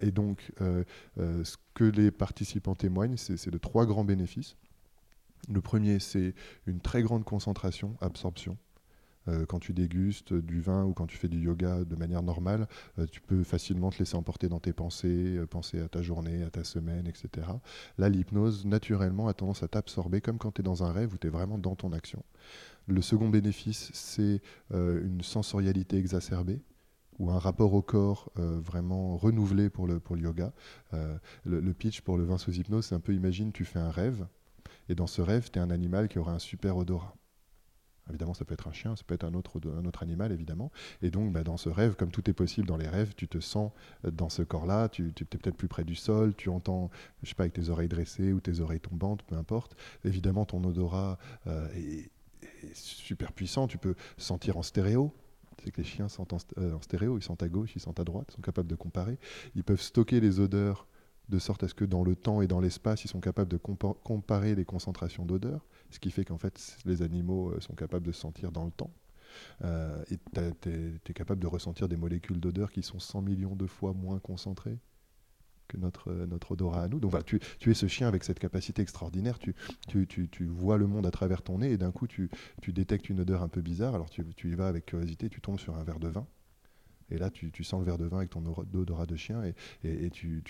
Et 0.01 0.11
donc, 0.11 0.53
ce 0.59 1.57
que 1.75 1.85
les 1.85 2.11
participants 2.11 2.75
témoignent, 2.75 3.17
c'est 3.17 3.51
de 3.51 3.59
trois 3.59 3.87
grands 3.87 4.05
bénéfices. 4.05 4.57
Le 5.49 5.61
premier, 5.61 6.01
c'est 6.01 6.35
une 6.67 6.81
très 6.81 7.03
grande 7.03 7.25
concentration, 7.25 7.97
absorption. 8.01 8.57
Euh, 9.29 9.45
quand 9.47 9.59
tu 9.59 9.73
dégustes 9.73 10.33
du 10.33 10.61
vin 10.61 10.85
ou 10.85 10.93
quand 10.93 11.07
tu 11.07 11.17
fais 11.17 11.29
du 11.29 11.39
yoga 11.39 11.85
de 11.85 11.97
manière 11.97 12.23
normale, 12.23 12.69
euh, 12.99 13.07
tu 13.07 13.21
peux 13.21 13.43
facilement 13.43 13.91
te 13.91 13.99
laisser 13.99 14.17
emporter 14.17 14.49
dans 14.49 14.61
tes 14.61 14.73
pensées, 14.73 15.37
euh, 15.37 15.47
penser 15.47 15.81
à 15.81 15.89
ta 15.89 16.03
journée, 16.03 16.43
à 16.43 16.51
ta 16.51 16.65
semaine, 16.65 17.07
etc. 17.07 17.49
Là, 17.99 18.09
l'hypnose, 18.09 18.65
naturellement, 18.65 19.29
a 19.29 19.35
tendance 19.35 19.63
à 19.63 19.69
t'absorber 19.69 20.21
comme 20.21 20.39
quand 20.39 20.53
tu 20.53 20.61
es 20.63 20.65
dans 20.65 20.85
un 20.85 20.93
rêve 20.93 21.15
où 21.15 21.19
tu 21.19 21.27
es 21.27 21.31
vraiment 21.31 21.59
dans 21.59 21.75
ton 21.75 21.93
action. 21.93 22.23
Le 22.87 23.03
second 23.03 23.29
bénéfice, 23.29 23.91
c'est 23.93 24.41
une 24.71 25.21
sensorialité 25.21 25.97
exacerbée 25.97 26.61
ou 27.19 27.31
un 27.33 27.39
rapport 27.39 27.75
au 27.75 27.83
corps 27.83 28.31
vraiment 28.37 29.17
renouvelé 29.17 29.71
pour 29.71 29.89
le, 29.89 29.99
pour 29.99 30.15
le 30.15 30.23
yoga. 30.23 30.53
Le, 30.93 31.19
le, 31.59 31.75
pitch 31.75 32.03
pour 32.03 32.17
le 32.17 32.23
vin 32.23 32.39
sous 32.39 32.53
hypnose, 32.53 32.87
c'est 32.87 32.95
un 32.95 33.01
peu 33.01 33.13
imagine, 33.13 33.51
tu 33.51 33.65
fais 33.65 33.81
un 33.81 33.91
rêve, 33.91 34.29
et 34.89 34.95
dans 34.95 35.07
ce 35.07 35.23
rêve, 35.23 35.51
tu 35.51 35.59
es 35.59 35.63
un 35.63 35.71
animal 35.71 36.09
qui 36.09 36.19
aura 36.19 36.33
un 36.33 36.39
super 36.39 36.77
odorat. 36.77 37.15
Évidemment, 38.09 38.35
ça 38.35 38.45
peut 38.45 38.55
être 38.55 38.69
un 38.69 38.73
chien, 38.73 38.95
ça 38.95 39.03
peut 39.05 39.15
être 39.15 39.25
un 39.25 39.35
autre, 39.35 39.61
animal, 40.03 40.31
évidemment. 40.31 40.71
Et 41.03 41.11
donc, 41.11 41.33
bah, 41.33 41.43
dans 41.43 41.57
ce 41.57 41.69
rêve, 41.69 41.97
comme 41.97 42.11
tout 42.11 42.29
est 42.31 42.35
possible 42.35 42.67
dans 42.67 42.77
les 42.77 42.87
rêves, 42.87 43.15
tu 43.17 43.27
te 43.27 43.41
sens 43.41 43.73
euh, 44.05 44.11
dans 44.11 44.29
ce 44.29 44.43
corps-là, 44.43 44.89
tu, 44.89 45.09
es 45.09 45.25
peut-être 45.25 45.57
plus 45.57 45.69
près 45.69 45.85
du 45.85 45.97
sol, 45.97 46.35
tu 46.37 46.49
entends, 46.49 46.91
je 47.23 47.31
sais 47.31 47.35
pas, 47.35 47.45
avec 47.45 47.55
tes 47.55 47.69
oreilles 47.69 47.89
dressées 47.89 48.33
ou 48.33 48.41
tes 48.41 48.61
oreilles 48.61 48.81
tombantes, 48.81 49.25
peu 49.25 49.35
importe. 49.35 49.77
Évidemment, 50.05 50.45
ton 50.45 50.63
odorat 50.63 51.19
euh, 51.47 51.69
est, 51.75 52.11
super 52.75 53.33
puissant, 53.33 53.67
tu 53.67 53.79
peux 53.79 53.95
sentir 54.17 54.57
en 54.57 54.63
stéréo. 54.63 55.13
C'est 55.65 55.71
que 55.73 55.81
les 55.81 55.87
chiens 55.87 56.09
sentent 56.09 56.33
en, 56.33 56.39
euh, 56.59 56.75
en, 56.75 56.83
stéréo, 56.83 57.19
ils 57.19 57.23
sentent 57.23 57.43
à 57.43 57.49
gauche, 57.49 57.75
ils 57.75 57.81
sentent 57.81 57.99
à 57.99 58.05
droite, 58.05 58.29
ils 58.31 58.35
sont 58.35 58.43
capables 58.43 58.69
de 58.69 58.77
comparer. 58.77 59.19
Ils 59.57 59.65
peuvent 59.65 59.81
stocker 59.81 60.21
les 60.21 60.39
odeurs 60.39 60.87
de 61.29 61.39
sorte 61.39 61.63
à 61.65 61.69
ce 61.69 61.75
que 61.75 61.85
dans 61.85 62.05
le 62.05 62.15
temps 62.15 62.41
et 62.41 62.47
dans 62.47 62.61
l'espace, 62.61 63.05
ils 63.05 63.09
sont 63.09 63.21
capables 63.21 63.51
de 63.51 63.59
comparer 63.59 64.55
les 64.55 64.65
concentrations 64.65 65.25
d'odeurs 65.25 65.67
ce 65.91 65.99
qui 65.99 66.11
fait 66.11 66.25
qu'en 66.25 66.39
fait, 66.39 66.79
les 66.85 67.03
animaux 67.03 67.51
euh, 67.51 67.61
sont 67.61 67.75
capables 67.75 68.07
de 68.07 68.13
se 68.13 68.21
sentir 68.21 68.53
dans 68.53 68.65
le 68.65 68.71
temps. 68.71 68.93
Euh, 69.65 70.03
et 70.11 70.19
tu 70.63 71.11
es, 71.11 71.15
capable 71.15 71.41
de 71.41 71.47
ressentir 71.47 71.89
des 71.89 71.97
molécules 71.97 72.41
d'odeur 72.41 72.71
qui 72.71 72.83
sont 72.83 72.99
100 72.99 73.23
millions 73.23 73.57
de 73.57 73.67
fois 73.67 73.93
moins 73.93 74.19
concentrées 74.19 74.79
que 75.69 75.77
notre, 75.77 76.11
euh, 76.11 76.27
notre 76.27 76.53
odorat 76.53 76.83
à 76.83 76.89
nous. 76.89 77.01
Donc 77.01 77.13
tu, 77.25 77.41
es 77.71 77.75
ce 77.75 77.87
chien 77.87 78.09
avec 78.09 78.25
cette 78.25 78.39
capacité 78.39 78.83
extraordinaire, 78.83 79.39
tu 79.39 79.55
vois 80.47 80.79
le 80.79 80.87
monde 80.87 81.07
à 81.07 81.11
travers 81.11 81.43
ton 81.43 81.59
nez 81.59 81.73
et 81.73 81.77
d'un 81.77 81.93
coup 81.93 82.07
tu, 82.07 82.31
détectes 82.69 83.09
une 83.11 83.21
odeur 83.21 83.43
un 83.43 83.49
peu 83.49 83.61
bizarre, 83.61 83.95
alors 83.95 84.11
tu, 84.11 84.25
y 84.45 84.55
vas 84.55 84.69
avec 84.69 84.87
curiosité, 84.87 85.29
tu 85.29 85.41
tombes 85.41 85.59
sur 85.59 85.77
un 85.77 85.85
verre 85.85 85.99
de 85.99 86.09
vin 86.09 86.27
et 87.11 87.19
là, 87.19 87.31
tu, 87.31 87.65
sens 87.65 87.81
le 87.81 87.87
verre 87.87 87.99
de 87.99 88.07
vin 88.07 88.19
avec 88.19 88.31
ton 88.31 88.45
odorat 88.75 89.07
de 89.07 89.17
chien 89.17 89.43
et, 89.85 90.11
tu, 90.11 90.43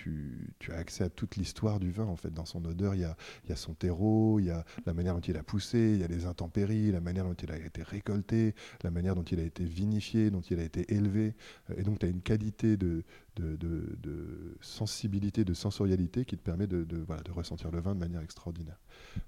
as 0.71 0.75
accès 0.75 1.05
à 1.05 1.11
toute 1.11 1.37
l'histoire 1.37 1.79
du 1.79 1.91
vin. 1.91 2.05
En 2.05 2.17
fait, 2.17 2.33
dans 2.33 2.45
son 2.45 2.65
odeur, 2.65 2.95
il 2.95 3.03
y 3.03 3.05
a, 3.05 3.17
y 3.49 3.53
a, 3.53 3.57
son 3.57 3.75
terreau, 3.75 4.41
il 4.41 4.47
y 4.47 4.51
a 4.51 4.65
la 4.87 4.95
manière 4.95 5.15
dont 5.15 5.21
il 5.21 5.37
a 5.37 5.43
poussé, 5.43 5.93
il 5.95 6.01
y 6.01 6.05
a 6.05 6.09
les 6.09 6.27
intempéries, 6.27 6.93
la 6.93 7.01
manière 7.01 7.25
dont 7.25 7.35
il 7.35 7.51
a 7.51 7.59
été 7.59 7.83
récolté, 7.83 8.55
la 8.83 8.91
manière 8.91 9.15
dont 9.15 9.23
il 9.23 9.41
a 9.41 9.43
été 9.43 9.65
vinifié, 9.65 10.31
dont 10.31 10.41
il 10.41 10.59
a 10.59 10.65
été 10.65 10.93
élevé. 10.95 11.35
Et 11.77 11.83
donc, 11.83 11.99
tu 11.99 12.07
as 12.07 12.09
une 12.09 12.23
qualité 12.23 12.77
de, 12.77 13.05
de, 13.41 14.57
sensibilité, 14.61 15.45
de 15.45 15.55
sensorialité 15.55 16.25
qui 16.25 16.37
te 16.37 16.43
permet 16.43 16.67
de, 16.67 16.85
de 16.85 17.31
ressentir 17.31 17.71
le 17.71 17.81
vin 17.81 17.95
de 17.95 18.01
manière 18.01 18.23
extraordinaire. 18.23 18.79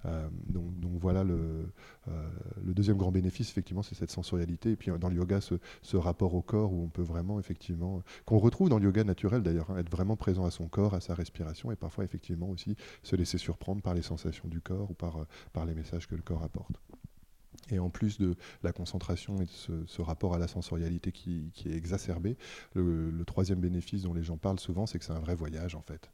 Euh, 0.07 0.29
donc, 0.49 0.99
voilà 1.01 1.25
le, 1.25 1.71
euh, 2.09 2.31
le, 2.65 2.75
deuxième 2.75 2.97
grand 2.97 3.13
bénéfice, 3.13 3.51
effectivement, 3.51 3.83
c'est 3.83 3.95
cette 3.95 4.11
sensorialité. 4.11 4.73
Et 4.73 4.77
puis 4.77 4.91
dans 4.99 5.09
le 5.09 5.17
yoga, 5.17 5.41
ce, 5.41 5.55
ce, 5.83 5.97
rapport 5.97 6.35
au 6.35 6.43
corps 6.43 6.73
où 6.73 6.83
on 6.83 6.89
peut 6.89 7.03
vraiment, 7.03 7.39
effectivement, 7.39 8.03
qu'on 8.25 8.39
retrouve 8.39 8.69
dans 8.69 8.79
le 8.79 8.85
yoga 8.85 9.05
naturel 9.05 9.43
d'ailleurs, 9.43 9.71
hein, 9.71 9.79
être 9.79 9.91
vraiment 9.91 10.17
présent 10.17 10.45
à 10.45 10.51
son 10.51 10.69
corps, 10.69 10.95
à 10.95 11.01
sa 11.01 11.15
respiration 11.15 11.71
et 11.71 11.77
parfois, 11.77 12.05
effectivement, 12.05 12.49
aussi 12.49 12.77
se 13.03 13.17
laisser 13.17 13.39
surprendre 13.39 13.83
par 13.83 13.95
les 13.95 14.03
sensations 14.03 14.49
du 14.49 14.61
corps 14.61 14.91
ou 14.91 14.95
par, 14.95 15.27
par 15.53 15.65
les 15.65 15.75
messages 15.75 16.07
que 16.07 16.15
le 16.15 16.23
corps 16.23 16.43
apporte. 16.43 16.81
Et 17.71 17.79
en 17.79 17.91
plus 17.91 18.19
de 18.19 18.35
la 18.63 18.73
concentration 18.73 19.41
et 19.41 19.47
de 19.47 19.87
ce, 19.87 20.03
rapport 20.03 20.35
à 20.35 20.39
la 20.39 20.49
sensorialité 20.49 21.13
qui, 21.13 21.53
est 21.67 21.75
exacerbé, 21.75 22.37
le, 22.75 23.25
troisième 23.25 23.61
bénéfice 23.61 24.03
dont 24.03 24.15
les 24.15 24.23
gens 24.23 24.39
parlent 24.39 24.61
souvent, 24.61 24.87
c'est 24.87 24.99
que 24.99 25.05
c'est 25.05 25.13
un 25.13 25.21
vrai 25.21 25.35
voyage 25.35 25.75
en 25.75 25.83
fait. 25.83 26.11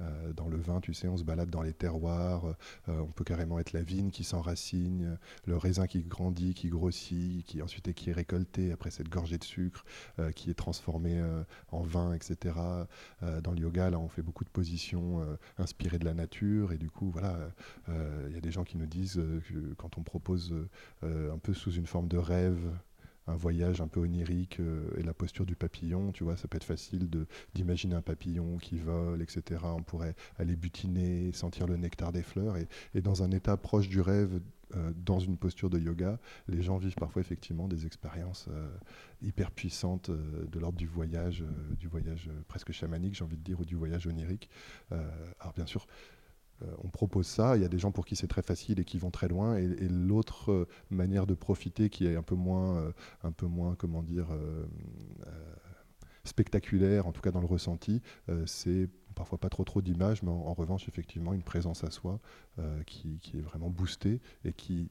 Euh, 0.00 0.32
dans 0.32 0.48
le 0.48 0.56
vin, 0.56 0.80
tu 0.80 0.94
sais, 0.94 1.08
on 1.08 1.16
se 1.16 1.24
balade 1.24 1.50
dans 1.50 1.62
les 1.62 1.72
terroirs, 1.72 2.44
euh, 2.88 3.00
on 3.00 3.10
peut 3.10 3.24
carrément 3.24 3.58
être 3.58 3.72
la 3.72 3.82
vigne 3.82 4.10
qui 4.10 4.24
s'enracine, 4.24 5.18
le 5.46 5.56
raisin 5.56 5.86
qui 5.86 6.02
grandit, 6.02 6.54
qui 6.54 6.68
grossit, 6.68 7.44
qui 7.44 7.62
ensuite 7.62 7.88
est, 7.88 7.94
qui 7.94 8.10
est 8.10 8.12
récolté 8.12 8.72
après 8.72 8.90
cette 8.90 9.08
gorgée 9.08 9.38
de 9.38 9.44
sucre, 9.44 9.84
euh, 10.18 10.30
qui 10.32 10.50
est 10.50 10.54
transformé 10.54 11.22
en 11.70 11.82
vin, 11.82 12.12
etc. 12.12 12.54
dans 13.42 13.52
le 13.52 13.58
yoga, 13.58 13.90
là, 13.90 13.98
on 13.98 14.08
fait 14.08 14.22
beaucoup 14.22 14.44
de 14.44 14.50
positions 14.50 15.26
inspirées 15.58 15.98
de 15.98 16.04
la 16.04 16.14
nature, 16.14 16.72
et 16.72 16.78
du 16.78 16.90
coup, 16.90 17.10
voilà, 17.10 17.36
il 17.88 18.32
y 18.32 18.36
a 18.36 18.40
des 18.40 18.50
gens 18.50 18.64
qui 18.64 18.76
nous 18.76 18.86
disent 18.86 19.20
que 19.48 19.74
quand 19.74 19.98
on 19.98 20.02
propose 20.02 20.54
un 21.02 21.38
peu 21.38 21.54
sous 21.54 21.72
une 21.72 21.86
forme 21.86 22.08
de 22.08 22.18
rêve, 22.18 22.70
un 23.28 23.36
voyage 23.36 23.80
un 23.80 23.88
peu 23.88 24.00
onirique 24.00 24.58
euh, 24.60 24.88
et 24.96 25.02
la 25.02 25.14
posture 25.14 25.46
du 25.46 25.54
papillon, 25.54 26.12
tu 26.12 26.24
vois, 26.24 26.36
ça 26.36 26.48
peut 26.48 26.56
être 26.56 26.64
facile 26.64 27.08
d'imaginer 27.54 27.94
un 27.94 28.02
papillon 28.02 28.56
qui 28.56 28.78
vole, 28.78 29.22
etc. 29.22 29.60
On 29.64 29.82
pourrait 29.82 30.14
aller 30.38 30.56
butiner, 30.56 31.30
sentir 31.32 31.66
le 31.66 31.76
nectar 31.76 32.10
des 32.10 32.22
fleurs 32.22 32.56
et, 32.56 33.00
dans 33.00 33.22
un 33.22 33.30
état 33.30 33.56
proche 33.56 33.88
du 33.88 34.00
rêve, 34.00 34.40
euh, 34.76 34.92
dans 34.96 35.18
une 35.18 35.36
posture 35.36 35.70
de 35.70 35.78
yoga, 35.78 36.18
les 36.46 36.62
gens 36.62 36.76
vivent 36.76 36.96
parfois 36.96 37.20
effectivement 37.20 37.68
des 37.68 37.86
expériences 37.86 38.48
euh, 38.50 38.68
hyper 39.22 39.50
puissantes 39.50 40.10
de 40.10 40.58
l'ordre 40.58 40.78
du 40.78 40.86
voyage, 40.86 41.44
du 41.78 41.86
voyage 41.86 42.30
presque 42.48 42.72
chamanique, 42.72 43.14
j'ai 43.14 43.24
envie 43.24 43.38
de 43.38 43.42
dire, 43.42 43.60
ou 43.60 43.64
du 43.64 43.76
voyage 43.76 44.06
onirique. 44.06 44.50
alors 44.90 45.52
bien 45.54 45.66
sûr, 45.66 45.86
on 46.82 46.88
propose 46.88 47.26
ça. 47.26 47.56
Il 47.56 47.62
y 47.62 47.64
a 47.64 47.68
des 47.68 47.78
gens 47.78 47.92
pour 47.92 48.04
qui 48.04 48.16
c'est 48.16 48.26
très 48.26 48.42
facile 48.42 48.80
et 48.80 48.84
qui 48.84 48.98
vont 48.98 49.10
très 49.10 49.28
loin. 49.28 49.56
Et, 49.56 49.88
l'autre 49.88 50.52
euh, 50.52 50.68
manière 50.90 51.26
de 51.26 51.34
profiter, 51.34 51.90
qui 51.90 52.06
est 52.06 52.16
un 52.16 52.22
peu 52.22 52.34
moins, 52.34 52.78
euh, 52.78 52.92
un 53.22 53.32
peu 53.32 53.46
moins, 53.46 53.74
comment 53.74 54.02
dire, 54.02 54.28
spectaculaire, 56.24 57.06
en 57.06 57.12
tout 57.12 57.22
cas 57.22 57.30
dans 57.30 57.40
le 57.40 57.46
ressenti, 57.46 58.02
c'est 58.44 58.88
parfois 59.14 59.38
pas 59.38 59.48
trop 59.48 59.64
trop 59.64 59.80
d'images, 59.80 60.22
mais 60.22 60.30
en, 60.30 60.52
revanche 60.52 60.86
effectivement 60.88 61.32
une 61.32 61.42
présence 61.42 61.84
à 61.84 61.90
soi 61.90 62.20
qui, 62.86 63.18
est 63.34 63.40
vraiment 63.40 63.70
boostée 63.70 64.20
et 64.44 64.52
qui 64.52 64.90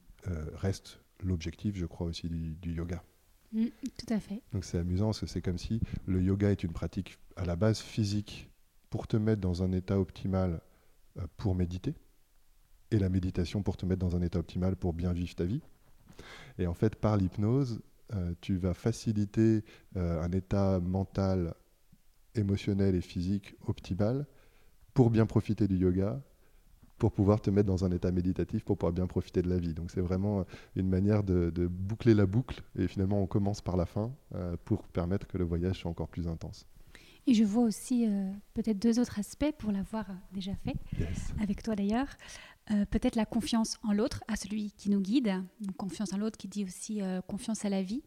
reste 0.54 1.00
l'objectif, 1.22 1.76
je 1.76 1.86
crois 1.86 2.06
aussi 2.06 2.28
du, 2.28 2.72
yoga. 2.72 3.02
Mm, 3.52 3.66
tout 3.96 4.12
à 4.12 4.20
fait. 4.20 4.42
Donc 4.52 4.64
c'est 4.64 4.78
amusant 4.78 5.06
parce 5.06 5.20
que 5.20 5.26
c'est 5.26 5.42
comme 5.42 5.58
si 5.58 5.80
le 6.06 6.22
yoga 6.22 6.50
est 6.50 6.62
une 6.64 6.72
pratique 6.72 7.18
à 7.36 7.44
la 7.44 7.56
base 7.56 7.80
physique 7.80 8.50
pour 8.90 9.06
te 9.06 9.16
mettre 9.16 9.40
dans 9.40 9.62
un 9.62 9.72
état 9.72 9.98
optimal 9.98 10.50
euh, 10.52 10.58
pour 11.36 11.54
méditer 11.54 11.94
et 12.90 12.98
la 12.98 13.08
méditation 13.08 13.62
pour 13.62 13.76
te 13.76 13.86
mettre 13.86 14.00
dans 14.00 14.16
un 14.16 14.22
état 14.22 14.38
optimal 14.38 14.76
pour 14.76 14.92
bien 14.92 15.12
vivre 15.12 15.34
ta 15.34 15.44
vie. 15.44 15.60
Et 16.58 16.66
en 16.66 16.74
fait, 16.74 16.96
par 16.96 17.16
l'hypnose, 17.16 17.80
euh, 18.14 18.32
tu 18.40 18.56
vas 18.56 18.74
faciliter 18.74 19.64
euh, 19.96 20.22
un 20.22 20.32
état 20.32 20.80
mental, 20.80 21.54
émotionnel 22.34 22.94
et 22.94 23.00
physique 23.00 23.54
optimal 23.66 24.26
pour 24.94 25.10
bien 25.10 25.26
profiter 25.26 25.68
du 25.68 25.76
yoga, 25.76 26.20
pour 26.96 27.12
pouvoir 27.12 27.40
te 27.40 27.50
mettre 27.50 27.68
dans 27.68 27.84
un 27.84 27.92
état 27.92 28.10
méditatif, 28.10 28.64
pour 28.64 28.76
pouvoir 28.78 28.92
bien 28.92 29.06
profiter 29.06 29.42
de 29.42 29.48
la 29.48 29.58
vie. 29.58 29.74
Donc 29.74 29.90
c'est 29.90 30.00
vraiment 30.00 30.44
une 30.74 30.88
manière 30.88 31.22
de, 31.22 31.50
boucler 31.68 32.14
la 32.14 32.26
boucle 32.26 32.62
et 32.76 32.88
finalement 32.88 33.22
on 33.22 33.26
commence 33.26 33.60
par 33.60 33.76
la 33.76 33.86
fin 33.86 34.12
pour 34.64 34.82
permettre 34.88 35.28
que 35.28 35.38
le 35.38 35.44
voyage 35.44 35.78
soit 35.78 35.90
encore 35.90 36.08
plus 36.08 36.26
intense. 36.26 36.66
Et 37.28 37.34
je 37.34 37.44
vois 37.44 37.64
aussi 37.64 38.06
euh, 38.06 38.32
peut-être 38.54 38.78
deux 38.78 38.98
autres 38.98 39.18
aspects 39.18 39.52
pour 39.58 39.70
l'avoir 39.70 40.08
euh, 40.08 40.14
déjà 40.32 40.52
fait, 40.64 40.76
avec 41.42 41.62
toi 41.62 41.76
d'ailleurs. 41.76 42.08
Euh, 42.70 42.86
peut-être 42.86 43.16
la 43.16 43.26
confiance 43.26 43.76
en 43.82 43.92
l'autre, 43.92 44.24
à 44.28 44.36
celui 44.36 44.72
qui 44.72 44.88
nous 44.88 45.00
guide, 45.00 45.34
donc 45.60 45.76
confiance 45.76 46.14
en 46.14 46.16
l'autre 46.16 46.38
qui 46.38 46.48
dit 46.48 46.64
aussi 46.64 47.02
confiance 47.26 47.66
à 47.66 47.68
la 47.68 47.82
vie, 47.82 48.02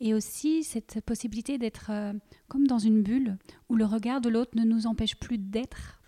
et 0.00 0.14
aussi 0.14 0.64
cette 0.64 1.02
possibilité 1.02 1.58
d'être 1.58 1.90
comme 2.48 2.66
dans 2.66 2.78
une 2.78 3.02
bulle 3.02 3.36
où 3.68 3.76
le 3.76 3.84
regard 3.84 4.22
de 4.22 4.30
l'autre 4.30 4.52
ne 4.54 4.64
nous 4.64 4.86
empêche 4.86 5.16
plus 5.16 5.38
d'être 5.38 6.01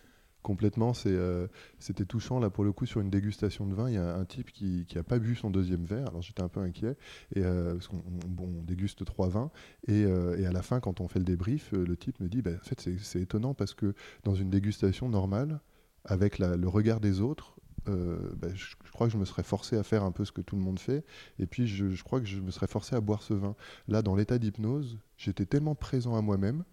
complètement. 0.45 0.93
Euh, 1.07 1.49
c'était 1.81 2.05
touchant 2.05 2.39
là 2.39 2.51
pour 2.51 2.63
le 2.63 2.73
coup 2.73 2.87
sur 2.87 3.01
une 3.01 3.11
dégustation 3.11 3.67
de 3.67 3.75
vin. 3.75 3.89
Il 3.89 3.95
y 3.95 3.99
a 3.99 4.15
un 4.15 4.25
type 4.25 4.53
qui 4.53 4.87
n'a 4.95 5.03
pas 5.03 5.19
bu 5.19 5.35
son 5.35 5.51
deuxième 5.51 5.85
verre. 5.85 6.07
Alors 6.09 6.23
j'étais 6.23 6.43
un 6.43 6.49
peu 6.49 6.61
inquiet 6.61 6.97
et 7.35 7.43
euh, 7.43 7.73
parce 7.73 7.89
qu'on 7.89 8.05
on, 8.39 8.63
déguste 8.63 9.05
trois 9.05 9.29
vins 9.29 9.51
euh, 9.89 10.37
et, 10.37 10.47
à 10.47 10.53
la 10.53 10.63
fin 10.63 10.79
quand 10.79 11.01
on 11.01 11.09
fait 11.09 11.19
le 11.19 11.25
débrief, 11.25 11.73
le 11.73 11.97
type 11.97 12.21
me 12.21 12.29
dit 12.29 12.43
bah, 12.43 12.53
en 12.55 12.65
fait 12.65 12.89
c'est 13.01 13.21
étonnant 13.21 13.55
parce 13.55 13.75
que 13.75 13.95
dans 14.23 14.35
une 14.35 14.51
dégustation 14.51 15.09
normale 15.09 15.61
avec 16.05 16.39
le 16.39 16.69
regard 16.69 17.01
des 17.01 17.21
autres. 17.21 17.57
Bah, 17.87 18.49
je, 18.55 18.77
crois 18.95 19.09
que 19.09 19.13
je 19.13 19.19
me 19.19 19.27
serais 19.27 19.43
forcé 19.43 19.77
à 19.77 19.83
faire 19.83 20.05
un 20.05 20.13
peu 20.13 20.25
ce 20.25 20.33
que 20.33 20.41
tout 20.41 20.57
le 20.57 20.63
monde 20.63 20.79
fait, 20.79 21.05
et 21.39 21.47
puis 21.47 21.67
je 21.67 22.03
crois 22.03 22.19
que 22.21 22.27
je 22.27 22.41
me 22.41 22.51
serais 22.51 22.67
forcé 22.67 22.97
à 22.97 23.01
boire 23.03 23.23
ce 23.23 23.35
vin. 23.35 23.57
Là, 23.89 24.01
dans 24.01 24.15
l'état 24.15 24.39
d'hypnose, 24.39 24.99
j'étais 25.19 25.45
tellement 25.45 25.75
présent 25.75 26.17
à 26.17 26.23
moi-même 26.23 26.65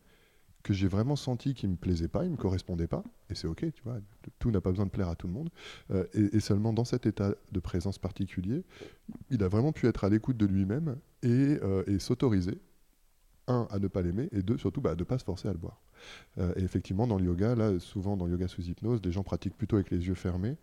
que 0.63 0.74
j'ai 0.74 0.88
vraiment 0.88 1.15
senti 1.15 1.54
qu'il 1.54 1.69
me 1.69 1.76
plaisait 1.76 2.08
pas, 2.08 2.26
il 2.26 2.32
me 2.32 2.38
correspondait 2.38 2.88
pas, 2.88 3.04
et 3.30 3.36
c'est 3.36 3.47
ok, 3.47 3.71
tu 3.74 3.84
vois, 3.84 3.97
tout 4.39 4.52
n'a 4.52 4.62
pas 4.62 4.69
besoin 4.69 4.86
de 4.86 4.91
plaire 4.91 5.10
à 5.10 5.15
tout 5.15 5.28
le 5.28 5.34
monde. 5.34 5.50
Euh, 5.91 6.06
et, 6.13 6.39
seulement 6.39 6.74
dans 6.74 6.86
cet 6.86 7.06
état 7.06 7.34
de 7.52 7.60
présence 7.60 7.97
particulier, 7.97 8.63
il 9.30 9.43
a 9.43 9.47
vraiment 9.47 9.71
pu 9.71 9.88
être 9.88 10.04
à 10.04 10.10
l'écoute 10.10 10.38
de 10.38 10.45
lui-même 10.45 10.97
et, 11.24 11.30
euh, 11.63 12.00
s'autoriser, 12.00 12.60
un, 13.47 13.67
à 13.71 13.80
ne 13.80 13.88
pas 13.88 14.02
l'aimer, 14.02 14.30
et 14.32 14.43
deux, 14.43 14.58
surtout, 14.58 14.82
bah, 14.82 14.91
à 14.91 14.95
ne 14.95 15.04
pas 15.04 15.17
se 15.17 15.24
forcer 15.24 15.47
à 15.47 15.52
le 15.52 15.58
boire. 15.58 15.82
Euh, 16.38 16.54
et 16.56 16.63
effectivement, 16.63 17.08
dans 17.08 17.17
le 17.17 17.26
yoga, 17.26 17.56
là, 17.56 17.80
souvent 17.80 18.17
dans 18.17 18.26
le 18.26 18.32
yoga 18.32 18.47
sous 18.47 18.62
hypnose, 18.62 19.02
les 19.04 19.12
gens 19.12 19.24
pratiquent 19.24 19.58
plutôt 19.58 19.78
avec 19.78 19.91
les 19.91 20.08
yeux 20.08 20.15
fermés. 20.15 20.58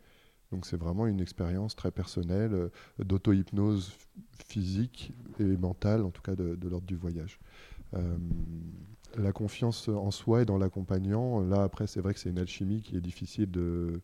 Donc 0.51 0.65
c'est 0.65 0.79
vraiment 0.79 1.07
une 1.07 1.21
expérience 1.21 1.77
très 1.77 1.91
personnelle 1.91 2.71
d'auto-hypnose 2.99 3.93
physique 4.47 5.13
et 5.39 5.45
mentale, 5.59 6.03
en 6.03 6.11
tout 6.11 6.23
cas 6.23 6.35
de, 6.37 6.55
de 6.55 6.69
l'ordre 6.71 6.87
du 6.87 6.97
voyage 6.97 7.39
la 9.17 9.33
confiance 9.33 9.89
en 9.89 10.11
soi 10.11 10.43
et 10.43 10.45
dans 10.45 10.59
l'accompagnant, 10.59 11.41
là 11.41 11.63
après 11.63 11.87
c'est 11.87 12.01
vrai 12.01 12.15
que 12.15 12.21
c'est 12.21 12.31
une 12.31 12.39
alchimie 12.39 12.83
qui 12.83 12.97
est 12.97 13.01
difficile 13.01 13.51
de, 13.51 14.03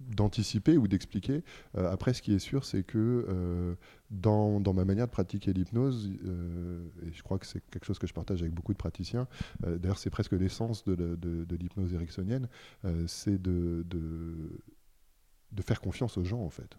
d'anticiper 0.00 0.76
ou 0.76 0.88
d'expliquer. 0.88 1.42
Euh, 1.76 1.90
après, 1.90 2.14
ce 2.14 2.22
qui 2.22 2.34
est 2.34 2.38
sûr, 2.38 2.64
c'est 2.64 2.82
que 2.82 3.26
euh, 3.28 3.74
dans, 4.10 4.60
ma 4.72 4.84
manière 4.84 5.06
de 5.06 5.12
pratiquer 5.12 5.52
l'hypnose, 5.52 6.10
euh, 6.24 6.86
et 7.06 7.12
je 7.12 7.22
crois 7.22 7.38
que 7.38 7.46
c'est 7.46 7.62
quelque 7.70 7.84
chose 7.84 7.98
que 7.98 8.06
je 8.06 8.14
partage 8.14 8.42
avec 8.42 8.54
beaucoup 8.54 8.72
de 8.72 8.78
praticiens, 8.78 9.26
d'ailleurs 9.62 9.98
c'est 9.98 10.10
presque 10.10 10.32
l'essence 10.32 10.84
de 10.84 11.56
l'hypnose 11.56 11.92
ericksonienne, 11.92 12.48
c'est 13.06 13.40
de, 13.40 13.84
de, 13.88 15.62
faire 15.62 15.80
confiance 15.80 16.18
aux 16.18 16.24
gens 16.24 16.42
en 16.42 16.50
fait. 16.50 16.76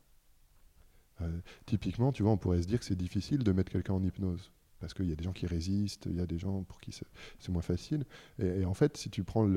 typiquement, 1.66 2.12
tu 2.12 2.24
vois, 2.24 2.32
on 2.32 2.38
pourrait 2.38 2.62
se 2.62 2.68
dire 2.68 2.80
que 2.80 2.86
c'est 2.86 2.96
difficile 2.96 3.44
de 3.44 3.52
mettre 3.52 3.72
quelqu'un 3.72 3.94
en 3.94 4.04
hypnose 4.04 4.52
parce 4.80 4.94
qu'il 4.94 5.08
y 5.08 5.12
a 5.12 5.16
des 5.16 5.24
gens 5.24 5.34
qui 5.34 5.48
résistent, 5.48 6.08
il 6.08 6.16
y 6.16 6.22
a 6.22 6.26
des 6.26 6.38
gens 6.38 6.64
pour 6.64 6.80
qui 6.80 6.92
c'est 7.40 7.52
moins 7.52 7.62
facile. 7.62 8.06
Et, 8.40 8.66
en 8.66 8.74
fait, 8.74 8.98
si 8.98 9.10
tu 9.10 9.24
prends 9.24 9.48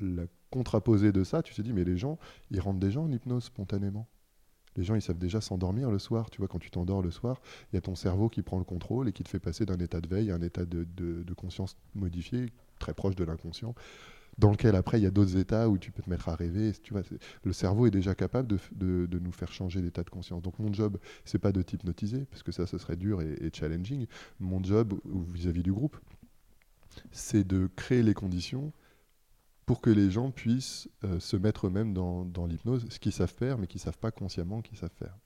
la 0.00 0.26
contraposé 0.50 1.12
de 1.12 1.24
ça, 1.24 1.42
tu 1.42 1.54
te 1.54 1.62
dis, 1.62 1.72
mais 1.72 1.84
les 1.84 1.96
gens, 1.96 2.18
ils 2.50 2.60
rentrent 2.60 2.80
déjà 2.80 3.00
en 3.00 3.10
hypnose 3.10 3.44
spontanément. 3.44 4.08
Les 4.76 4.84
gens, 4.84 4.94
ils 4.94 5.02
savent 5.02 5.18
déjà 5.18 5.40
s'endormir 5.40 5.90
le 5.90 5.98
soir. 5.98 6.30
Tu 6.30 6.38
vois, 6.38 6.48
quand 6.48 6.58
tu 6.58 6.70
t'endors 6.70 7.02
le 7.02 7.10
soir, 7.10 7.40
il 7.72 7.76
y 7.76 7.78
a 7.78 7.80
ton 7.80 7.94
cerveau 7.94 8.28
qui 8.28 8.42
prend 8.42 8.58
le 8.58 8.64
contrôle 8.64 9.08
et 9.08 9.12
qui 9.12 9.22
te 9.22 9.28
fait 9.28 9.38
passer 9.38 9.66
d'un 9.66 9.78
état 9.78 10.00
de 10.00 10.08
veille 10.08 10.30
à 10.30 10.34
un 10.34 10.42
état 10.42 10.64
de, 10.64 11.34
conscience 11.34 11.76
modifié, 11.94 12.52
très 12.78 12.94
proche 12.94 13.14
de 13.14 13.24
l'inconscient, 13.24 13.74
dans 14.38 14.50
lequel 14.50 14.74
après, 14.74 14.98
il 14.98 15.02
y 15.02 15.06
a 15.06 15.10
d'autres 15.10 15.36
états 15.36 15.68
où 15.68 15.78
tu 15.78 15.90
peux 15.90 16.02
te 16.02 16.10
mettre 16.10 16.28
à 16.28 16.34
rêver. 16.34 16.72
Tu 16.82 16.92
vois, 16.92 17.02
le 17.42 17.52
cerveau 17.52 17.86
est 17.86 17.90
déjà 17.90 18.14
capable 18.14 18.48
de, 18.48 19.18
nous 19.18 19.32
faire 19.32 19.52
changer 19.52 19.80
d'état 19.80 20.02
de 20.02 20.10
conscience. 20.10 20.42
Donc 20.42 20.58
mon 20.58 20.72
job, 20.72 20.98
c'est 21.24 21.38
pas 21.38 21.52
de 21.52 21.62
t'hypnotiser, 21.62 22.24
parce 22.30 22.42
que 22.42 22.52
ça, 22.52 22.66
ce 22.66 22.78
serait 22.78 22.96
dur 22.96 23.22
et, 23.22 23.50
challenging. 23.52 24.06
Mon 24.40 24.62
job, 24.62 24.94
vis 25.32 25.48
à 25.48 25.52
-vis 25.52 25.62
du 25.62 25.72
groupe, 25.72 25.96
c'est 27.12 27.46
de 27.46 27.68
créer 27.76 28.02
les 28.02 28.14
conditions 28.14 28.72
pour 29.66 29.80
que 29.80 29.90
les 29.90 30.10
gens 30.10 30.30
puissent 30.30 30.88
euh, 31.04 31.18
se 31.20 31.36
mettre 31.36 31.66
eux-mêmes 31.66 31.94
dans, 31.94 32.46
l'hypnose, 32.46 32.86
ce 32.90 32.98
qu'ils 32.98 33.12
savent 33.12 33.32
faire, 33.32 33.58
mais 33.58 33.66
qu'ils 33.66 33.80
savent 33.80 33.98
pas 33.98 34.10
consciemment 34.10 34.60
qu'ils 34.62 34.78
savent 34.78 34.90
faire. 34.98 35.16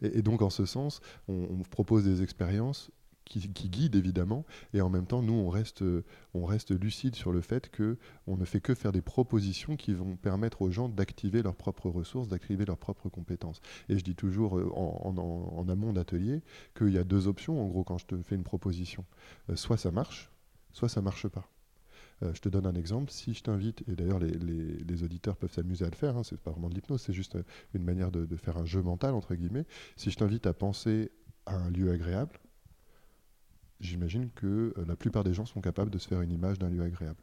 Et, 0.00 0.22
donc, 0.22 0.42
en 0.42 0.50
ce 0.50 0.64
sens, 0.64 1.00
on, 1.26 1.62
propose 1.70 2.04
des 2.04 2.22
expériences 2.22 2.92
qui, 3.28 3.68
guident 3.68 3.96
évidemment, 3.96 4.44
et 4.72 4.80
en 4.80 4.90
même 4.90 5.06
temps, 5.06 5.22
nous, 5.22 5.34
on 5.34 5.48
reste, 5.48 5.84
on 6.34 6.44
reste 6.44 6.70
lucide 6.70 7.14
sur 7.14 7.32
le 7.32 7.40
fait 7.40 7.70
qu'on 7.74 8.36
ne 8.36 8.44
fait 8.44 8.60
que 8.60 8.74
faire 8.74 8.92
des 8.92 9.02
propositions 9.02 9.76
qui 9.76 9.94
vont 9.94 10.16
permettre 10.16 10.62
aux 10.62 10.70
gens 10.70 10.88
d'activer 10.88 11.42
leurs 11.42 11.56
propres 11.56 11.90
ressources, 11.90 12.28
d'activer 12.28 12.64
leurs 12.64 12.78
propres 12.78 13.08
compétences. 13.08 13.60
Et 13.88 13.98
je 13.98 14.04
dis 14.04 14.14
toujours 14.14 14.58
euh, 14.58 14.70
en, 14.74 15.68
amont 15.68 15.92
d'atelier 15.92 16.42
qu'il 16.76 16.90
y 16.90 16.98
a 16.98 17.04
deux 17.04 17.28
options, 17.28 17.62
en 17.62 17.66
gros, 17.66 17.84
quand 17.84 17.98
je 17.98 18.06
te 18.06 18.22
fais 18.22 18.34
une 18.34 18.44
proposition. 18.44 19.04
Euh, 19.50 19.56
soit 19.56 19.76
ça 19.76 19.90
marche, 19.90 20.30
soit 20.72 20.88
ça 20.88 21.00
ne 21.00 21.04
marche 21.04 21.28
pas. 21.28 21.50
Euh, 22.22 22.32
je 22.34 22.40
te 22.40 22.48
donne 22.48 22.66
un 22.66 22.74
exemple. 22.74 23.10
Si 23.10 23.34
je 23.34 23.42
t'invite, 23.42 23.82
et 23.88 23.94
d'ailleurs 23.94 24.18
les, 24.18 25.02
auditeurs 25.02 25.36
peuvent 25.36 25.52
s'amuser 25.52 25.84
à 25.84 25.90
le 25.90 25.94
faire, 25.94 26.16
hein, 26.16 26.24
c'est 26.24 26.40
pas 26.40 26.50
vraiment 26.50 26.68
de 26.68 26.74
l'hypnose, 26.74 27.02
c'est 27.02 27.12
juste 27.12 27.38
une 27.74 27.84
manière 27.84 28.10
de, 28.10 28.36
faire 28.36 28.56
un 28.56 28.64
jeu 28.64 28.82
mental, 28.82 29.14
entre 29.14 29.34
guillemets. 29.34 29.66
Si 29.96 30.10
je 30.10 30.16
t'invite 30.16 30.46
à 30.46 30.54
penser 30.54 31.12
à 31.46 31.56
un 31.56 31.70
lieu 31.70 31.90
agréable, 31.90 32.38
j'imagine 33.80 34.30
que 34.34 34.74
euh, 34.76 34.84
la 34.86 34.96
plupart 34.96 35.24
des 35.24 35.34
gens 35.34 35.46
sont 35.46 35.60
capables 35.60 35.90
de 35.90 35.98
se 35.98 36.08
faire 36.08 36.20
une 36.20 36.32
image 36.32 36.58
d'un 36.58 36.68
lieu 36.68 36.82
agréable 36.82 37.22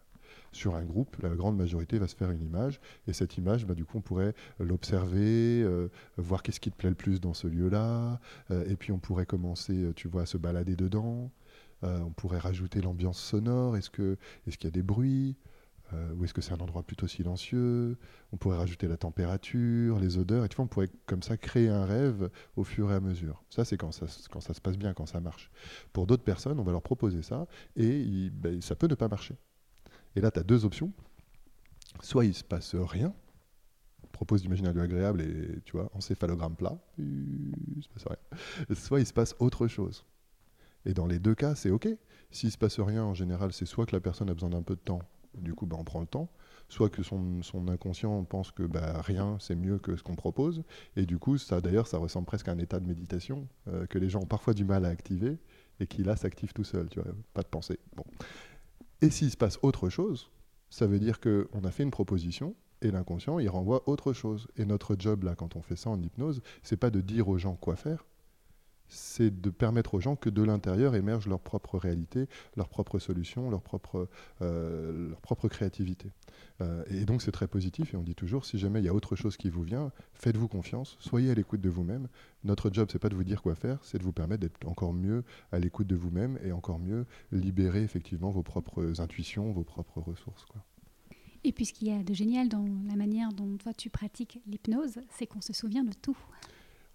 sur 0.51 0.75
un 0.75 0.83
groupe, 0.83 1.17
la 1.21 1.29
grande 1.29 1.57
majorité 1.57 1.97
va 1.99 2.07
se 2.07 2.15
faire 2.15 2.31
une 2.31 2.41
image, 2.41 2.79
et 3.07 3.13
cette 3.13 3.37
image, 3.37 3.65
bah, 3.65 3.73
du 3.73 3.83
coup, 3.85 3.97
on 3.97 4.01
pourrait 4.01 4.33
l'observer, 4.59 5.65
voir 6.17 6.43
qu'est-ce 6.43 6.59
qui 6.59 6.71
te 6.71 6.75
plaît 6.75 6.89
le 6.89 6.95
plus 6.95 7.19
dans 7.19 7.33
ce 7.33 7.47
lieu-là, 7.47 8.19
et 8.49 8.75
puis 8.75 8.91
on 8.91 8.97
pourrait 8.97 9.25
commencer, 9.25 9.91
tu 9.95 10.07
vois, 10.07 10.23
à 10.23 10.25
se 10.25 10.37
balader 10.37 10.75
dedans, 10.75 11.29
euh, 11.83 11.99
on 11.99 12.11
pourrait 12.11 12.39
rajouter 12.39 12.81
l'ambiance 12.81 13.19
sonore. 13.19 13.77
Est-ce 13.77 13.89
qu'il 13.89 14.17
est 14.47 14.63
y 14.63 14.67
a 14.67 14.71
des 14.71 14.83
bruits 14.83 15.35
euh, 15.93 16.13
Ou 16.15 16.25
est-ce 16.25 16.33
que 16.33 16.41
c'est 16.41 16.53
un 16.53 16.59
endroit 16.59 16.83
plutôt 16.83 17.07
silencieux? 17.07 17.97
On 18.31 18.37
pourrait 18.37 18.57
rajouter 18.57 18.87
la 18.87 18.97
température, 18.97 19.99
les 19.99 20.17
odeurs. 20.17 20.45
Et 20.45 20.49
tu 20.49 20.55
vois, 20.55 20.65
on 20.65 20.67
pourrait 20.67 20.89
comme 21.05 21.23
ça 21.23 21.37
créer 21.37 21.69
un 21.69 21.85
rêve 21.85 22.29
au 22.55 22.63
fur 22.63 22.91
et 22.91 22.95
à 22.95 22.99
mesure. 22.99 23.43
Ça, 23.49 23.65
c'est 23.65 23.77
quand 23.77 23.91
ça, 23.91 24.07
se 24.07 24.61
passe 24.61 24.77
bien, 24.77 24.93
quand 24.93 25.05
ça 25.05 25.19
marche. 25.19 25.51
Pour 25.93 26.07
d'autres 26.07 26.23
personnes, 26.23 26.59
on 26.59 26.63
va 26.63 26.71
leur 26.71 26.81
proposer 26.81 27.21
ça 27.21 27.47
et 27.75 28.29
ben, 28.31 28.61
ça 28.61 28.75
peut 28.75 28.87
ne 28.87 28.95
pas 28.95 29.07
marcher. 29.07 29.35
Et 30.15 30.21
là, 30.21 30.31
tu 30.31 30.39
as 30.39 30.43
deux 30.43 30.65
options. 30.65 30.91
Soit 32.01 32.25
il 32.25 32.33
se 32.33 32.43
passe 32.43 32.75
rien, 32.75 33.13
propose 34.11 34.41
d'imaginer 34.41 34.69
un 34.69 34.73
lieu 34.73 34.81
agréable 34.81 35.21
et 35.21 35.61
tu 35.65 35.73
vois, 35.73 35.89
encéphalogramme 35.93 36.55
plat, 36.55 36.77
il 36.97 37.81
se 37.81 37.89
passe 37.89 38.07
rien. 38.07 38.75
Soit 38.75 38.99
il 39.01 39.05
se 39.05 39.13
passe 39.13 39.35
autre 39.39 39.67
chose. 39.67 40.05
Et 40.85 40.93
dans 40.93 41.07
les 41.07 41.19
deux 41.19 41.35
cas, 41.35 41.55
c'est 41.55 41.71
OK. 41.71 41.87
S'il 42.31 42.51
se 42.51 42.57
passe 42.57 42.79
rien, 42.79 43.03
en 43.03 43.13
général, 43.13 43.53
c'est 43.53 43.65
soit 43.65 43.85
que 43.85 43.95
la 43.95 43.99
personne 43.99 44.29
a 44.29 44.33
besoin 44.33 44.49
d'un 44.49 44.61
peu 44.61 44.75
de 44.75 44.81
temps, 44.81 44.99
du 45.37 45.53
coup, 45.53 45.65
bah, 45.65 45.77
on 45.79 45.83
prend 45.83 45.99
le 45.99 46.07
temps, 46.07 46.29
soit 46.69 46.89
que 46.89 47.03
son, 47.03 47.41
inconscient 47.67 48.23
pense 48.23 48.51
que 48.51 48.63
bah, 48.63 49.01
rien, 49.01 49.37
c'est 49.39 49.55
mieux 49.55 49.77
que 49.77 49.95
ce 49.95 50.03
qu'on 50.03 50.15
propose. 50.15 50.63
Et 50.95 51.05
du 51.05 51.17
coup, 51.17 51.37
ça 51.37 51.61
d'ailleurs, 51.61 51.87
ça 51.87 51.97
ressemble 51.97 52.25
presque 52.25 52.47
à 52.47 52.51
un 52.51 52.57
état 52.57 52.79
de 52.79 52.87
méditation 52.87 53.47
euh, 53.67 53.85
que 53.85 53.97
les 53.97 54.09
gens 54.09 54.21
ont 54.21 54.27
parfois 54.27 54.53
du 54.53 54.65
mal 54.65 54.85
à 54.85 54.89
activer 54.89 55.37
et 55.79 55.87
qui 55.87 56.03
là 56.03 56.15
s'active 56.15 56.53
tout 56.53 56.63
seul, 56.63 56.89
tu 56.89 56.99
vois, 56.99 57.11
pas 57.33 57.41
de 57.41 57.47
pensée. 57.47 57.79
Bon. 57.95 58.05
Et 59.01 59.09
s'il 59.09 59.29
se 59.29 59.37
passe 59.37 59.59
autre 59.61 59.89
chose, 59.89 60.31
ça 60.69 60.87
veut 60.87 60.99
dire 60.99 61.19
qu'on 61.19 61.63
a 61.63 61.71
fait 61.71 61.83
une 61.83 61.91
proposition 61.91 62.55
et 62.81 62.91
l'inconscient, 62.91 63.39
il 63.39 63.49
renvoie 63.49 63.87
autre 63.87 64.13
chose. 64.13 64.47
Et 64.57 64.65
notre 64.65 64.95
job, 64.97 65.23
là, 65.23 65.35
quand 65.35 65.55
on 65.55 65.61
fait 65.61 65.75
ça 65.75 65.89
en 65.89 66.01
hypnose, 66.01 66.41
c'est 66.63 66.77
pas 66.77 66.89
de 66.89 67.01
dire 67.01 67.27
aux 67.27 67.37
gens 67.37 67.55
quoi 67.55 67.75
faire, 67.75 68.05
c'est 68.87 69.41
de 69.41 69.49
permettre 69.49 69.95
aux 69.95 69.99
gens 69.99 70.15
que 70.15 70.29
de 70.29 70.43
l'intérieur 70.43 70.95
émergent 70.95 71.27
leur 71.27 71.39
propre 71.39 71.77
réalité, 71.77 72.27
leur 72.55 72.67
propre, 72.67 74.09
euh, 74.41 75.09
leur 75.09 75.21
propre 75.21 75.47
créativité. 75.47 76.11
Euh, 76.61 76.83
et 76.89 77.05
donc 77.05 77.21
c'est 77.21 77.31
très 77.31 77.47
positif 77.47 77.93
et 77.93 77.97
on 77.97 78.03
dit 78.03 78.15
toujours, 78.15 78.45
si 78.45 78.57
jamais 78.57 78.79
il 78.79 78.85
y 78.85 78.89
a 78.89 78.93
autre 78.93 79.15
chose 79.15 79.37
qui 79.37 79.49
vous 79.49 79.63
vient, 79.63 79.91
faites-vous 80.13 80.47
confiance, 80.47 80.97
soyez 80.99 81.31
à 81.31 81.33
l'écoute 81.33 81.61
de 81.61 81.69
vous-même. 81.69 82.07
Notre 82.43 82.71
job, 82.71 82.89
c'est 82.91 82.99
pas 82.99 83.09
de 83.09 83.15
vous 83.15 83.23
dire 83.23 83.41
quoi 83.41 83.55
faire, 83.55 83.79
c'est 83.83 83.97
de 83.97 84.03
vous 84.03 84.13
permettre 84.13 84.41
d'être 84.41 84.67
encore 84.67 84.93
mieux 84.93 85.23
à 85.51 85.59
l'écoute 85.59 85.87
de 85.87 85.95
vous-même 85.95 86.39
et 86.43 86.51
encore 86.51 86.79
mieux 86.79 87.05
libérer 87.31 87.81
effectivement 87.83 88.29
vos 88.29 88.43
propres 88.43 89.01
intuitions, 89.01 89.51
vos 89.51 89.63
propres 89.63 89.99
ressources. 89.99 90.45
Et 91.43 91.51
puis 91.51 91.65
ce 91.65 91.73
qu'il 91.73 91.87
y 91.89 91.91
a 91.91 92.01
de 92.01 92.13
génial 92.13 92.49
dans 92.49 92.65
la 92.87 92.95
manière 92.95 93.31
dont 93.31 93.57
toi 93.57 93.71
tu 93.71 93.91
pratiques 93.91 94.39
l'hypnose, 94.47 94.99
c'est 95.11 95.27
qu'on 95.27 95.41
se 95.41 95.53
souvient 95.53 95.83
de 95.83 95.93
tout 95.93 96.17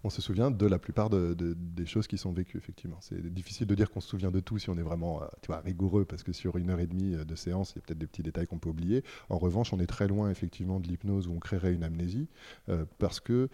on 0.03 0.09
se 0.09 0.21
souvient 0.21 0.51
de 0.51 0.65
la 0.65 0.79
plupart 0.79 1.09
des 1.09 1.85
choses 1.85 2.07
qui 2.07 2.17
sont 2.17 2.31
vécues, 2.31 2.57
effectivement. 2.57 2.97
C'est 3.01 3.21
difficile 3.33 3.67
de 3.67 3.75
dire 3.75 3.91
qu'on 3.91 4.01
se 4.01 4.07
souvient 4.07 4.31
de 4.31 4.39
tout 4.39 4.57
si 4.57 4.69
on 4.69 4.77
est 4.77 4.83
vraiment 4.83 5.21
euh, 5.21 5.55
rigoureux, 5.63 6.05
parce 6.05 6.23
que 6.23 6.33
sur 6.33 6.57
une 6.57 6.69
heure 6.69 6.79
et 6.79 6.87
demie 6.87 7.15
euh, 7.15 7.23
de 7.23 7.35
séance, 7.35 7.73
il 7.73 7.75
y 7.75 7.79
a 7.79 7.81
peut-être 7.81 7.99
des 7.99 8.07
petits 8.07 8.23
détails 8.23 8.47
qu'on 8.47 8.59
peut 8.59 8.69
oublier. 8.69 9.03
En 9.29 9.37
revanche, 9.37 9.73
on 9.73 9.79
est 9.79 9.87
très 9.87 10.07
loin, 10.07 10.29
effectivement, 10.29 10.79
de 10.79 10.87
l'hypnose 10.87 11.27
où 11.27 11.33
on 11.33 11.39
créerait 11.39 11.73
une 11.73 11.83
amnésie, 11.83 12.27
euh, 12.69 12.85
parce 12.97 13.19
que 13.19 13.49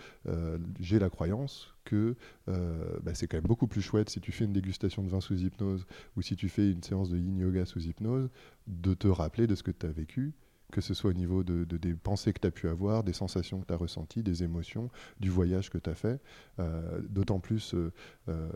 j'ai 0.80 1.00
la 1.00 1.10
croyance 1.10 1.74
que 1.86 2.16
bah, 2.48 3.14
c'est 3.14 3.28
quand 3.28 3.38
même 3.38 3.46
beaucoup 3.46 3.68
plus 3.68 3.82
chouette 3.82 4.10
si 4.10 4.20
tu 4.20 4.32
fais 4.32 4.46
une 4.46 4.54
dégustation 4.54 5.04
de 5.04 5.10
vin 5.10 5.22
sous 5.22 5.36
hypnose 5.36 5.86
ou 6.16 6.22
si 6.22 6.36
tu 6.36 6.50
fais 6.50 6.72
une 6.72 6.84
séance 6.84 7.10
de 7.10 7.18
yin 7.18 7.38
yoga 7.38 7.66
sous 7.66 7.80
hypnose, 7.80 8.30
de 8.68 8.94
te 8.94 9.08
rappeler 9.08 9.48
de 9.48 9.56
ce 9.56 9.64
que 9.64 9.72
tu 9.72 9.86
as 9.86 9.92
vécu 9.92 10.34
que 10.72 10.82
ce 10.82 10.94
soit 10.94 11.12
au 11.12 11.14
niveau 11.14 11.44
de, 11.44 11.64
des 11.64 11.94
pensées 11.94 12.34
que 12.34 12.40
tu 12.40 12.48
as 12.48 12.52
pu 12.52 12.68
avoir, 12.68 13.04
des 13.04 13.14
sensations 13.14 13.62
que 13.62 13.68
tu 13.68 13.74
as 13.74 13.78
ressenties, 13.78 14.22
des 14.22 14.44
émotions, 14.44 14.90
du 15.20 15.30
voyage 15.30 15.70
que 15.70 15.78
tu 15.78 15.90
as 15.90 15.96
fait. 15.96 16.22
Euh, 16.60 17.00
d'autant 17.10 17.40
plus, 17.40 17.74
euh, 17.74 17.94
euh, 18.28 18.50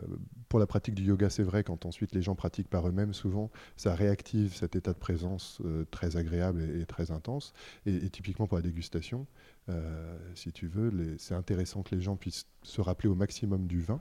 pour 0.48 0.58
la 0.58 0.66
pratique 0.66 0.94
du 0.94 1.04
yoga, 1.04 1.30
c'est 1.30 1.42
vrai, 1.42 1.64
quand 1.64 1.86
ensuite 1.86 2.12
les 2.12 2.22
gens 2.22 2.34
pratiquent 2.34 2.68
par 2.68 2.86
eux-mêmes, 2.86 3.14
souvent, 3.14 3.50
ça 3.76 3.94
réactive 3.94 4.54
cet 4.54 4.76
état 4.76 4.92
de 4.92 4.98
présence 4.98 5.62
très 5.90 6.16
agréable 6.16 6.62
et, 6.62 6.84
très 6.84 7.10
intense. 7.10 7.54
Et, 7.86 8.10
typiquement 8.10 8.46
pour 8.46 8.58
la 8.58 8.62
dégustation, 8.62 9.26
si 10.34 10.52
tu 10.52 10.66
veux, 10.66 11.16
c'est 11.18 11.34
intéressant 11.34 11.82
que 11.82 11.94
les 11.94 12.00
gens 12.00 12.16
puissent 12.16 12.46
se 12.62 12.80
rappeler 12.80 13.08
au 13.08 13.14
maximum 13.14 13.66
du 13.66 13.80
vin 13.80 14.00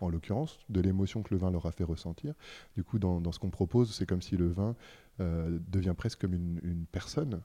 en 0.00 0.10
l'occurrence, 0.10 0.58
de 0.68 0.80
l'émotion 0.80 1.22
que 1.22 1.32
le 1.32 1.40
vin 1.40 1.50
leur 1.50 1.66
a 1.66 1.72
fait 1.72 1.84
ressentir. 1.84 2.34
Du 2.74 2.84
coup, 2.84 2.98
dans, 2.98 3.32
ce 3.32 3.38
qu'on 3.38 3.50
propose, 3.50 3.94
c'est 3.94 4.06
comme 4.06 4.22
si 4.22 4.36
le 4.36 4.48
vin 4.48 4.76
devient 5.18 5.94
presque 5.96 6.20
comme 6.20 6.34
une, 6.34 6.86
personne. 6.90 7.40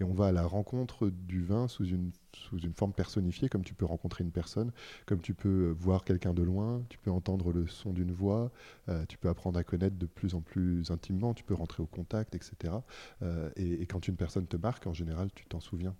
Et 0.00 0.04
on 0.04 0.14
va 0.14 0.26
à 0.26 0.32
la 0.32 0.46
rencontre 0.46 1.08
du 1.08 1.42
vin 1.42 1.66
sous 1.66 1.84
une, 1.84 2.12
sous 2.32 2.58
une 2.58 2.72
forme 2.72 2.92
personnifiée, 2.92 3.48
comme 3.48 3.64
tu 3.64 3.74
peux 3.74 3.84
rencontrer 3.84 4.22
une 4.22 4.30
personne, 4.30 4.70
comme 5.06 5.20
tu 5.20 5.34
peux 5.34 5.74
voir 5.76 6.04
quelqu'un 6.04 6.32
de 6.32 6.42
loin, 6.42 6.84
tu 6.88 6.98
peux 6.98 7.10
entendre 7.10 7.52
le 7.52 7.66
son 7.66 7.92
d'une 7.92 8.12
voix, 8.12 8.52
euh, 8.88 9.04
tu 9.06 9.18
peux 9.18 9.28
apprendre 9.28 9.58
à 9.58 9.64
connaître 9.64 9.96
de 9.96 10.06
plus 10.06 10.36
en 10.36 10.40
plus 10.40 10.92
intimement, 10.92 11.34
tu 11.34 11.42
peux 11.42 11.54
rentrer 11.54 11.82
au 11.82 11.86
contact, 11.86 12.36
etc. 12.36 12.74
Euh, 13.22 13.50
et, 13.56 13.86
quand 13.86 14.06
une 14.06 14.16
personne 14.16 14.46
te 14.46 14.56
marque, 14.56 14.86
en 14.86 14.94
général, 14.94 15.30
tu 15.34 15.46
t'en 15.46 15.60
souviens. 15.60 15.96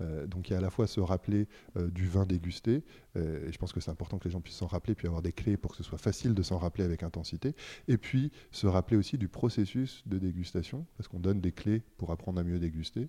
Euh, 0.00 0.26
donc 0.26 0.48
il 0.48 0.52
y 0.52 0.54
a 0.54 0.58
à 0.58 0.62
la 0.62 0.70
fois 0.70 0.86
se 0.86 1.00
rappeler 1.00 1.48
euh, 1.76 1.90
du 1.90 2.06
vin 2.06 2.26
dégusté, 2.26 2.84
euh, 3.16 3.46
et 3.48 3.52
je 3.52 3.58
pense 3.58 3.72
que 3.72 3.80
c'est 3.80 3.90
important 3.90 4.18
que 4.18 4.24
les 4.24 4.30
gens 4.30 4.40
puissent 4.40 4.56
s'en 4.56 4.66
rappeler, 4.66 4.94
puis 4.94 5.06
avoir 5.06 5.22
des 5.22 5.32
clés 5.32 5.56
pour 5.56 5.72
que 5.72 5.76
ce 5.76 5.82
soit 5.82 5.98
facile 5.98 6.34
de 6.34 6.42
s'en 6.42 6.58
rappeler 6.58 6.84
avec 6.84 7.02
intensité, 7.02 7.54
et 7.88 7.98
puis 7.98 8.32
se 8.50 8.66
rappeler 8.66 8.96
aussi 8.96 9.18
du 9.18 9.28
processus 9.28 10.02
de 10.06 10.18
dégustation, 10.18 10.86
parce 10.96 11.08
qu'on 11.08 11.20
donne 11.20 11.40
des 11.40 11.52
clés 11.52 11.82
pour 11.96 12.10
apprendre 12.10 12.40
à 12.40 12.44
mieux 12.44 12.58
déguster. 12.58 13.08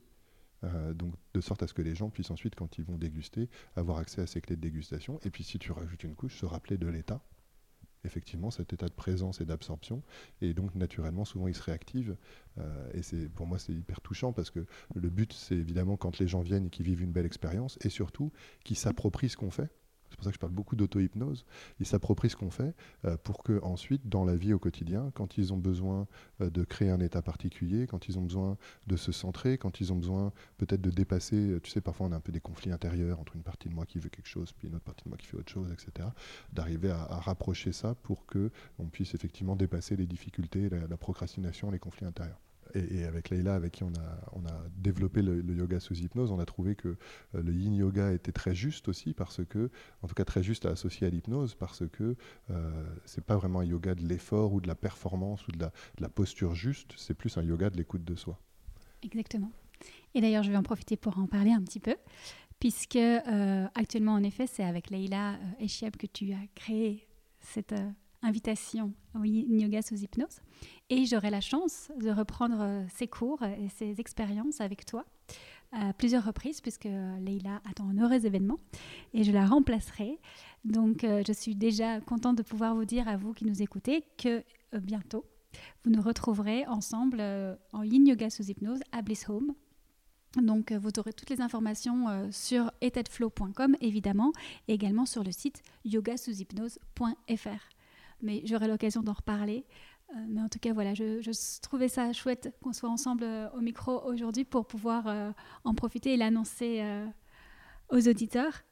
donc 0.94 1.14
de 1.34 1.42
sorte 1.42 1.64
à 1.64 1.68
ce 1.68 1.74
que 1.74 1.82
les 1.82 1.96
gens 1.96 2.10
puissent 2.10 2.32
ensuite, 2.32 2.56
quand 2.56 2.78
ils 2.78 2.84
vont 2.84 2.98
déguster, 2.98 3.50
avoir 3.76 3.98
accès 3.98 4.22
à 4.22 4.28
ces 4.28 4.42
clés 4.42 4.58
de 4.58 4.62
dégustation. 4.62 5.20
Et 5.24 5.30
puis 5.30 5.44
si 5.44 5.58
tu 5.58 5.72
rajoutes 5.72 6.04
une 6.04 6.16
couche, 6.16 6.38
se 6.38 6.46
rappeler 6.46 6.78
de 6.78 6.88
l'état 6.88 7.22
effectivement 8.06 8.52
cet 8.52 8.74
état 8.74 8.88
de 8.88 8.93
présence 8.93 9.41
et 9.41 9.45
d'absorption. 9.45 10.02
Et 10.41 10.54
donc, 10.54 10.76
naturellement, 10.76 11.26
souvent, 11.26 11.47
il 11.47 11.56
se 11.56 11.64
réactive. 11.64 12.16
Euh, 12.58 12.91
et 12.93 13.02
c'est, 13.02 13.30
pour 13.30 13.45
moi, 13.45 13.60
c'est 13.60 13.74
hyper 13.74 14.02
touchant 14.02 14.34
parce 14.34 14.50
que 14.50 14.66
le 14.95 15.10
but, 15.10 15.34
c'est 15.34 15.56
évidemment 15.56 15.97
quand 15.97 16.20
les 16.20 16.28
gens 16.28 16.41
viennent 16.41 16.68
et 16.68 16.70
qu'ils 16.70 16.86
vivent 16.86 17.02
une 17.02 17.12
belle 17.12 17.26
expérience 17.26 17.78
et 17.82 17.89
surtout 17.89 18.32
qu'ils 18.64 18.78
s'approprient 18.78 19.30
ce 19.30 19.38
qu'on 19.38 19.52
fait. 19.52 19.70
C'est 20.10 20.16
pour 20.16 20.24
ça 20.24 20.32
que 20.32 20.36
je 20.36 20.39
parle 20.39 20.53
beaucoup 20.53 20.76
d'auto-hypnose. 20.76 21.45
Ils 21.80 21.86
s'approprient 21.86 22.30
ce 22.30 22.36
qu'on 22.36 22.49
fait 22.49 22.76
euh, 23.05 23.18
pour 23.18 23.43
que 23.43 23.62
ensuite, 23.64 24.07
dans 24.10 24.26
la 24.26 24.36
vie 24.36 24.53
au 24.53 24.60
quotidien, 24.60 25.12
quand 25.14 25.38
ils 25.38 25.53
ont 25.53 25.57
besoin 25.57 26.07
euh, 26.41 26.49
de 26.49 26.64
créer 26.64 26.89
un 26.89 26.99
état 26.99 27.22
particulier, 27.22 27.88
quand 27.88 28.07
ils 28.07 28.18
ont 28.18 28.24
besoin 28.24 28.57
de 28.88 28.95
se 28.95 29.12
centrer, 29.12 29.57
quand 29.57 29.80
ils 29.82 29.93
ont 29.93 29.95
besoin 29.95 30.32
peut-être 30.57 30.82
de 30.82 30.89
dépasser, 30.89 31.36
euh, 31.36 31.60
tu 31.62 31.70
sais, 31.70 31.82
parfois 31.82 32.07
on 32.07 32.12
a 32.12 32.16
un 32.16 32.22
peu 32.22 32.32
des 32.32 32.41
conflits 32.41 32.72
intérieurs 32.72 33.20
entre 33.20 33.36
une 33.36 33.43
partie 33.43 33.70
de 33.70 33.74
moi 33.74 33.86
qui 33.86 33.99
veut 33.99 34.10
quelque 34.10 34.28
chose, 34.28 34.51
puis 34.51 34.68
une 34.68 34.76
autre 34.76 34.86
partie 34.86 35.03
de 35.03 35.10
moi 35.10 35.18
qui 35.18 35.28
fait 35.28 35.38
autre 35.38 35.51
chose, 35.51 35.72
etc. 35.72 36.07
D'arriver 36.53 36.91
à, 36.91 37.20
rapprocher 37.20 37.72
ça 37.72 37.95
pour 37.95 38.26
que 38.26 38.51
on 38.78 38.86
puisse 38.86 39.14
effectivement 39.14 39.55
dépasser 39.55 39.95
les 39.95 40.05
difficultés, 40.05 40.70
la 40.70 40.97
procrastination, 40.97 41.70
les 41.70 41.80
conflits 41.80 42.05
intérieurs 42.05 42.39
et, 42.74 43.04
avec 43.04 43.30
Leïla, 43.30 43.56
avec 43.56 43.74
qui 43.74 43.84
on 43.84 43.94
a, 43.94 44.32
on 44.34 44.46
a 44.46 44.64
développé 44.78 45.22
le, 45.22 45.42
yoga 45.54 45.80
sous 45.80 45.96
hypnose, 45.96 46.32
on 46.32 46.40
a 46.40 46.46
trouvé 46.46 46.76
que 46.76 46.90
euh, 46.90 47.44
le 47.44 47.54
yin 47.54 47.74
yoga 47.74 48.12
était 48.12 48.32
très 48.32 48.56
juste 48.56 48.88
aussi, 48.88 49.14
parce 49.14 49.44
que, 49.46 49.70
en 50.02 50.08
tout 50.08 50.16
cas 50.16 50.26
très 50.26 50.44
juste 50.44 50.66
à 50.66 50.70
associer 50.70 51.08
à 51.08 51.10
l'hypnose, 51.10 51.56
parce 51.56 51.84
que 51.88 52.16
euh, 52.50 52.84
c'est 53.06 53.24
pas 53.24 53.36
vraiment 53.36 53.60
un 53.60 53.66
yoga 53.66 53.96
de 53.96 54.06
l'effort 54.06 54.54
ou 54.54 54.62
de 54.62 54.68
la 54.68 54.76
performance 54.76 55.48
ou 55.48 55.52
de 55.52 55.66
la, 56.00 56.10
posture 56.10 56.56
juste, 56.56 56.94
c'est 56.98 57.14
plus 57.14 57.38
un 57.38 57.44
yoga 57.44 57.70
de 57.70 57.78
l'écoute 57.78 58.04
de 58.04 58.16
soi. 58.16 58.40
Exactement. 59.04 59.52
Et 60.14 60.22
d'ailleurs, 60.22 60.44
je 60.44 60.52
vais 60.52 60.58
en 60.58 60.64
profiter 60.64 60.98
pour 60.98 61.18
en 61.20 61.28
parler 61.28 61.52
un 61.52 61.62
petit 61.62 61.80
peu, 61.80 61.96
puisque 62.60 62.96
euh, 62.96 63.68
actuellement, 63.76 64.14
en 64.14 64.24
effet, 64.24 64.48
c'est 64.48 64.64
avec 64.64 64.90
Leïla 64.90 65.34
euh, 65.34 65.64
Echiab 65.64 65.96
que 65.96 66.08
tu 66.08 66.34
as 66.34 66.48
créé 66.56 67.08
cette 67.42 67.74
invitation 68.22 68.94
au 69.16 69.24
yoga 69.24 69.82
sous 69.82 69.96
hypnose. 69.96 70.42
Et 70.90 71.06
j'aurai 71.06 71.30
la 71.30 71.42
chance 71.42 71.92
de 72.00 72.10
reprendre 72.10 72.62
euh, 72.62 72.84
ces 72.96 73.08
cours 73.08 73.44
et 73.44 73.70
ces 73.70 74.00
expériences 74.00 74.62
avec 74.62 74.86
toi 74.86 75.06
à 75.72 75.94
plusieurs 75.94 76.26
reprises, 76.26 76.62
puisque 76.62 76.86
Leïla 76.86 77.62
attend 77.70 77.88
un 77.90 78.00
heureux 78.00 78.26
événement 78.26 78.58
et 79.14 79.24
je 79.24 79.32
la 79.32 79.46
remplacerai. 79.46 80.20
Donc, 80.66 81.04
euh, 81.04 81.22
je 81.28 81.32
suis 81.32 81.56
déjà 81.56 82.02
contente 82.02 82.38
de 82.38 82.44
pouvoir 82.44 82.74
vous 82.74 82.86
dire 82.86 83.08
à 83.08 83.18
vous 83.18 83.34
qui 83.34 83.46
nous 83.46 83.62
écoutez 83.62 84.04
que 84.18 84.44
euh, 84.74 84.80
bientôt, 84.80 85.26
vous 85.84 85.92
nous 85.92 86.02
retrouverez 86.02 86.66
ensemble 86.66 87.22
en 87.74 87.84
yin 87.84 88.08
yoga 88.08 88.30
sous 88.30 88.50
hypnose 88.50 88.80
à 88.92 89.02
Bliss 89.02 89.30
Home. 89.30 89.54
Donc, 90.40 90.72
vous 90.72 90.92
aurez 91.00 91.14
toutes 91.14 91.32
les 91.32 91.42
informations 91.42 92.30
sur 92.32 92.72
etatflow.com, 92.82 93.76
évidemment, 93.82 94.32
et 94.68 94.74
également 94.74 95.08
sur 95.08 95.24
le 95.24 95.32
site 95.32 95.64
yogasous-hypnose.fr 95.86 97.79
mais 98.22 98.42
j'aurai 98.46 98.68
l'occasion 98.68 99.02
d'en 99.02 99.14
reparler. 99.14 99.66
Euh, 100.12 100.20
mais 100.28 100.42
en 100.42 100.50
tout 100.50 100.60
cas, 100.60 100.74
voilà, 100.74 100.94
je, 100.94 101.62
trouvais 101.62 101.88
ça 101.88 102.12
chouette 102.14 102.54
qu'on 102.64 102.74
soit 102.74 102.90
ensemble 102.90 103.24
euh, 103.24 103.50
au 103.52 103.62
micro 103.62 104.02
aujourd'hui 104.06 104.44
pour 104.44 104.66
pouvoir 104.66 105.08
euh, 105.08 105.32
en 105.64 105.76
profiter 105.76 106.14
et 106.14 106.18
l'annoncer 106.18 106.84
aux 107.90 108.08
auditeurs. 108.08 108.64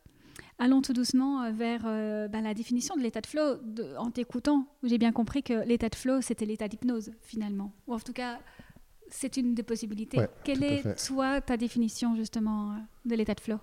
Allons 0.60 0.82
tout 0.82 0.93
doucement 0.93 1.52
vers 1.52 1.84
bah, 1.84 2.41
la 2.41 2.54
définition 2.54 2.95
de 2.95 3.02
l'état 3.02 3.22
de 3.22 3.28
flow. 3.28 3.58
en 3.98 4.10
t'écoutant, 4.10 4.68
j'ai 4.84 4.98
bien 4.98 5.12
compris 5.12 5.43
que 5.43 5.66
l'état 5.66 5.89
de 5.89 5.95
flow, 5.95 6.22
c'était 6.22 6.45
l'état 6.45 6.68
d'hypnose 6.68 7.12
finalement. 7.22 7.74
Ou 7.88 7.93
en 7.93 8.00
tout 8.00 8.14
cas, 8.14 8.39
c'est 9.10 9.38
une 9.38 9.54
des 9.54 9.64
possibilités. 9.64 10.20
Quelle 10.43 10.64
est, 10.64 11.06
toi, 11.06 11.41
ta 11.41 11.58
définition 11.58 12.16
justement 12.16 12.76
de 13.06 13.16
l'état 13.16 13.36
de 13.36 13.41
flow? 13.41 13.58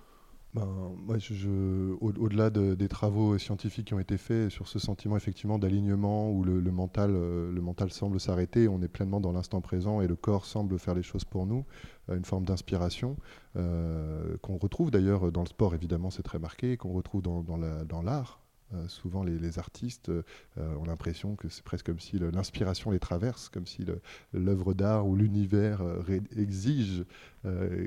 Ben, 0.55 1.19
je, 1.19 1.93
au-delà 1.99 2.49
des 2.49 2.87
travaux 2.87 3.37
scientifiques 3.37 3.87
qui 3.87 3.93
ont 3.93 3.99
été 3.99 4.17
faits 4.17 4.49
sur 4.49 4.69
ce 4.69 4.79
sentiment 4.79 5.17
effectivement 5.17 5.59
d'alignement 5.59 6.31
où 6.31 6.43
le, 6.43 6.61
mental, 6.71 7.11
euh, 7.13 7.51
le 7.51 7.61
mental 7.61 7.91
semble 7.91 8.19
s'arrêter, 8.21 8.69
on 8.69 8.81
est 8.81 8.87
pleinement 8.87 9.19
dans 9.19 9.33
l'instant 9.33 9.59
présent 9.59 9.99
et 9.99 10.07
le 10.07 10.15
corps 10.15 10.45
semble 10.45 10.79
faire 10.79 10.93
les 10.95 11.03
choses 11.03 11.25
pour 11.25 11.45
nous, 11.45 11.65
euh, 12.09 12.15
une 12.15 12.23
forme 12.23 12.45
d'inspiration 12.45 13.17
euh, 13.57 14.37
qu'on 14.41 14.57
retrouve 14.57 14.91
d'ailleurs 14.91 15.31
dans 15.31 15.41
le 15.41 15.47
sport, 15.47 15.75
évidemment, 15.75 16.09
c'est 16.09 16.23
très 16.23 16.39
marqué, 16.39 16.77
qu'on 16.77 16.93
retrouve 16.93 17.21
dans, 17.21 17.43
dans 17.43 18.01
l'art 18.01 18.44
euh, 18.73 18.87
souvent, 18.87 19.23
les, 19.23 19.59
artistes 19.59 20.09
euh, 20.09 20.23
ont 20.57 20.85
l'impression 20.85 21.35
que 21.35 21.49
c'est 21.49 21.63
presque 21.63 21.85
comme 21.85 21.99
si 21.99 22.17
l'inspiration 22.17 22.91
les 22.91 22.99
traverse, 22.99 23.49
comme 23.49 23.67
si 23.67 23.85
l'œuvre 24.33 24.73
d'art 24.73 25.07
ou 25.07 25.15
l'univers 25.15 25.81
euh, 25.81 26.19
exige 26.35 27.05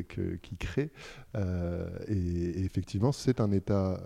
qu'ils 0.08 0.58
créent. 0.58 0.92
et, 2.06 2.64
effectivement, 2.64 3.10
c'est 3.10 3.40
un 3.40 3.50
état 3.50 4.00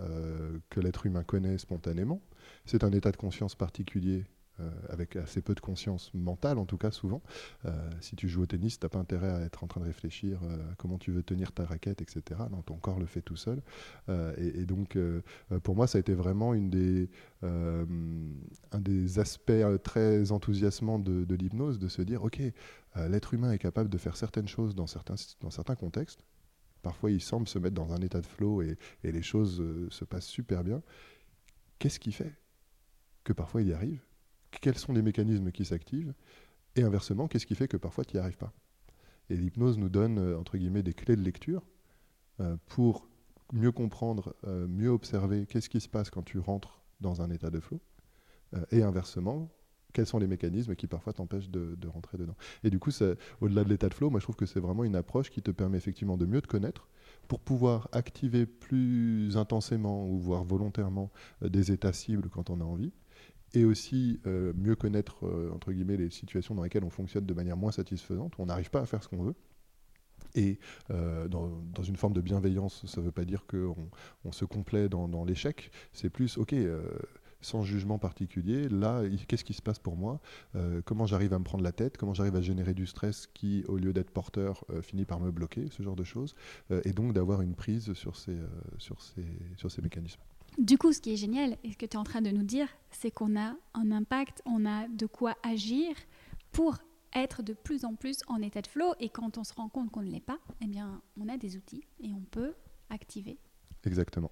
que 0.71 0.79
l'être 0.79 1.05
humain 1.05 1.23
connaît 1.23 1.59
spontanément. 1.59 2.21
C'est 2.65 2.83
un 2.83 2.91
état 2.91 3.11
de 3.11 3.17
conscience 3.17 3.53
particulier 3.53 4.23
euh, 4.23 4.42
avec 4.89 5.15
assez 5.15 5.41
peu 5.41 5.55
de 5.55 5.59
conscience 5.59 6.11
mentale 6.13 6.57
en 6.57 6.65
tout 6.65 6.77
cas 6.77 6.91
souvent. 6.91 7.21
Euh, 7.65 7.89
si 8.01 8.15
tu 8.15 8.27
joues 8.27 8.43
au 8.43 8.45
tennis, 8.45 8.79
tu 8.79 8.85
n'as 8.85 8.89
pas 8.89 8.99
intérêt 8.99 9.29
à 9.29 9.41
être 9.41 9.63
en 9.63 9.67
train 9.67 9.81
de 9.81 9.85
réfléchir 9.85 10.39
euh, 10.43 10.71
à 10.71 10.75
comment 10.75 10.97
tu 10.97 11.11
veux 11.11 11.23
tenir 11.23 11.51
ta 11.51 11.65
raquette, 11.65 12.01
etc. 12.01 12.41
Non, 12.51 12.61
ton 12.61 12.75
corps 12.75 12.99
le 12.99 13.05
fait 13.05 13.21
tout 13.21 13.35
seul. 13.35 13.61
Et, 14.37 14.65
donc 14.65 14.97
pour 15.63 15.75
moi, 15.75 15.87
ça 15.87 15.97
a 15.97 16.01
été 16.01 16.13
vraiment 16.13 16.53
une 16.53 16.69
des, 16.69 17.09
un 17.41 18.79
des 18.79 19.19
aspects 19.19 19.51
très 19.83 20.31
enthousiasmants 20.31 20.99
de, 20.99 21.35
l'hypnose, 21.35 21.79
de 21.79 21.87
se 21.87 22.01
dire, 22.01 22.23
ok, 22.23 22.41
l'être 22.95 23.33
humain 23.33 23.51
est 23.51 23.59
capable 23.59 23.89
de 23.89 23.97
faire 23.97 24.15
certaines 24.15 24.47
choses 24.47 24.75
dans 24.75 24.87
certains, 24.87 25.75
contextes. 25.75 26.23
Parfois, 26.81 27.11
il 27.11 27.21
semble 27.21 27.47
se 27.47 27.59
mettre 27.59 27.75
dans 27.75 27.93
un 27.93 28.01
état 28.01 28.21
de 28.21 28.25
flow 28.25 28.61
et 28.61 28.77
les 29.03 29.21
choses 29.21 29.63
se 29.89 30.05
passent 30.05 30.27
super 30.27 30.63
bien. 30.63 30.81
Qu'est-ce 31.79 31.99
qui 31.99 32.11
fait? 32.11 32.33
Que 33.23 33.33
parfois 33.33 33.61
il 33.61 33.69
y 33.69 33.73
arrive 33.73 34.01
quels 34.61 34.77
sont 34.77 34.93
les 34.93 35.01
mécanismes 35.01 35.51
qui 35.51 35.65
s'activent, 35.65 36.13
et 36.75 36.83
inversement, 36.83 37.27
qu'est-ce 37.27 37.45
qui 37.45 37.55
fait 37.55 37.67
que 37.67 37.77
parfois 37.77 38.03
tu 38.03 38.15
n'y 38.15 38.19
arrives 38.19 38.37
pas. 38.37 38.53
Et 39.29 39.37
l'hypnose 39.37 39.77
nous 39.77 39.89
donne, 39.89 40.17
euh, 40.17 40.37
entre 40.37 40.57
guillemets, 40.57 40.83
des 40.83 40.93
clés 40.93 41.15
de 41.15 41.21
lecture 41.21 41.65
euh, 42.39 42.57
pour 42.67 43.07
mieux 43.51 43.71
comprendre, 43.71 44.35
euh, 44.47 44.67
mieux 44.67 44.89
observer 44.89 45.45
qu'est-ce 45.45 45.69
qui 45.69 45.79
se 45.79 45.89
passe 45.89 46.09
quand 46.09 46.23
tu 46.23 46.39
rentres 46.39 46.83
dans 46.99 47.21
un 47.21 47.29
état 47.29 47.49
de 47.49 47.59
flow, 47.59 47.81
et 48.71 48.83
inversement, 48.83 49.49
quels 49.93 50.05
sont 50.05 50.19
les 50.19 50.27
mécanismes 50.27 50.75
qui 50.75 50.85
parfois 50.85 51.11
t'empêchent 51.11 51.49
de, 51.49 51.87
rentrer 51.87 52.19
dedans. 52.19 52.35
Et 52.63 52.69
du 52.69 52.77
coup, 52.77 52.91
au-delà 53.41 53.63
de 53.63 53.69
l'état 53.69 53.89
de 53.89 53.95
flow, 53.95 54.11
moi 54.11 54.19
je 54.19 54.25
trouve 54.25 54.35
que 54.35 54.45
c'est 54.45 54.59
vraiment 54.59 54.83
une 54.83 54.95
approche 54.95 55.31
qui 55.31 55.41
te 55.41 55.49
permet 55.49 55.77
effectivement 55.77 56.17
de 56.17 56.27
mieux 56.27 56.39
te 56.39 56.47
connaître 56.47 56.87
pour 57.27 57.39
pouvoir 57.39 57.89
activer 57.91 58.45
plus 58.45 59.35
intensément 59.37 60.07
ou 60.07 60.19
voire 60.19 60.43
volontairement 60.43 61.11
des 61.41 61.71
états 61.71 61.93
cibles 61.93 62.29
quand 62.29 62.51
on 62.51 62.61
a 62.61 62.63
envie, 62.63 62.93
et 63.53 63.65
aussi 63.65 64.19
euh, 64.25 64.53
mieux 64.55 64.75
connaître 64.75 65.25
euh, 65.25 65.51
entre 65.53 65.71
guillemets 65.71 65.97
les 65.97 66.09
situations 66.09 66.55
dans 66.55 66.63
lesquelles 66.63 66.83
on 66.83 66.89
fonctionne 66.89 67.25
de 67.25 67.33
manière 67.33 67.57
moins 67.57 67.71
satisfaisante, 67.71 68.33
on 68.39 68.47
n'arrive 68.47 68.69
pas 68.69 68.81
à 68.81 68.85
faire 68.85 69.03
ce 69.03 69.07
qu'on 69.07 69.23
veut. 69.23 69.35
Et 70.35 70.57
euh, 70.89 71.27
dans, 71.27 71.83
une 71.83 71.95
forme 71.95 72.13
de 72.13 72.21
bienveillance, 72.21 72.85
ça 72.87 73.01
ne 73.01 73.05
veut 73.05 73.11
pas 73.11 73.25
dire 73.25 73.45
qu'on 73.45 73.89
on 74.25 74.31
se 74.31 74.45
complaît 74.45 74.89
dans, 74.89 75.25
l'échec, 75.25 75.69
c'est 75.91 76.09
plus, 76.09 76.39
ok, 76.39 76.55
sans 77.41 77.61
jugement 77.61 77.99
particulier, 77.99 78.67
là, 78.67 79.03
qu'est-ce 79.27 79.43
qui 79.43 79.53
se 79.53 79.61
passe 79.61 79.77
pour 79.77 79.95
moi? 79.95 80.21
Comment 80.85 81.05
j'arrive 81.05 81.33
à 81.33 81.39
me 81.39 81.43
prendre 81.43 81.63
la 81.63 81.73
tête? 81.73 81.97
Comment 81.97 82.15
j'arrive 82.15 82.35
à 82.35 82.41
générer 82.41 82.73
du 82.73 82.87
stress 82.87 83.27
qui, 83.27 83.63
au 83.67 83.77
lieu 83.77 83.93
d'être 83.93 84.09
porteur, 84.09 84.65
finit 84.81 85.05
par 85.05 85.19
me 85.19 85.29
bloquer, 85.29 85.67
ce 85.69 85.83
genre 85.83 85.95
de 85.95 86.05
choses. 86.05 86.35
Et 86.83 86.93
donc 86.93 87.13
d'avoir 87.13 87.41
une 87.41 87.53
prise 87.53 87.93
sur 87.93 88.15
ces 88.15 89.81
mécanismes. 89.83 90.21
Du 90.57 90.77
coup, 90.77 90.93
ce 90.93 91.01
qui 91.01 91.13
est 91.13 91.17
génial, 91.17 91.57
et 91.63 91.71
ce 91.71 91.77
que 91.77 91.85
tu 91.85 91.93
es 91.93 91.99
en 91.99 92.03
train 92.03 92.21
de 92.21 92.29
nous 92.29 92.43
dire, 92.43 92.67
c'est 92.91 93.11
qu'on 93.11 93.39
a 93.39 93.55
un 93.73 93.91
impact, 93.91 94.41
on 94.45 94.65
a 94.65 94.87
de 94.87 95.05
quoi 95.07 95.35
agir 95.43 95.95
pour 96.51 96.77
être 97.15 97.41
de 97.41 97.53
plus 97.53 97.85
en 97.85 97.95
plus 97.95 98.19
en 98.27 98.41
état 98.41 98.61
de 98.61 98.67
flow. 98.67 98.93
Et 98.99 99.09
quand 99.09 99.37
on 99.37 99.43
se 99.43 99.53
rend 99.53 99.69
compte 99.69 99.89
qu'on 99.91 100.01
ne 100.01 100.11
l'est 100.11 100.19
pas, 100.19 100.39
eh 100.61 100.67
bien, 100.67 101.01
on 101.19 101.27
a 101.27 101.37
des 101.37 101.57
outils 101.57 101.83
et 101.99 102.13
on 102.13 102.21
peut 102.21 102.53
activer. 102.89 103.37
Exactement. 103.85 104.31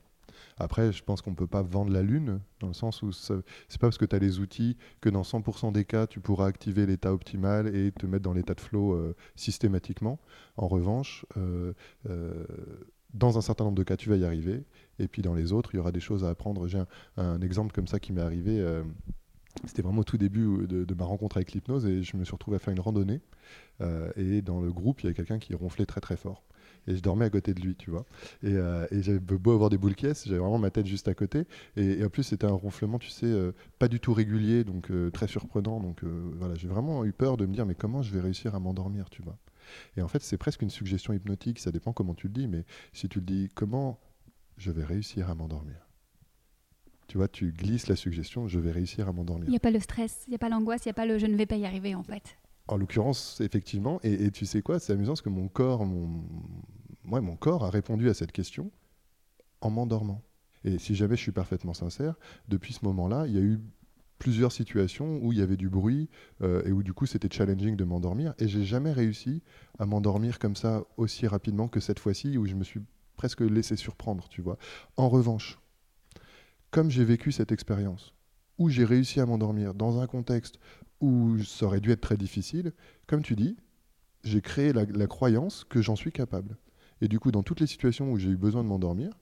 Après, 0.58 0.92
je 0.92 1.04
pense 1.04 1.22
qu'on 1.22 1.32
ne 1.32 1.36
peut 1.36 1.48
pas 1.48 1.62
vendre 1.62 1.92
la 1.92 2.02
lune, 2.02 2.40
dans 2.60 2.68
le 2.68 2.74
sens 2.74 3.02
où 3.02 3.12
c'est 3.12 3.36
pas 3.36 3.88
parce 3.88 3.98
que 3.98 4.06
tu 4.06 4.16
as 4.16 4.20
les 4.20 4.40
outils 4.40 4.78
que 5.02 5.10
dans 5.10 5.24
100% 5.24 5.72
des 5.72 5.86
cas, 5.86 6.08
tu 6.08 6.20
pourras 6.20 6.48
activer 6.48 6.86
l'état 6.86 7.14
optimal 7.14 7.76
et 7.76 7.92
te 7.92 8.06
mettre 8.06 8.24
dans 8.24 8.34
l'état 8.34 8.54
de 8.54 8.62
flow 8.62 8.94
euh, 8.94 9.16
systématiquement. 9.36 10.20
En 10.58 10.68
revanche, 10.68 11.26
euh, 11.38 11.74
euh, 12.10 12.46
dans 13.14 13.38
un 13.38 13.42
certain 13.42 13.64
nombre 13.64 13.78
de 13.78 13.84
cas, 13.84 13.98
tu 13.98 14.10
vas 14.10 14.16
y 14.16 14.26
arriver. 14.26 14.64
Et 15.00 15.08
puis 15.08 15.22
dans 15.22 15.34
les 15.34 15.52
autres, 15.54 15.72
il 15.74 15.78
y 15.78 15.80
aura 15.80 15.92
des 15.92 16.00
choses 16.00 16.24
à 16.24 16.30
apprendre. 16.30 16.68
J'ai 16.68 16.82
un, 17.18 17.42
exemple 17.42 17.74
comme 17.74 17.88
ça 17.88 18.00
qui 18.00 18.14
m'est 18.14 18.22
arrivé. 18.22 18.60
Euh, 18.60 18.84
c'était 19.66 19.82
vraiment 19.82 20.02
au 20.02 20.06
tout 20.06 20.18
début 20.18 20.66
de, 20.68 20.94
ma 20.94 21.06
rencontre 21.06 21.38
avec 21.38 21.52
l'hypnose 21.52 21.86
et 21.86 22.04
je 22.04 22.16
me 22.16 22.24
suis 22.24 22.34
retrouvé 22.34 22.56
à 22.56 22.60
faire 22.60 22.74
une 22.74 22.80
randonnée. 22.80 23.20
Euh, 23.82 24.12
et 24.16 24.42
dans 24.42 24.62
le 24.62 24.72
groupe, 24.72 25.02
il 25.02 25.06
y 25.06 25.08
avait 25.08 25.16
quelqu'un 25.16 25.40
qui 25.40 25.54
ronflait 25.54 25.86
très 25.86 26.00
très 26.00 26.16
fort. 26.16 26.44
Et 26.88 26.96
je 26.96 27.02
dormais 27.02 27.26
à 27.26 27.30
côté 27.30 27.54
de 27.54 27.60
lui, 27.60 27.76
tu 27.76 27.92
vois. 27.92 28.06
Et, 28.44 28.54
euh, 28.54 28.88
j'avais 28.92 29.20
beau 29.20 29.52
avoir 29.52 29.70
des 29.70 29.78
boules 29.78 29.94
caisses, 29.94 30.26
j'avais 30.26 30.40
vraiment 30.40 30.58
ma 30.58 30.72
tête 30.72 30.88
juste 30.88 31.08
à 31.08 31.14
côté. 31.14 31.46
Et, 31.76 32.04
en 32.04 32.10
plus, 32.10 32.24
c'était 32.24 32.48
un 32.48 32.54
ronflement, 32.54 32.98
tu 32.98 33.10
sais, 33.10 33.32
pas 33.78 33.88
du 33.88 34.00
tout 34.00 34.14
régulier, 34.14 34.64
donc 34.64 34.92
très 35.12 35.28
surprenant. 35.28 35.80
Donc 35.80 36.04
voilà, 36.04 36.56
j'ai 36.56 36.68
vraiment 36.68 37.04
eu 37.06 37.12
peur 37.12 37.38
de 37.38 37.46
me 37.46 37.54
dire, 37.54 37.66
mais 37.66 37.76
comment 37.76 38.02
je 38.02 38.14
vais 38.14 38.22
réussir 38.22 38.56
à 38.56 38.60
m'endormir, 38.60 39.10
tu 39.10 39.22
vois. 39.22 39.38
Et 39.98 40.02
en 40.02 40.08
fait, 40.08 40.22
c'est 40.22 40.38
presque 40.38 40.62
une 40.62 40.70
suggestion 40.70 41.14
hypnotique, 41.14 41.60
ça 41.60 41.72
dépend 41.72 41.94
comment 41.94 42.14
tu 42.14 42.28
le 42.28 42.34
dis, 42.34 42.48
mais 42.48 42.66
si 42.94 43.10
tu 43.10 43.20
le 43.20 43.26
dis, 43.26 43.50
comment 43.54 44.00
je 44.58 44.72
vais 44.72 44.84
réussir 44.84 45.30
à 45.30 45.36
m'endormir? 45.36 45.88
Tu 47.08 47.18
vois, 47.18 47.28
tu 47.28 47.52
glisses 47.52 47.88
la 47.88 47.96
suggestion, 47.96 48.48
je 48.48 48.60
vais 48.60 48.72
réussir 48.72 49.10
à 49.10 49.12
m'endormir. 49.12 49.48
Il 49.48 49.52
n'y 49.52 49.58
a 49.58 49.60
pas 49.60 49.72
le 49.72 49.80
stress, 49.80 50.24
il 50.28 50.30
n'y 50.30 50.36
a 50.36 50.40
pas 50.40 50.50
l'angoisse, 50.50 50.86
il 50.86 50.88
n'y 50.88 50.92
a 50.92 50.94
pas 50.94 51.06
le 51.06 51.18
je 51.18 51.26
ne 51.26 51.36
vais 51.36 51.46
pas 51.46 51.58
y 51.58 51.66
arriver 51.66 51.94
en 51.94 52.04
fait. 52.04 52.38
En 52.68 52.78
l'occurrence, 52.78 53.42
effectivement, 53.42 54.00
et, 54.04 54.32
tu 54.32 54.46
sais 54.46 54.62
quoi, 54.62 54.80
c'est 54.80 54.94
amusant 54.94 55.12
parce 55.12 55.22
que 55.22 55.30
mon 55.30 55.50
corps, 55.50 55.86
mon, 55.86 56.24
mon 57.04 57.36
corps 57.36 57.66
a 57.66 57.70
répondu 57.70 58.10
à 58.10 58.14
cette 58.14 58.32
question 58.32 58.72
en 59.60 59.70
m'endormant. 59.70 60.24
Et 60.64 60.78
si 60.78 60.96
jamais 60.96 61.16
je 61.16 61.22
suis 61.22 61.32
parfaitement 61.32 61.74
sincère, 61.74 62.16
depuis 62.48 62.72
ce 62.72 62.86
moment-là, 62.86 63.26
il 63.28 63.34
y 63.34 63.38
a 63.38 63.42
eu 63.42 63.60
plusieurs 64.22 64.52
situations 64.52 65.18
où 65.24 65.34
il 65.34 65.40
y 65.40 65.42
avait 65.42 65.58
du 65.58 65.68
bruit 65.68 66.08
euh, 66.44 66.62
et 66.64 66.72
où 66.72 66.84
du 66.84 66.94
coup 66.94 67.08
c'était 67.08 67.28
challenging 67.28 67.76
de 67.76 67.84
m'endormir. 67.84 68.36
Et 68.38 68.48
j'ai 68.48 68.64
jamais 68.64 68.92
réussi 68.92 69.42
à 69.80 69.88
m'endormir 69.88 70.38
comme 70.38 70.56
ça 70.56 70.84
aussi 70.96 71.26
rapidement 71.26 71.68
que 71.68 71.80
cette 71.80 71.98
fois-ci 71.98 72.38
où 72.38 72.46
je 72.46 72.54
me 72.54 72.64
suis 72.64 72.82
presque 73.16 73.42
laissé 73.42 73.76
surprendre, 73.76 74.30
tu 74.30 74.44
vois. 74.44 74.60
En 74.96 75.10
revanche, 75.10 75.60
comme 76.70 76.92
j'ai 76.92 77.04
vécu 77.04 77.32
cette 77.32 77.52
expérience, 77.52 78.14
où 78.60 78.70
j'ai 78.70 78.86
réussi 78.86 79.20
à 79.20 79.26
m'endormir 79.26 79.74
dans 79.74 80.00
un 80.00 80.06
contexte 80.06 80.60
où 81.00 81.40
ça 81.40 81.66
aurait 81.66 81.82
dû 81.82 81.90
être 81.90 82.02
très 82.02 82.18
difficile, 82.18 82.74
comme 83.08 83.24
tu 83.24 83.36
dis, 83.36 83.58
j'ai 84.24 84.42
créé 84.42 84.72
la, 84.72 85.08
croyance 85.08 85.64
que 85.64 85.82
j'en 85.82 85.96
suis 85.96 86.12
capable. 86.12 86.58
Et 87.02 87.08
du 87.08 87.20
coup, 87.20 87.32
dans 87.32 87.42
toutes 87.42 87.60
les 87.60 87.66
situations 87.66 88.12
où 88.12 88.20
j'ai 88.20 88.30
eu 88.30 88.38
besoin 88.38 88.64
de 88.64 88.70
m'endormir, 88.70 89.18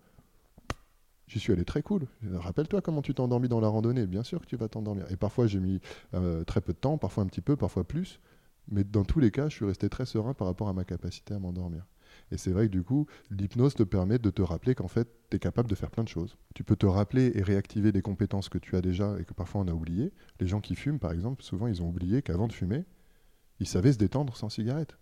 j'y 1.30 1.40
suis 1.40 1.54
allé 1.54 1.64
très 1.64 1.82
cool. 1.82 2.08
Rappelle-toi 2.34 2.82
comment 2.82 3.02
tu 3.02 3.14
t'es 3.14 3.22
endormi 3.22 3.48
dans 3.48 3.62
la 3.62 3.70
randonnée. 3.70 4.08
Bien 4.08 4.24
sûr 4.24 4.42
que 4.42 4.46
tu 4.46 4.58
vas 4.58 4.68
t'endormir. 4.68 5.10
Et 5.12 5.16
parfois, 5.16 5.48
j'ai 5.48 5.60
mis 5.60 5.80
euh, 6.14 6.44
très 6.44 6.60
peu 6.60 6.74
de 6.74 6.78
temps, 6.78 6.98
parfois 6.98 7.24
un 7.24 7.28
petit 7.28 7.42
peu, 7.42 7.56
parfois 7.56 7.86
plus. 7.86 8.20
Mais 8.68 8.84
dans 8.84 9.06
tous 9.06 9.20
les 9.20 9.32
cas, 9.32 9.48
je 9.50 9.56
suis 9.56 9.66
resté 9.66 9.90
très 9.90 10.06
serein 10.06 10.34
par 10.34 10.48
rapport 10.48 10.68
à 10.68 10.74
ma 10.74 10.84
capacité 10.84 11.34
à 11.34 11.40
m'endormir. 11.40 11.86
Et 12.32 12.38
c'est 12.38 12.52
vrai 12.52 12.68
que 12.68 12.72
du 12.72 12.84
coup, 12.84 13.08
l'hypnose 13.32 13.76
te 13.76 13.84
permet 13.84 14.20
de 14.20 14.30
te 14.30 14.42
rappeler 14.42 14.76
qu'en 14.76 14.88
fait, 14.88 15.08
tu 15.30 15.38
es 15.38 15.40
capable 15.40 15.70
de 15.70 15.76
faire 15.76 15.92
plein 15.92 16.04
de 16.04 16.10
choses. 16.10 16.38
Tu 16.56 16.64
peux 16.64 16.76
te 16.76 16.86
rappeler 16.86 17.32
et 17.36 17.42
réactiver 17.42 17.92
des 17.92 18.02
compétences 18.02 18.50
que 18.50 18.58
tu 18.58 18.76
as 18.76 18.82
déjà 18.82 19.20
et 19.20 19.26
que 19.26 19.34
parfois 19.34 19.62
on 19.62 19.68
a 19.68 19.74
oubliées. 19.74 20.12
Les 20.40 20.48
gens 20.48 20.62
qui 20.62 20.76
fument, 20.76 21.00
par 21.00 21.12
exemple, 21.12 21.44
souvent 21.44 21.68
ils 21.68 21.82
ont 21.82 21.90
oublié 21.90 22.22
qu'avant 22.22 22.48
de 22.48 22.54
fumer, 22.54 22.86
ils 23.60 23.68
savaient 23.68 23.94
se 23.94 23.98
détendre 23.98 24.36
sans 24.36 24.50
cigarette. 24.50 24.98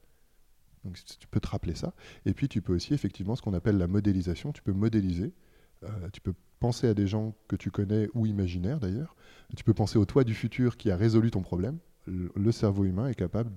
Donc 0.84 0.98
tu 1.20 1.28
peux 1.28 1.40
te 1.40 1.48
rappeler 1.48 1.76
ça. 1.76 1.94
Et 2.26 2.34
puis 2.34 2.48
tu 2.48 2.62
peux 2.62 2.74
aussi 2.74 2.94
effectivement 2.94 3.36
ce 3.36 3.42
qu'on 3.42 3.54
appelle 3.54 3.78
la 3.78 3.88
modélisation. 3.88 4.52
Tu 4.52 4.62
peux 4.62 4.74
modéliser. 4.74 5.34
Euh, 5.84 6.10
tu 6.12 6.22
peux 6.22 6.34
penser 6.60 6.88
à 6.88 6.94
des 6.94 7.08
gens 7.08 7.36
que 7.48 7.56
tu 7.56 7.72
connais 7.72 8.10
ou 8.14 8.26
imaginaires 8.26 8.80
d'ailleurs. 8.80 9.16
Tu 9.56 9.64
peux 9.64 9.74
penser 9.74 9.98
au 9.98 10.06
toi 10.06 10.24
du 10.24 10.34
futur 10.34 10.78
qui 10.78 10.92
a 10.92 10.98
résolu 10.98 11.32
ton 11.32 11.42
problème 11.42 11.80
le 12.08 12.52
cerveau 12.52 12.86
humain 12.86 13.08
est 13.08 13.16
capable 13.16 13.52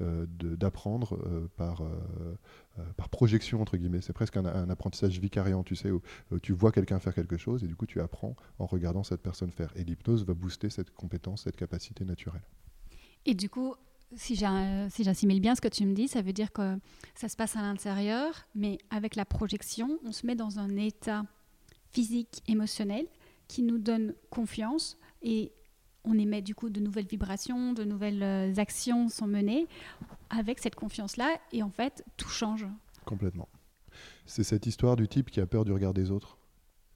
euh, 0.00 0.26
d'apprendre 0.38 1.18
euh, 1.26 1.48
par, 1.56 1.82
euh, 1.82 2.82
par 2.96 3.08
projection, 3.08 3.60
entre 3.60 3.76
guillemets. 3.76 4.00
C'est 4.00 4.12
presque 4.12 4.36
un, 4.36 4.70
apprentissage 4.70 5.18
vicariant, 5.18 5.62
tu 5.62 5.76
sais, 5.76 5.90
où, 5.90 6.00
tu 6.42 6.52
vois 6.52 6.72
quelqu'un 6.72 6.98
faire 6.98 7.14
quelque 7.14 7.36
chose 7.36 7.64
et 7.64 7.66
du 7.66 7.76
coup 7.76 7.86
tu 7.86 8.00
apprends 8.00 8.36
en 8.58 8.66
regardant 8.66 9.02
cette 9.02 9.22
personne 9.22 9.50
faire. 9.50 9.72
Et 9.76 9.84
l'hypnose 9.84 10.24
va 10.24 10.34
booster 10.34 10.70
cette 10.70 10.90
compétence, 10.90 11.44
cette 11.44 11.56
capacité 11.56 12.04
naturelle. 12.04 12.42
Et 13.26 13.34
du 13.34 13.50
coup, 13.50 13.74
si 14.14 14.34
j'assimile 14.34 15.40
bien 15.40 15.54
ce 15.54 15.60
que 15.60 15.68
tu 15.68 15.84
me 15.84 15.94
dis, 15.94 16.08
ça 16.08 16.22
veut 16.22 16.32
dire 16.32 16.52
que 16.52 16.78
ça 17.14 17.28
se 17.28 17.36
passe 17.36 17.56
à 17.56 17.62
l'intérieur, 17.62 18.46
mais 18.54 18.78
avec 18.90 19.14
la 19.14 19.24
projection, 19.24 19.98
on 20.04 20.12
se 20.12 20.26
met 20.26 20.34
dans 20.34 20.58
un 20.58 20.76
état 20.76 21.24
physique, 21.92 22.42
émotionnel 22.46 23.06
qui 23.48 23.62
nous 23.62 23.78
donne 23.78 24.14
confiance 24.30 24.98
et 25.22 25.52
on 26.04 26.18
émet 26.18 26.42
du 26.42 26.54
coup 26.54 26.70
de 26.70 26.80
nouvelles 26.80 27.06
vibrations, 27.06 27.72
de 27.72 27.84
nouvelles 27.84 28.22
euh, 28.22 28.54
actions 28.56 29.08
sont 29.08 29.26
menées 29.26 29.66
avec 30.30 30.58
cette 30.58 30.74
confiance-là 30.74 31.36
et 31.52 31.62
en 31.62 31.70
fait 31.70 32.04
tout 32.16 32.28
change. 32.28 32.66
Complètement. 33.04 33.48
C'est 34.24 34.44
cette 34.44 34.66
histoire 34.66 34.96
du 34.96 35.08
type 35.08 35.30
qui 35.30 35.40
a 35.40 35.46
peur 35.46 35.64
du 35.64 35.72
regard 35.72 35.92
des 35.92 36.10
autres. 36.10 36.38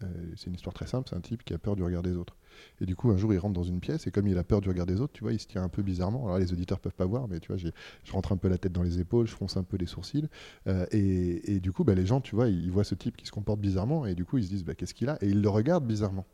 Euh, 0.03 0.33
c'est 0.37 0.47
une 0.47 0.55
histoire 0.55 0.75
très 0.75 0.87
simple, 0.87 1.09
c'est 1.09 1.17
un 1.17 1.21
type 1.21 1.45
qui 1.45 1.55
a 1.55 1.59
peur 1.59 1.77
du 1.77 1.83
regard 1.83 2.03
des 2.03 2.17
autres. 2.17 2.37
Et 2.81 2.87
du 2.87 2.97
coup, 2.97 3.11
un 3.11 3.17
jour, 3.17 3.33
il 3.33 3.39
rentre 3.39 3.55
dans 3.55 3.63
une 3.65 3.81
pièce 3.81 4.07
et 4.07 4.11
comme 4.11 4.27
il 4.27 4.39
a 4.39 4.45
peur 4.45 4.61
du 4.61 4.69
regard 4.69 4.87
des 4.87 5.01
autres, 5.01 5.13
tu 5.13 5.23
vois, 5.23 5.33
il 5.33 5.41
se 5.41 5.47
tient 5.47 5.63
un 5.63 5.69
peu 5.69 5.83
bizarrement. 5.83 6.27
Alors 6.27 6.39
les 6.39 6.53
auditeurs 6.53 6.81
peuvent 6.81 6.95
pas 6.95 7.07
voir, 7.07 7.29
mais 7.29 7.41
tu 7.41 7.49
vois, 7.49 7.57
je 7.57 8.13
rentre 8.13 8.33
un 8.33 8.37
peu 8.37 8.49
la 8.49 8.59
tête 8.59 8.73
dans 8.73 8.83
les 8.83 9.01
épaules, 9.01 9.27
je 9.27 9.33
fronce 9.33 9.57
un 9.57 9.63
peu 9.63 9.77
les 9.77 9.87
sourcils. 9.87 10.29
Euh, 10.67 10.87
et, 10.91 11.61
du 11.61 11.73
coup, 11.73 11.85
bah, 11.85 11.95
les 11.95 12.07
gens, 12.07 12.21
tu 12.21 12.35
vois, 12.35 12.49
ils, 12.49 12.71
voient 12.71 12.85
ce 12.85 12.95
type 12.95 13.17
qui 13.17 13.27
se 13.27 13.33
comporte 13.33 13.61
bizarrement 13.61 14.07
et 14.07 14.15
du 14.15 14.25
coup, 14.25 14.39
ils 14.39 14.45
se 14.45 14.51
disent, 14.51 14.65
bah, 14.65 14.75
qu'est-ce 14.75 14.95
qu'il 14.95 15.09
a? 15.09 15.19
Et 15.23 15.29
ils 15.29 15.41
le 15.41 15.49
regardent 15.49 15.87
bizarrement. 15.87 16.27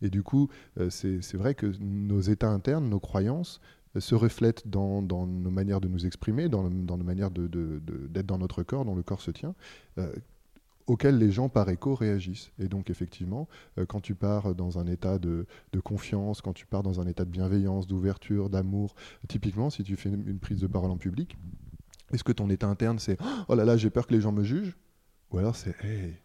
Et 0.00 0.10
du 0.10 0.22
coup, 0.22 0.48
euh, 0.78 0.90
c'est 0.90 1.36
vrai 1.36 1.54
que 1.54 1.66
nos 1.80 2.20
états 2.20 2.50
internes, 2.50 2.88
nos 2.88 3.00
croyances, 3.00 3.60
euh, 3.96 4.00
se 4.00 4.14
reflètent 4.14 4.68
dans, 4.68 5.02
nos 5.02 5.50
manières 5.50 5.80
de 5.80 5.88
nous 5.88 6.06
exprimer, 6.06 6.48
dans, 6.48 6.68
nos 6.70 6.96
manières 7.04 7.30
d'être 7.30 8.26
dans 8.26 8.38
notre 8.38 8.62
corps, 8.62 8.84
dont 8.84 8.94
le 8.94 9.02
corps 9.02 9.20
se 9.20 9.30
tient, 9.30 9.54
auxquelles 10.88 11.18
les 11.18 11.30
gens 11.30 11.48
par 11.48 11.68
écho 11.68 11.94
réagissent. 11.94 12.50
Et 12.58 12.66
donc 12.66 12.90
effectivement, 12.90 13.48
quand 13.88 14.00
tu 14.00 14.14
pars 14.14 14.54
dans 14.54 14.78
un 14.78 14.86
état 14.86 15.18
de, 15.18 15.46
confiance, 15.84 16.40
quand 16.40 16.52
tu 16.52 16.66
pars 16.66 16.82
dans 16.82 17.00
un 17.00 17.06
état 17.06 17.24
de 17.24 17.30
bienveillance, 17.30 17.86
d'ouverture, 17.86 18.50
d'amour, 18.50 18.94
typiquement 19.28 19.70
si 19.70 19.84
tu 19.84 19.96
fais 19.96 20.08
une, 20.08 20.40
prise 20.40 20.60
de 20.60 20.66
parole 20.66 20.90
en 20.90 20.96
public, 20.96 21.36
est-ce 22.12 22.24
que 22.24 22.32
ton 22.32 22.50
état 22.50 22.66
interne 22.66 22.98
c'est⁇ 22.98 23.20
Oh 23.48 23.54
là 23.54 23.64
là, 23.64 23.76
j'ai 23.76 23.90
peur 23.90 24.06
que 24.06 24.14
les 24.14 24.20
gens 24.20 24.32
me 24.32 24.42
jugent?⁇ 24.42 24.70
Ou 25.30 25.38
alors 25.38 25.54
c'est⁇ 25.54 25.70
Hey, 25.86 26.16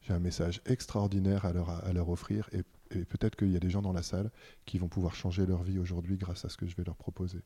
j'ai 0.00 0.14
un 0.14 0.18
message 0.18 0.62
extraordinaire 0.66 1.44
à 1.44 1.52
leur, 1.52 1.70
à 1.70 1.92
leur 1.92 2.08
offrir 2.08 2.48
et 2.52 2.64
et 2.90 3.04
peut-être 3.04 3.36
qu'il 3.36 3.52
y 3.52 3.56
a 3.56 3.60
des 3.60 3.70
gens 3.70 3.82
dans 3.82 3.92
la 3.92 4.02
salle 4.02 4.30
qui 4.64 4.78
vont 4.78 4.88
pouvoir 4.88 5.14
changer 5.14 5.46
leur 5.46 5.62
vie 5.62 5.78
aujourd'hui 5.78 6.16
grâce 6.16 6.44
à 6.44 6.48
ce 6.48 6.56
que 6.56 6.66
je 6.66 6.76
vais 6.76 6.84
leur 6.84 6.96
proposer. 6.96 7.40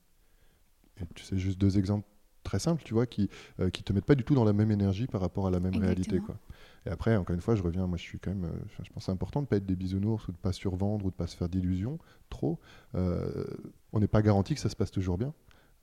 Et 1.00 1.04
tu 1.14 1.24
sais, 1.24 1.38
juste 1.38 1.58
deux 1.58 1.78
exemples 1.78 2.06
très 2.42 2.58
simples, 2.58 2.82
tu 2.84 2.94
vois, 2.94 3.06
qui 3.06 3.28
ne 3.58 3.66
euh, 3.66 3.70
te 3.70 3.92
mettent 3.92 4.04
pas 4.04 4.14
du 4.14 4.24
tout 4.24 4.34
dans 4.34 4.44
la 4.44 4.52
même 4.52 4.70
énergie 4.70 5.06
par 5.06 5.20
rapport 5.20 5.46
à 5.46 5.50
la 5.50 5.60
même 5.60 5.76
réalité, 5.76 6.20
quoi. 6.20 6.36
Et 6.84 6.90
après, 6.90 7.16
encore 7.16 7.34
une 7.34 7.40
fois, 7.40 7.54
je 7.54 7.62
reviens, 7.62 7.86
moi 7.86 7.96
je 7.96 8.02
suis 8.02 8.18
quand 8.18 8.30
même, 8.30 8.44
euh, 8.44 8.82
je 8.82 8.90
pense 8.90 9.04
c'est 9.04 9.12
important 9.12 9.40
de 9.42 9.46
pas 9.46 9.56
être 9.56 9.66
des 9.66 9.76
bisounours 9.76 10.26
ou 10.26 10.32
de 10.32 10.36
pas 10.36 10.52
survendre 10.52 11.06
ou 11.06 11.10
de 11.10 11.14
pas 11.14 11.28
se 11.28 11.36
faire 11.36 11.48
d'illusions 11.48 11.98
trop. 12.28 12.58
Euh, 12.96 13.44
on 13.92 14.00
n'est 14.00 14.08
pas 14.08 14.22
garanti 14.22 14.54
que 14.54 14.60
ça 14.60 14.68
se 14.68 14.74
passe 14.74 14.90
toujours 14.90 15.16
bien. 15.16 15.32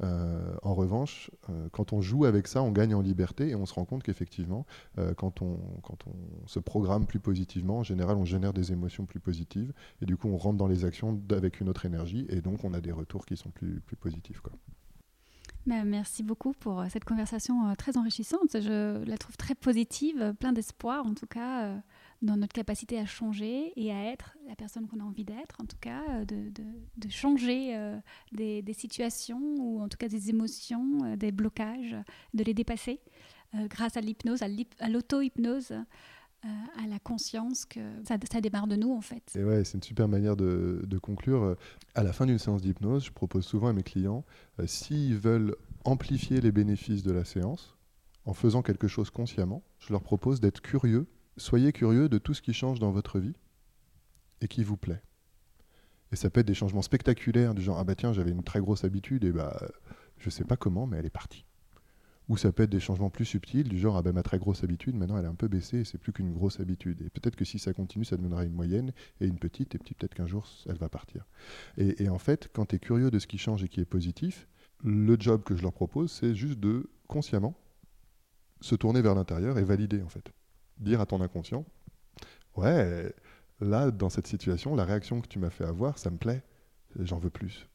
Euh, 0.01 0.55
en 0.62 0.74
revanche, 0.74 1.30
euh, 1.49 1.68
quand 1.72 1.93
on 1.93 2.01
joue 2.01 2.26
avec 2.26 2.47
ça, 2.47 2.64
on 2.64 2.72
gagne 2.72 2.95
en 2.95 3.01
liberté 3.01 3.49
et 3.49 3.55
on 3.55 3.66
se 3.66 3.74
rend 3.74 3.86
compte 3.86 4.03
qu'effectivement, 4.03 4.66
euh, 4.97 5.14
quand, 5.14 5.41
on, 5.41 5.57
quand 5.84 5.97
on 6.07 6.47
se 6.47 6.60
programme 6.60 7.05
plus 7.05 7.20
positivement, 7.20 7.80
en 7.80 7.84
général, 7.84 8.18
on 8.18 8.26
génère 8.26 8.53
des 8.53 8.72
émotions 8.72 9.05
plus 9.05 9.20
positives 9.20 9.74
et 10.01 10.05
du 10.05 10.16
coup, 10.16 10.30
on 10.30 10.38
rentre 10.38 10.57
dans 10.57 10.68
les 10.68 10.86
actions 10.86 11.22
avec 11.32 11.60
une 11.60 11.70
autre 11.70 11.86
énergie 11.86 12.26
et 12.30 12.41
donc 12.41 12.64
on 12.64 12.74
a 12.74 12.82
des 12.82 12.91
retours 12.91 13.26
qui 13.26 13.36
sont 13.36 13.49
plus, 13.49 13.82
plus 13.82 13.97
positifs. 13.97 14.39
Quoi. 14.39 14.53
Bah, 15.70 15.84
merci 15.86 16.24
beaucoup 16.24 16.54
pour 16.54 16.84
cette 16.90 17.06
conversation 17.06 17.76
très 17.78 17.96
enrichissante. 17.96 18.60
Je 18.60 19.06
la 19.06 19.18
trouve 19.20 19.38
très 19.38 19.54
positive, 19.54 20.34
plein 20.40 20.52
d'espoir 20.52 21.06
en 21.06 21.14
tout 21.14 21.28
cas 21.28 21.80
dans 22.22 22.38
notre 22.38 22.54
capacité 22.54 23.00
à 23.00 23.06
changer 23.06 23.72
et 23.76 23.92
à 23.92 24.12
être 24.12 24.36
la 24.48 24.56
personne 24.56 24.88
qu'on 24.88 25.00
a 25.00 25.04
envie 25.04 25.24
d'être, 25.24 25.62
en 25.62 25.66
tout 25.66 25.78
cas, 25.80 26.04
euh, 26.10 26.26
de, 26.26 27.10
changer 27.10 27.76
euh, 27.76 27.98
des, 28.32 28.62
des, 28.62 28.74
situations 28.74 29.40
ou 29.40 29.82
en 29.82 29.88
tout 29.88 29.98
cas 29.98 30.08
des 30.08 30.30
émotions, 30.30 31.06
euh, 31.06 31.16
des 31.16 31.32
blocages, 31.32 31.96
de 32.34 32.44
les 32.44 32.54
dépasser 32.54 33.00
grâce 33.54 33.98
à 33.98 34.02
l'hypnose, 34.02 34.44
à 34.44 34.90
l'auto-hypnose. 34.90 35.74
À 36.44 36.88
la 36.88 37.00
conscience 37.00 37.66
que 37.66 37.80
ça, 38.06 38.18
démarre 38.42 38.68
de 38.68 38.76
nous 38.76 38.94
en 38.94 39.02
fait. 39.02 39.24
Et 39.36 39.44
ouais, 39.44 39.64
c'est 39.66 39.78
une 39.78 39.84
super 39.84 40.08
manière 40.08 40.36
de, 40.36 41.00
conclure. 41.02 41.56
À 41.96 42.04
la 42.04 42.14
fin 42.14 42.26
d'une 42.26 42.40
séance 42.40 42.62
d'hypnose, 42.62 43.06
je 43.06 43.12
propose 43.12 43.46
souvent 43.46 43.68
à 43.68 43.74
mes 43.74 43.84
clients, 43.84 44.24
s'ils 44.66 45.18
veulent 45.18 45.56
amplifier 45.84 46.42
les 46.42 46.52
bénéfices 46.52 47.04
de 47.04 47.12
la 47.12 47.26
séance, 47.26 47.76
en 48.26 48.34
faisant 48.34 48.62
quelque 48.62 48.88
chose 48.88 49.10
consciemment, 49.10 49.64
je 49.80 49.92
leur 49.92 50.02
propose 50.02 50.40
d'être 50.40 50.62
curieux 50.62 51.08
soyez 51.40 51.72
curieux 51.72 52.10
de 52.10 52.18
tout 52.18 52.34
ce 52.34 52.42
qui 52.42 52.54
change 52.54 52.80
dans 52.80 52.92
votre 52.92 53.20
vie 53.20 53.36
et 54.42 54.48
qui 54.48 54.64
vous 54.64 54.78
plaît. 54.78 55.02
Et 56.12 56.16
ça 56.16 56.30
peut 56.30 56.42
être 56.42 56.48
des 56.48 56.54
changements 56.54 56.82
spectaculaires, 56.82 57.54
du 57.54 57.62
genre 57.62 57.78
Ah 57.80 57.84
bah 57.84 57.96
tiens, 57.96 58.14
j'avais 58.14 58.32
une 58.32 58.44
très 58.44 58.60
grosse 58.60 58.84
habitude 58.84 59.24
et 59.24 59.32
bah 59.32 59.60
je 60.18 60.30
sais 60.30 60.44
pas 60.44 60.58
comment, 60.58 60.88
mais 60.88 60.98
elle 60.98 61.06
est 61.06 61.12
partie. 61.12 61.46
Ou 62.30 62.38
ça 62.38 62.52
peut 62.52 62.64
être 62.64 62.70
des 62.70 62.80
changements 62.80 63.10
plus 63.10 63.26
subtils, 63.26 63.68
du 63.68 63.78
genre 63.78 63.98
Ah 63.98 64.02
bah 64.02 64.14
ma 64.14 64.24
très 64.24 64.38
grosse 64.38 64.64
habitude, 64.64 64.96
maintenant 64.96 65.18
elle 65.18 65.26
est 65.26 65.30
un 65.30 65.36
peu 65.36 65.48
baissée 65.48 65.84
c'est 65.84 65.98
plus 65.98 66.14
qu'une 66.14 66.32
grosse 66.32 66.60
habitude. 66.60 67.02
Et 67.02 67.10
peut-être 67.10 67.36
que 67.36 67.46
si 67.46 67.60
ça 67.60 67.74
continue, 67.74 68.06
ça 68.06 68.16
deviendra 68.16 68.46
une 68.46 68.54
moyenne 68.54 68.94
et 69.20 69.26
une 69.28 69.40
petite, 69.40 69.76
et 69.76 69.80
peut-être 69.80 70.14
qu'un 70.14 70.28
jour 70.28 70.48
elle 70.68 70.78
va 70.78 70.90
partir. 70.90 71.26
Et, 71.78 72.04
et 72.04 72.10
en 72.10 72.20
fait, 72.20 72.50
quand 72.54 72.68
tu 72.68 72.76
es 72.76 72.80
curieux 72.80 73.12
de 73.12 73.20
ce 73.20 73.28
qui 73.28 73.38
change 73.38 73.64
et 73.64 73.68
qui 73.68 73.82
est 73.82 73.86
positif, 73.86 74.48
le 74.84 75.18
job 75.20 75.44
que 75.44 75.56
je 75.56 75.64
leur 75.64 75.74
propose, 75.74 76.12
c'est 76.12 76.36
juste 76.36 76.60
de 76.60 76.90
consciemment 77.08 77.56
se 78.62 78.76
tourner 78.76 79.02
vers 79.02 79.16
l'intérieur 79.16 79.58
et 79.58 79.64
valider 79.64 80.02
en 80.02 80.10
fait 80.10 80.32
dire 80.80 81.02
à 81.02 81.06
ton 81.06 81.22
inconscient, 81.22 81.66
ouais, 82.56 83.14
là, 83.62 83.92
dans 83.92 84.10
cette 84.10 84.28
situation, 84.28 84.76
la 84.76 84.86
réaction 84.86 85.22
que 85.22 85.28
tu 85.28 85.40
m'as 85.40 85.50
fait 85.50 85.66
avoir, 85.66 85.98
ça 85.98 86.10
me 86.10 86.18
plaît, 86.18 86.44
j'en 87.00 87.20
veux 87.20 87.30
plus. 87.30 87.68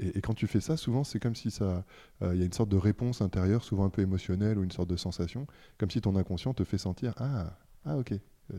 Et, 0.00 0.20
quand 0.20 0.34
tu 0.34 0.46
fais 0.46 0.60
ça, 0.60 0.76
souvent, 0.76 1.04
c'est 1.04 1.20
comme 1.20 1.34
si 1.34 1.50
ça, 1.50 1.84
euh, 2.22 2.34
il 2.34 2.38
y 2.38 2.42
a 2.42 2.46
une 2.46 2.52
sorte 2.52 2.70
de 2.70 2.76
réponse 2.76 3.20
intérieure, 3.20 3.62
souvent 3.62 3.84
un 3.84 3.90
peu 3.90 4.02
émotionnelle 4.02 4.58
ou 4.58 4.64
une 4.64 4.70
sorte 4.70 4.88
de 4.88 4.96
sensation, 4.96 5.46
comme 5.78 5.90
si 5.90 6.00
ton 6.00 6.16
inconscient 6.16 6.54
te 6.54 6.64
fait 6.64 6.78
sentir, 6.78 7.12
ah, 7.18 7.58
ah 7.84 7.98
ok, 7.98 8.12
euh, 8.12 8.18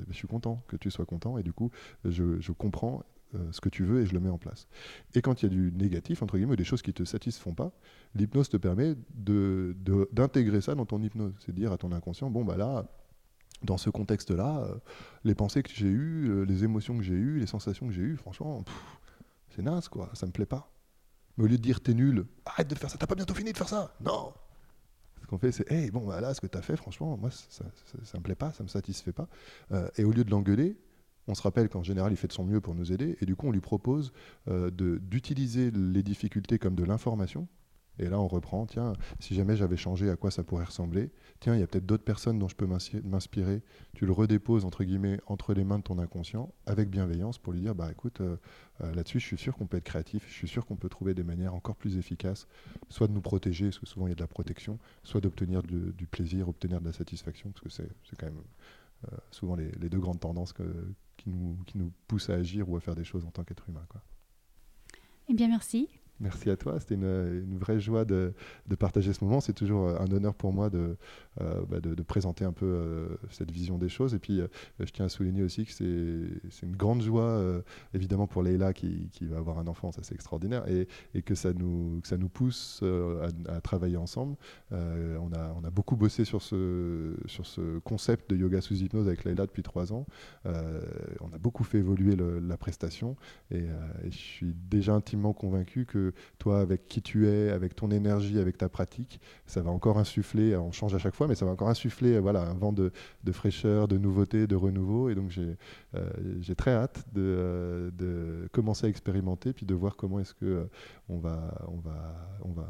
je 0.09 0.13
suis 0.13 0.27
content 0.27 0.63
que 0.67 0.75
tu 0.75 0.91
sois 0.91 1.05
content, 1.05 1.37
et 1.37 1.43
du 1.43 1.51
coup, 1.51 1.71
je, 2.05 2.51
comprends 2.51 3.03
euh, 3.33 3.51
ce 3.51 3.59
que 3.59 3.69
tu 3.69 3.83
veux 3.83 4.01
et 4.01 4.05
je 4.05 4.13
le 4.13 4.19
mets 4.19 4.29
en 4.29 4.37
place. 4.37 4.67
Et 5.15 5.21
quand 5.21 5.41
il 5.41 5.45
y 5.45 5.47
a 5.47 5.49
du 5.49 5.71
négatif, 5.75 6.21
entre 6.21 6.37
guillemets, 6.37 6.55
des 6.55 6.63
choses 6.63 6.83
qui 6.83 6.91
ne 6.91 6.95
te 6.95 7.05
satisfont 7.05 7.55
pas, 7.55 7.71
l'hypnose 8.13 8.49
te 8.49 8.57
permet 8.57 8.95
d'intégrer 9.15 10.61
ça 10.61 10.75
dans 10.75 10.85
ton 10.85 11.01
hypnose. 11.01 11.33
C'est 11.39 11.55
dire 11.55 11.71
à 11.71 11.77
ton 11.77 11.91
inconscient, 11.91 12.29
bon, 12.29 12.43
bah 12.43 12.57
là, 12.57 12.85
dans 13.63 13.77
ce 13.77 13.89
contexte-là, 13.89 14.67
les 15.23 15.35
pensées 15.35 15.63
que 15.63 15.71
j'ai 15.73 15.87
eues, 15.87 16.45
les 16.45 16.63
émotions 16.63 16.97
que 16.97 17.03
j'ai 17.03 17.15
eues, 17.15 17.39
les 17.39 17.47
sensations 17.47 17.87
que 17.87 17.93
j'ai 17.93 18.01
eues, 18.01 18.17
franchement, 18.17 18.63
c'est 19.49 19.61
naze, 19.61 19.87
quoi, 19.87 20.09
ça 20.13 20.27
me 20.27 20.31
plaît 20.31 20.45
pas. 20.45 20.71
Mais 21.37 21.43
au 21.43 21.47
lieu 21.47 21.57
de 21.57 21.61
dire 21.61 21.81
t'es 21.81 21.93
nul, 21.93 22.25
arrête 22.45 22.67
de 22.67 22.75
faire 22.75 22.89
ça, 22.89 22.97
t'as 22.97 23.07
pas 23.07 23.15
bientôt 23.15 23.33
fini 23.33 23.51
de 23.51 23.57
faire 23.57 23.69
ça. 23.69 23.93
Non 24.03 24.33
Ce 25.21 25.27
qu'on 25.27 25.37
fait, 25.37 25.51
c'est 25.51 25.69
hey, 25.71 25.91
bon, 25.91 26.05
bah 26.05 26.21
là, 26.21 26.33
ce 26.33 26.41
que 26.41 26.47
t'as 26.47 26.61
fait, 26.61 26.75
franchement, 26.75 27.17
moi, 27.17 27.31
ça, 27.31 27.65
ça, 28.03 28.17
me 28.17 28.23
plaît 28.23 28.35
pas, 28.35 28.51
ça 28.53 28.63
me 28.63 28.67
satisfait 28.67 29.13
pas. 29.13 29.27
Euh, 29.71 29.87
et 29.97 30.03
au 30.03 30.11
lieu 30.11 30.23
de 30.23 30.31
l'engueuler, 30.31 30.77
on 31.27 31.35
se 31.35 31.41
rappelle 31.41 31.69
qu'en 31.69 31.83
général, 31.83 32.11
il 32.11 32.17
fait 32.17 32.27
de 32.27 32.33
son 32.33 32.43
mieux 32.43 32.61
pour 32.61 32.75
nous 32.75 32.91
aider, 32.91 33.17
et 33.21 33.25
du 33.25 33.35
coup, 33.35 33.47
on 33.47 33.51
lui 33.51 33.61
propose 33.61 34.11
euh, 34.47 34.71
d'utiliser 34.71 35.71
les 35.71 36.03
difficultés 36.03 36.59
comme 36.59 36.75
de 36.75 36.83
l'information, 36.83 37.47
et 38.01 38.09
là, 38.09 38.19
on 38.19 38.27
reprend, 38.27 38.65
tiens, 38.65 38.93
si 39.19 39.35
jamais 39.35 39.55
j'avais 39.55 39.77
changé, 39.77 40.09
à 40.09 40.15
quoi 40.15 40.31
ça 40.31 40.43
pourrait 40.43 40.65
ressembler 40.65 41.11
Tiens, 41.39 41.55
il 41.55 41.59
y 41.59 41.63
a 41.63 41.67
peut-être 41.67 41.85
d'autres 41.85 42.03
personnes 42.03 42.39
dont 42.39 42.47
je 42.47 42.55
peux 42.55 42.65
m'inspirer. 42.65 43.61
Tu 43.93 44.07
le 44.07 44.11
redéposes, 44.11 44.65
entre 44.65 44.83
guillemets, 44.83 45.19
entre 45.27 45.53
les 45.53 45.63
mains 45.63 45.77
de 45.77 45.83
ton 45.83 45.99
inconscient, 45.99 46.51
avec 46.65 46.89
bienveillance, 46.89 47.37
pour 47.37 47.53
lui 47.53 47.61
dire, 47.61 47.75
bah 47.75 47.91
écoute, 47.91 48.21
euh, 48.21 48.37
euh, 48.81 48.93
là-dessus, 48.93 49.19
je 49.19 49.25
suis 49.25 49.37
sûr 49.37 49.55
qu'on 49.55 49.67
peut 49.67 49.77
être 49.77 49.83
créatif, 49.83 50.25
je 50.27 50.33
suis 50.33 50.47
sûr 50.47 50.65
qu'on 50.65 50.75
peut 50.75 50.89
trouver 50.89 51.13
des 51.13 51.23
manières 51.23 51.53
encore 51.53 51.75
plus 51.75 51.97
efficaces, 51.97 52.47
soit 52.89 53.07
de 53.07 53.13
nous 53.13 53.21
protéger, 53.21 53.65
parce 53.65 53.79
que 53.79 53.85
souvent 53.85 54.07
il 54.07 54.09
y 54.09 54.13
a 54.13 54.15
de 54.15 54.21
la 54.21 54.27
protection, 54.27 54.79
soit 55.03 55.21
d'obtenir 55.21 55.61
du, 55.61 56.07
plaisir, 56.07 56.49
obtenir 56.49 56.81
de 56.81 56.85
la 56.85 56.93
satisfaction, 56.93 57.51
parce 57.51 57.61
que 57.61 57.69
c'est 57.69 58.15
quand 58.17 58.25
même 58.25 58.41
euh, 59.11 59.17
souvent 59.29 59.55
les, 59.55 59.69
deux 59.71 59.99
grandes 59.99 60.19
tendances 60.19 60.53
qui, 61.17 61.29
nous, 61.29 61.57
qui 61.67 61.77
nous 61.77 61.91
poussent 62.07 62.31
à 62.31 62.33
agir 62.33 62.67
ou 62.67 62.77
à 62.77 62.79
faire 62.79 62.95
des 62.95 63.03
choses 63.03 63.25
en 63.25 63.31
tant 63.31 63.43
qu'être 63.43 63.69
humain. 63.69 63.85
Quoi. 63.89 64.01
Eh 65.27 65.33
bien, 65.33 65.47
merci. 65.47 65.87
Merci 66.21 66.51
à 66.51 66.55
toi. 66.55 66.79
C'était 66.79 66.95
une, 66.95 67.57
vraie 67.57 67.79
joie 67.79 68.05
de, 68.05 68.33
partager 68.79 69.11
ce 69.11 69.23
moment. 69.23 69.41
C'est 69.41 69.53
toujours 69.53 69.87
euh, 69.87 69.97
un 69.99 70.11
honneur 70.11 70.35
pour 70.35 70.53
moi 70.53 70.69
de, 70.69 70.95
euh, 71.41 71.61
bah, 71.67 71.77
présenter 72.07 72.45
un 72.45 72.53
peu 72.53 72.65
euh, 72.65 73.07
cette 73.31 73.51
vision 73.51 73.77
des 73.77 73.89
choses. 73.89 74.13
Et 74.13 74.19
puis, 74.19 74.39
je 74.79 74.91
tiens 74.91 75.05
à 75.05 75.09
souligner 75.09 75.43
aussi 75.43 75.65
que 75.65 75.71
c'est 75.71 76.65
une 76.65 76.75
grande 76.75 77.01
joie, 77.01 77.41
évidemment, 77.93 78.27
pour 78.27 78.43
Leïla 78.43 78.73
qui, 78.73 79.09
va 79.21 79.37
avoir 79.37 79.57
un 79.59 79.67
enfant. 79.67 79.91
Ça, 79.91 80.01
c'est 80.03 80.13
extraordinaire. 80.13 80.67
Et, 80.67 80.87
et, 81.15 81.21
que, 81.23 81.33
ça 81.33 81.53
nous, 81.53 82.01
pousse 82.31 82.83
à, 83.47 83.61
travailler 83.61 83.97
ensemble. 83.97 84.35
on, 84.71 85.31
a, 85.33 85.69
beaucoup 85.71 85.95
bossé 85.95 86.23
sur 86.23 86.41
ce, 86.41 87.79
concept 87.79 88.29
de 88.29 88.37
yoga 88.37 88.61
sous 88.61 88.75
hypnose 88.75 89.07
avec 89.07 89.23
Leïla 89.23 89.47
depuis 89.47 89.63
trois 89.63 89.91
ans. 89.91 90.05
on 90.45 91.33
a 91.33 91.37
beaucoup 91.39 91.63
fait 91.63 91.79
évoluer 91.79 92.15
la 92.15 92.57
prestation. 92.57 93.15
et 93.49 93.65
je 94.05 94.17
suis 94.17 94.53
déjà 94.69 94.93
intimement 94.93 95.33
convaincu 95.33 95.85
que 95.85 96.10
toi, 96.39 96.59
avec 96.59 96.87
qui 96.87 97.01
tu 97.01 97.27
es, 97.27 97.49
avec 97.49 97.75
ton 97.75 97.91
énergie, 97.91 98.39
avec 98.39 98.57
ta 98.57 98.69
pratique, 98.69 99.19
ça 99.45 99.61
va 99.61 99.71
encore 99.71 99.97
insuffler, 99.97 100.55
on 100.55 100.71
change 100.71 100.93
à 100.95 100.99
chaque 100.99 101.15
fois, 101.15 101.27
mais 101.27 101.35
ça 101.35 101.45
va 101.45 101.51
encore 101.51 101.69
insuffler 101.69 102.19
voilà, 102.19 102.43
un 102.43 102.53
vent 102.53 102.73
de, 102.73 102.91
fraîcheur, 103.31 103.87
de 103.87 103.97
nouveauté, 103.97 104.47
de 104.47 104.55
renouveau. 104.55 105.09
Et 105.09 105.15
donc 105.15 105.29
j'ai 105.29 105.57
euh, 105.95 106.53
très 106.57 106.71
hâte 106.71 107.05
de, 107.13 107.91
de, 107.97 108.47
commencer 108.51 108.85
à 108.87 108.89
expérimenter, 108.89 109.53
puis 109.53 109.65
de 109.65 109.73
voir 109.73 109.95
comment 109.95 110.19
est-ce 110.19 110.33
qu'on 110.33 110.45
euh, 110.45 110.69
on 111.09 111.17
va, 111.17 111.65
on 111.67 111.77
va, 111.77 112.39
on 112.43 112.51
va 112.51 112.69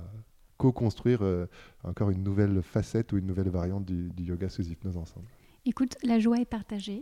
co-construire 0.57 1.19
euh, 1.23 1.47
encore 1.83 2.11
une 2.11 2.23
nouvelle 2.23 2.61
facette 2.61 3.13
ou 3.13 3.17
une 3.17 3.25
nouvelle 3.25 3.49
variante 3.49 3.85
du, 3.85 4.11
du 4.11 4.23
yoga 4.23 4.47
sous 4.49 4.67
hypnose 4.67 4.97
ensemble. 4.97 5.25
Écoute, 5.65 5.95
la 6.03 6.19
joie 6.19 6.39
est 6.39 6.45
partagée. 6.45 7.01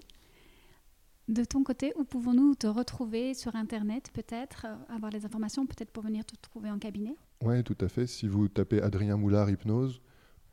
De 1.29 1.43
ton 1.43 1.63
côté, 1.63 1.93
où 1.95 2.03
pouvons-nous 2.05 2.55
te 2.55 2.65
retrouver 2.65 3.35
sur 3.35 3.55
Internet, 3.55 4.09
peut-être, 4.11 4.65
euh, 4.67 4.95
avoir 4.95 5.11
les 5.11 5.27
informations, 5.27 5.67
peut-être 5.67 5.91
pour 5.91 6.01
venir 6.01 6.25
te 6.25 6.33
trouver 6.41 6.71
en 6.71 6.79
cabinet? 6.79 7.15
Oui, 7.43 7.63
tout 7.63 7.77
à 7.81 7.87
fait. 7.87 8.07
Si 8.07 8.27
vous 8.27 8.47
tapez 8.47 8.81
Adrien 8.81 9.15
Moulard 9.15 9.47
Hypnose, 9.47 10.01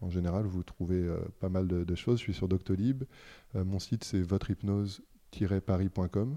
en 0.02 0.10
général, 0.10 0.44
vous 0.44 0.62
trouvez 0.62 1.02
euh, 1.02 1.16
pas 1.40 1.48
mal 1.48 1.66
de, 1.66 1.94
choses. 1.94 2.18
Je 2.18 2.24
suis 2.24 2.34
sur 2.34 2.46
Doctolib. 2.46 3.04
Euh, 3.54 3.64
mon 3.64 3.78
site, 3.78 4.04
c'est 4.04 4.20
votrehypnose-paris.com. 4.20 6.36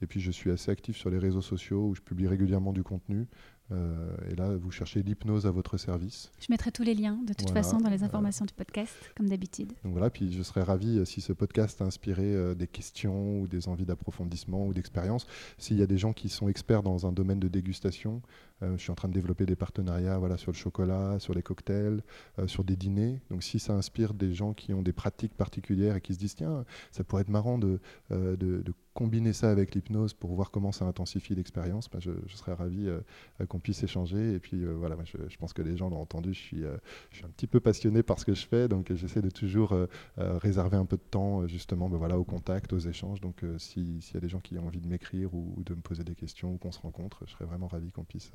et 0.00 0.06
puis, 0.06 0.20
je 0.20 0.30
suis 0.30 0.52
assez 0.52 0.70
actif 0.70 0.96
sur 0.96 1.10
les 1.10 1.18
réseaux 1.18 1.42
sociaux 1.42 1.88
où 1.88 1.96
je 1.96 2.02
publie 2.02 2.28
régulièrement 2.28 2.72
du 2.72 2.84
contenu. 2.84 3.26
Euh, 3.72 4.16
et 4.30 4.36
là, 4.36 4.56
vous 4.56 4.70
cherchez 4.70 5.02
l'hypnose 5.02 5.46
à 5.46 5.50
votre 5.50 5.76
service. 5.76 6.30
Je 6.40 6.46
mettrai 6.50 6.70
tous 6.70 6.82
les 6.82 6.94
liens, 6.94 7.18
de 7.26 7.32
toute 7.32 7.50
façon, 7.50 7.78
dans 7.78 7.90
les 7.90 8.02
informations 8.02 8.44
du 8.44 8.54
podcast, 8.54 8.94
comme 9.16 9.28
d'habitude. 9.28 9.72
Donc 9.84 9.92
voilà, 9.92 10.10
puis 10.10 10.32
je 10.32 10.42
serais 10.42 10.62
ravi 10.62 10.98
euh, 10.98 11.04
si 11.04 11.20
ce 11.20 11.32
podcast 11.32 11.80
a 11.82 11.84
inspiré 11.84 12.22
euh, 12.24 12.54
des 12.54 12.68
questions 12.68 13.40
ou 13.40 13.46
des 13.46 13.68
envies 13.68 13.84
d'approfondissement 13.84 14.66
ou 14.66 14.72
d'expérience. 14.72 15.26
S'il 15.58 15.78
y 15.78 15.82
a 15.82 15.86
des 15.86 15.98
gens 15.98 16.12
qui 16.12 16.28
sont 16.28 16.48
experts 16.48 16.82
dans 16.82 17.06
un 17.06 17.12
domaine 17.12 17.40
de 17.40 17.48
dégustation, 17.48 18.22
je 18.62 18.78
suis 18.78 18.90
en 18.90 18.94
train 18.94 19.08
de 19.08 19.12
développer 19.12 19.44
des 19.44 19.54
partenariats 19.54 20.16
voilà, 20.16 20.38
sur 20.38 20.50
le 20.50 20.56
chocolat, 20.56 21.18
sur 21.18 21.34
les 21.34 21.42
cocktails, 21.42 22.02
sur 22.46 22.64
des 22.64 22.74
dîners. 22.74 23.20
Donc 23.30 23.42
si 23.42 23.58
ça 23.58 23.74
inspire 23.74 24.14
des 24.14 24.32
gens 24.32 24.54
qui 24.54 24.72
ont 24.72 24.80
des 24.80 24.94
pratiques 24.94 25.34
particulières 25.34 25.96
et 25.96 26.00
qui 26.00 26.14
se 26.14 26.18
disent, 26.18 26.36
tiens, 26.36 26.64
ça 26.90 27.04
pourrait 27.04 27.22
être 27.22 27.28
marrant 27.28 27.58
de, 27.58 27.80
de, 28.10 28.36
de 28.36 28.72
combiner 28.96 29.34
ça 29.34 29.50
avec 29.50 29.74
l'hypnose 29.74 30.14
pour 30.14 30.32
voir 30.34 30.50
comment 30.50 30.72
ça 30.72 30.86
intensifie 30.86 31.34
l'expérience, 31.34 31.88
ben, 31.90 32.00
je, 32.00 32.12
serais 32.34 32.54
ravi 32.54 32.88
euh, 32.88 33.00
qu'on 33.46 33.60
puisse 33.60 33.82
échanger. 33.82 34.32
Et 34.34 34.40
puis 34.40 34.64
euh, 34.64 34.72
voilà, 34.72 34.96
je, 35.04 35.36
pense 35.36 35.52
que 35.52 35.60
les 35.60 35.76
gens 35.76 35.90
l'ont 35.90 36.00
entendu, 36.00 36.32
je 36.32 36.40
suis, 36.40 36.64
euh, 36.64 36.76
je 37.10 37.16
suis 37.16 37.24
un 37.26 37.28
petit 37.28 37.46
peu 37.46 37.60
passionné 37.60 38.02
par 38.02 38.18
ce 38.18 38.24
que 38.24 38.34
je 38.34 38.46
fais, 38.46 38.68
donc 38.68 38.92
j'essaie 38.94 39.20
de 39.20 39.30
toujours 39.30 39.74
réserver 40.16 40.78
un 40.78 40.86
peu 40.86 40.96
de 40.96 41.02
temps 41.02 41.46
justement 41.46 41.88
ben, 41.90 41.98
voilà, 41.98 42.18
au 42.18 42.24
contact, 42.24 42.72
aux 42.72 42.78
échanges. 42.78 43.20
Donc 43.20 43.44
s'il 43.58 43.98
y 43.98 44.16
a 44.16 44.20
des 44.20 44.30
gens 44.30 44.40
qui 44.40 44.58
ont 44.58 44.66
envie 44.66 44.80
de 44.80 44.88
m'écrire 44.88 45.34
ou, 45.34 45.62
de 45.64 45.74
me 45.74 45.80
poser 45.82 46.02
des 46.02 46.14
questions 46.14 46.54
ou 46.54 46.56
qu'on 46.56 46.72
se 46.72 46.80
rencontre, 46.80 47.24
je 47.26 47.32
serais 47.32 47.44
vraiment 47.44 47.68
ravi 47.68 47.92
qu'on 47.92 48.04
puisse 48.04 48.32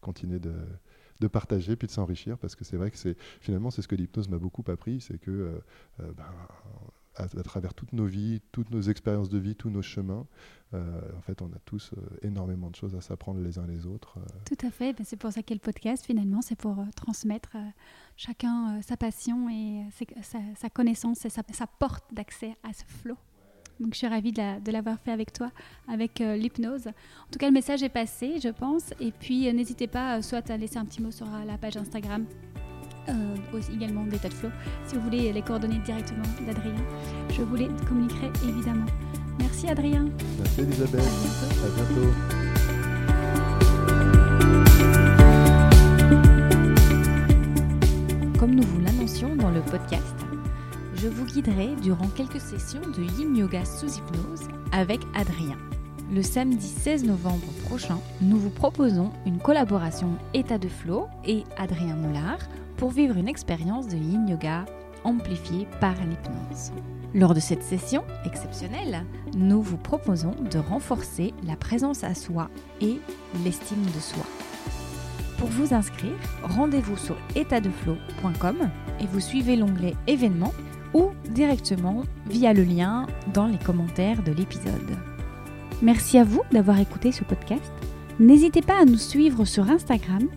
continuer 0.00 0.38
de 0.38 0.54
de 1.20 1.28
partager 1.28 1.76
puis 1.76 1.86
de 1.86 1.92
s'enrichir 1.92 2.36
parce 2.38 2.56
que 2.56 2.64
c'est 2.64 2.76
vrai 2.76 2.90
que 2.90 2.98
c'est 2.98 3.16
finalement 3.40 3.70
c'est 3.70 3.82
ce 3.82 3.86
que 3.86 3.94
l'hypnose 3.94 4.28
m'a 4.28 4.38
beaucoup 4.38 4.64
appris 4.66 5.00
c'est 5.00 5.16
que 5.16 5.62
ben, 6.00 6.26
à, 7.16 7.26
travers 7.42 7.74
toutes 7.74 7.92
nos 7.92 8.06
vies, 8.06 8.40
toutes 8.52 8.70
nos 8.70 8.82
expériences 8.82 9.28
de 9.28 9.38
vie, 9.38 9.54
tous 9.54 9.70
nos 9.70 9.82
chemins. 9.82 10.26
Euh, 10.72 11.00
en 11.16 11.20
fait, 11.20 11.40
on 11.42 11.46
a 11.46 11.58
tous 11.64 11.92
euh, 11.92 12.00
énormément 12.22 12.70
de 12.70 12.76
choses 12.76 12.94
à 12.96 13.00
s'apprendre 13.00 13.40
les 13.40 13.58
uns 13.58 13.66
les 13.66 13.86
autres. 13.86 14.18
Euh. 14.18 14.38
Tout 14.44 14.66
à 14.66 14.70
fait. 14.70 14.92
Ben, 14.92 15.04
c'est 15.04 15.16
pour 15.16 15.32
ça 15.32 15.42
qu'est 15.42 15.54
le 15.54 15.60
podcast, 15.60 16.04
finalement. 16.04 16.42
C'est 16.42 16.56
pour 16.56 16.76
transmettre 16.96 17.56
chacun 18.16 18.80
sa 18.82 18.96
passion 18.96 19.48
et 19.48 19.84
sa, 20.56 20.70
connaissance 20.70 21.24
et 21.24 21.30
sa, 21.30 21.42
porte 21.66 22.04
d'accès 22.12 22.56
à 22.62 22.72
ce 22.72 22.84
flot. 22.84 23.16
Donc, 23.80 23.92
je 23.92 23.98
suis 23.98 24.06
ravie 24.06 24.32
de 24.32 24.70
l'avoir 24.70 25.00
fait 25.00 25.10
avec 25.10 25.32
toi, 25.32 25.50
avec 25.88 26.20
l'hypnose. 26.20 26.86
En 26.86 27.30
tout 27.32 27.38
cas, 27.38 27.46
le 27.46 27.52
message 27.52 27.82
est 27.82 27.88
passé, 27.88 28.38
je 28.40 28.48
pense. 28.48 28.92
Et 29.00 29.10
puis, 29.10 29.52
n'hésitez 29.52 29.88
pas 29.88 30.22
soit 30.22 30.48
à 30.48 30.56
laisser 30.56 30.78
un 30.78 30.84
petit 30.84 31.02
mot 31.02 31.10
sur 31.10 31.26
la 31.44 31.58
page 31.58 31.76
Instagram 31.76 32.24
euh, 33.08 33.60
également 33.72 34.04
d'état 34.04 34.28
de 34.28 34.34
flow. 34.34 34.50
Si 34.86 34.96
vous 34.96 35.02
voulez 35.02 35.32
les 35.32 35.42
coordonnées 35.42 35.80
directement 35.84 36.24
d'Adrien, 36.46 36.74
je 37.30 37.42
vous 37.42 37.56
les 37.56 37.68
communiquerai 37.88 38.30
évidemment. 38.48 38.86
Merci 39.38 39.68
Adrien. 39.68 40.06
Merci 40.38 40.60
Elisabeth. 40.60 41.00
À 41.00 41.68
bientôt. 41.76 42.10
Comme 48.38 48.54
nous 48.54 48.62
vous 48.62 48.80
l'annoncions 48.80 49.36
dans 49.36 49.50
le 49.50 49.60
podcast, 49.62 50.14
je 50.96 51.08
vous 51.08 51.24
guiderai 51.24 51.74
durant 51.82 52.08
quelques 52.08 52.40
sessions 52.40 52.80
de 52.80 53.02
Yin 53.18 53.36
Yoga 53.36 53.64
sous 53.64 53.98
hypnose 53.98 54.48
avec 54.72 55.00
Adrien. 55.14 55.56
Le 56.12 56.22
samedi 56.22 56.66
16 56.66 57.04
novembre 57.04 57.46
prochain, 57.64 57.98
nous 58.20 58.36
vous 58.36 58.50
proposons 58.50 59.10
une 59.26 59.38
collaboration 59.38 60.10
État 60.34 60.58
de 60.58 60.68
Flow 60.68 61.06
et 61.26 61.44
Adrien 61.56 61.96
Moulard 61.96 62.38
pour 62.76 62.90
vivre 62.90 63.16
une 63.16 63.28
expérience 63.28 63.86
de 63.88 63.96
yin 63.96 64.28
yoga 64.28 64.64
amplifiée 65.04 65.66
par 65.80 65.94
l'hypnose. 65.94 66.72
Lors 67.14 67.34
de 67.34 67.40
cette 67.40 67.62
session 67.62 68.02
exceptionnelle, 68.24 69.04
nous 69.36 69.62
vous 69.62 69.76
proposons 69.76 70.34
de 70.50 70.58
renforcer 70.58 71.32
la 71.46 71.54
présence 71.54 72.02
à 72.02 72.14
soi 72.14 72.50
et 72.80 72.98
l'estime 73.44 73.84
de 73.84 74.00
soi. 74.00 74.24
Pour 75.38 75.48
vous 75.48 75.74
inscrire, 75.74 76.16
rendez-vous 76.42 76.96
sur 76.96 77.16
étatdeflow.com 77.36 78.56
et 79.00 79.06
vous 79.06 79.20
suivez 79.20 79.56
l'onglet 79.56 79.94
événements 80.06 80.54
ou 80.92 81.10
directement 81.30 82.02
via 82.26 82.52
le 82.52 82.64
lien 82.64 83.06
dans 83.32 83.46
les 83.46 83.58
commentaires 83.58 84.22
de 84.22 84.32
l'épisode. 84.32 84.96
Merci 85.82 86.18
à 86.18 86.24
vous 86.24 86.42
d'avoir 86.50 86.78
écouté 86.78 87.12
ce 87.12 87.24
podcast. 87.24 87.72
N'hésitez 88.18 88.62
pas 88.62 88.80
à 88.80 88.84
nous 88.84 88.96
suivre 88.96 89.44
sur 89.44 89.70
Instagram 89.70 90.28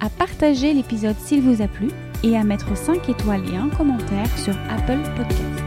à 0.00 0.08
partager 0.08 0.72
l'épisode 0.72 1.16
s'il 1.18 1.42
vous 1.42 1.62
a 1.62 1.68
plu 1.68 1.88
et 2.22 2.36
à 2.36 2.44
mettre 2.44 2.76
5 2.76 3.08
étoiles 3.08 3.42
et 3.52 3.56
un 3.56 3.68
commentaire 3.68 4.38
sur 4.38 4.54
Apple 4.70 5.00
Podcast. 5.16 5.64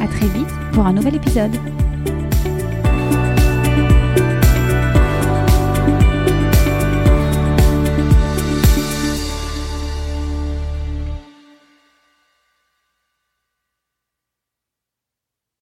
A 0.00 0.06
très 0.06 0.26
vite 0.28 0.52
pour 0.72 0.86
un 0.86 0.92
nouvel 0.92 1.16
épisode. 1.16 1.56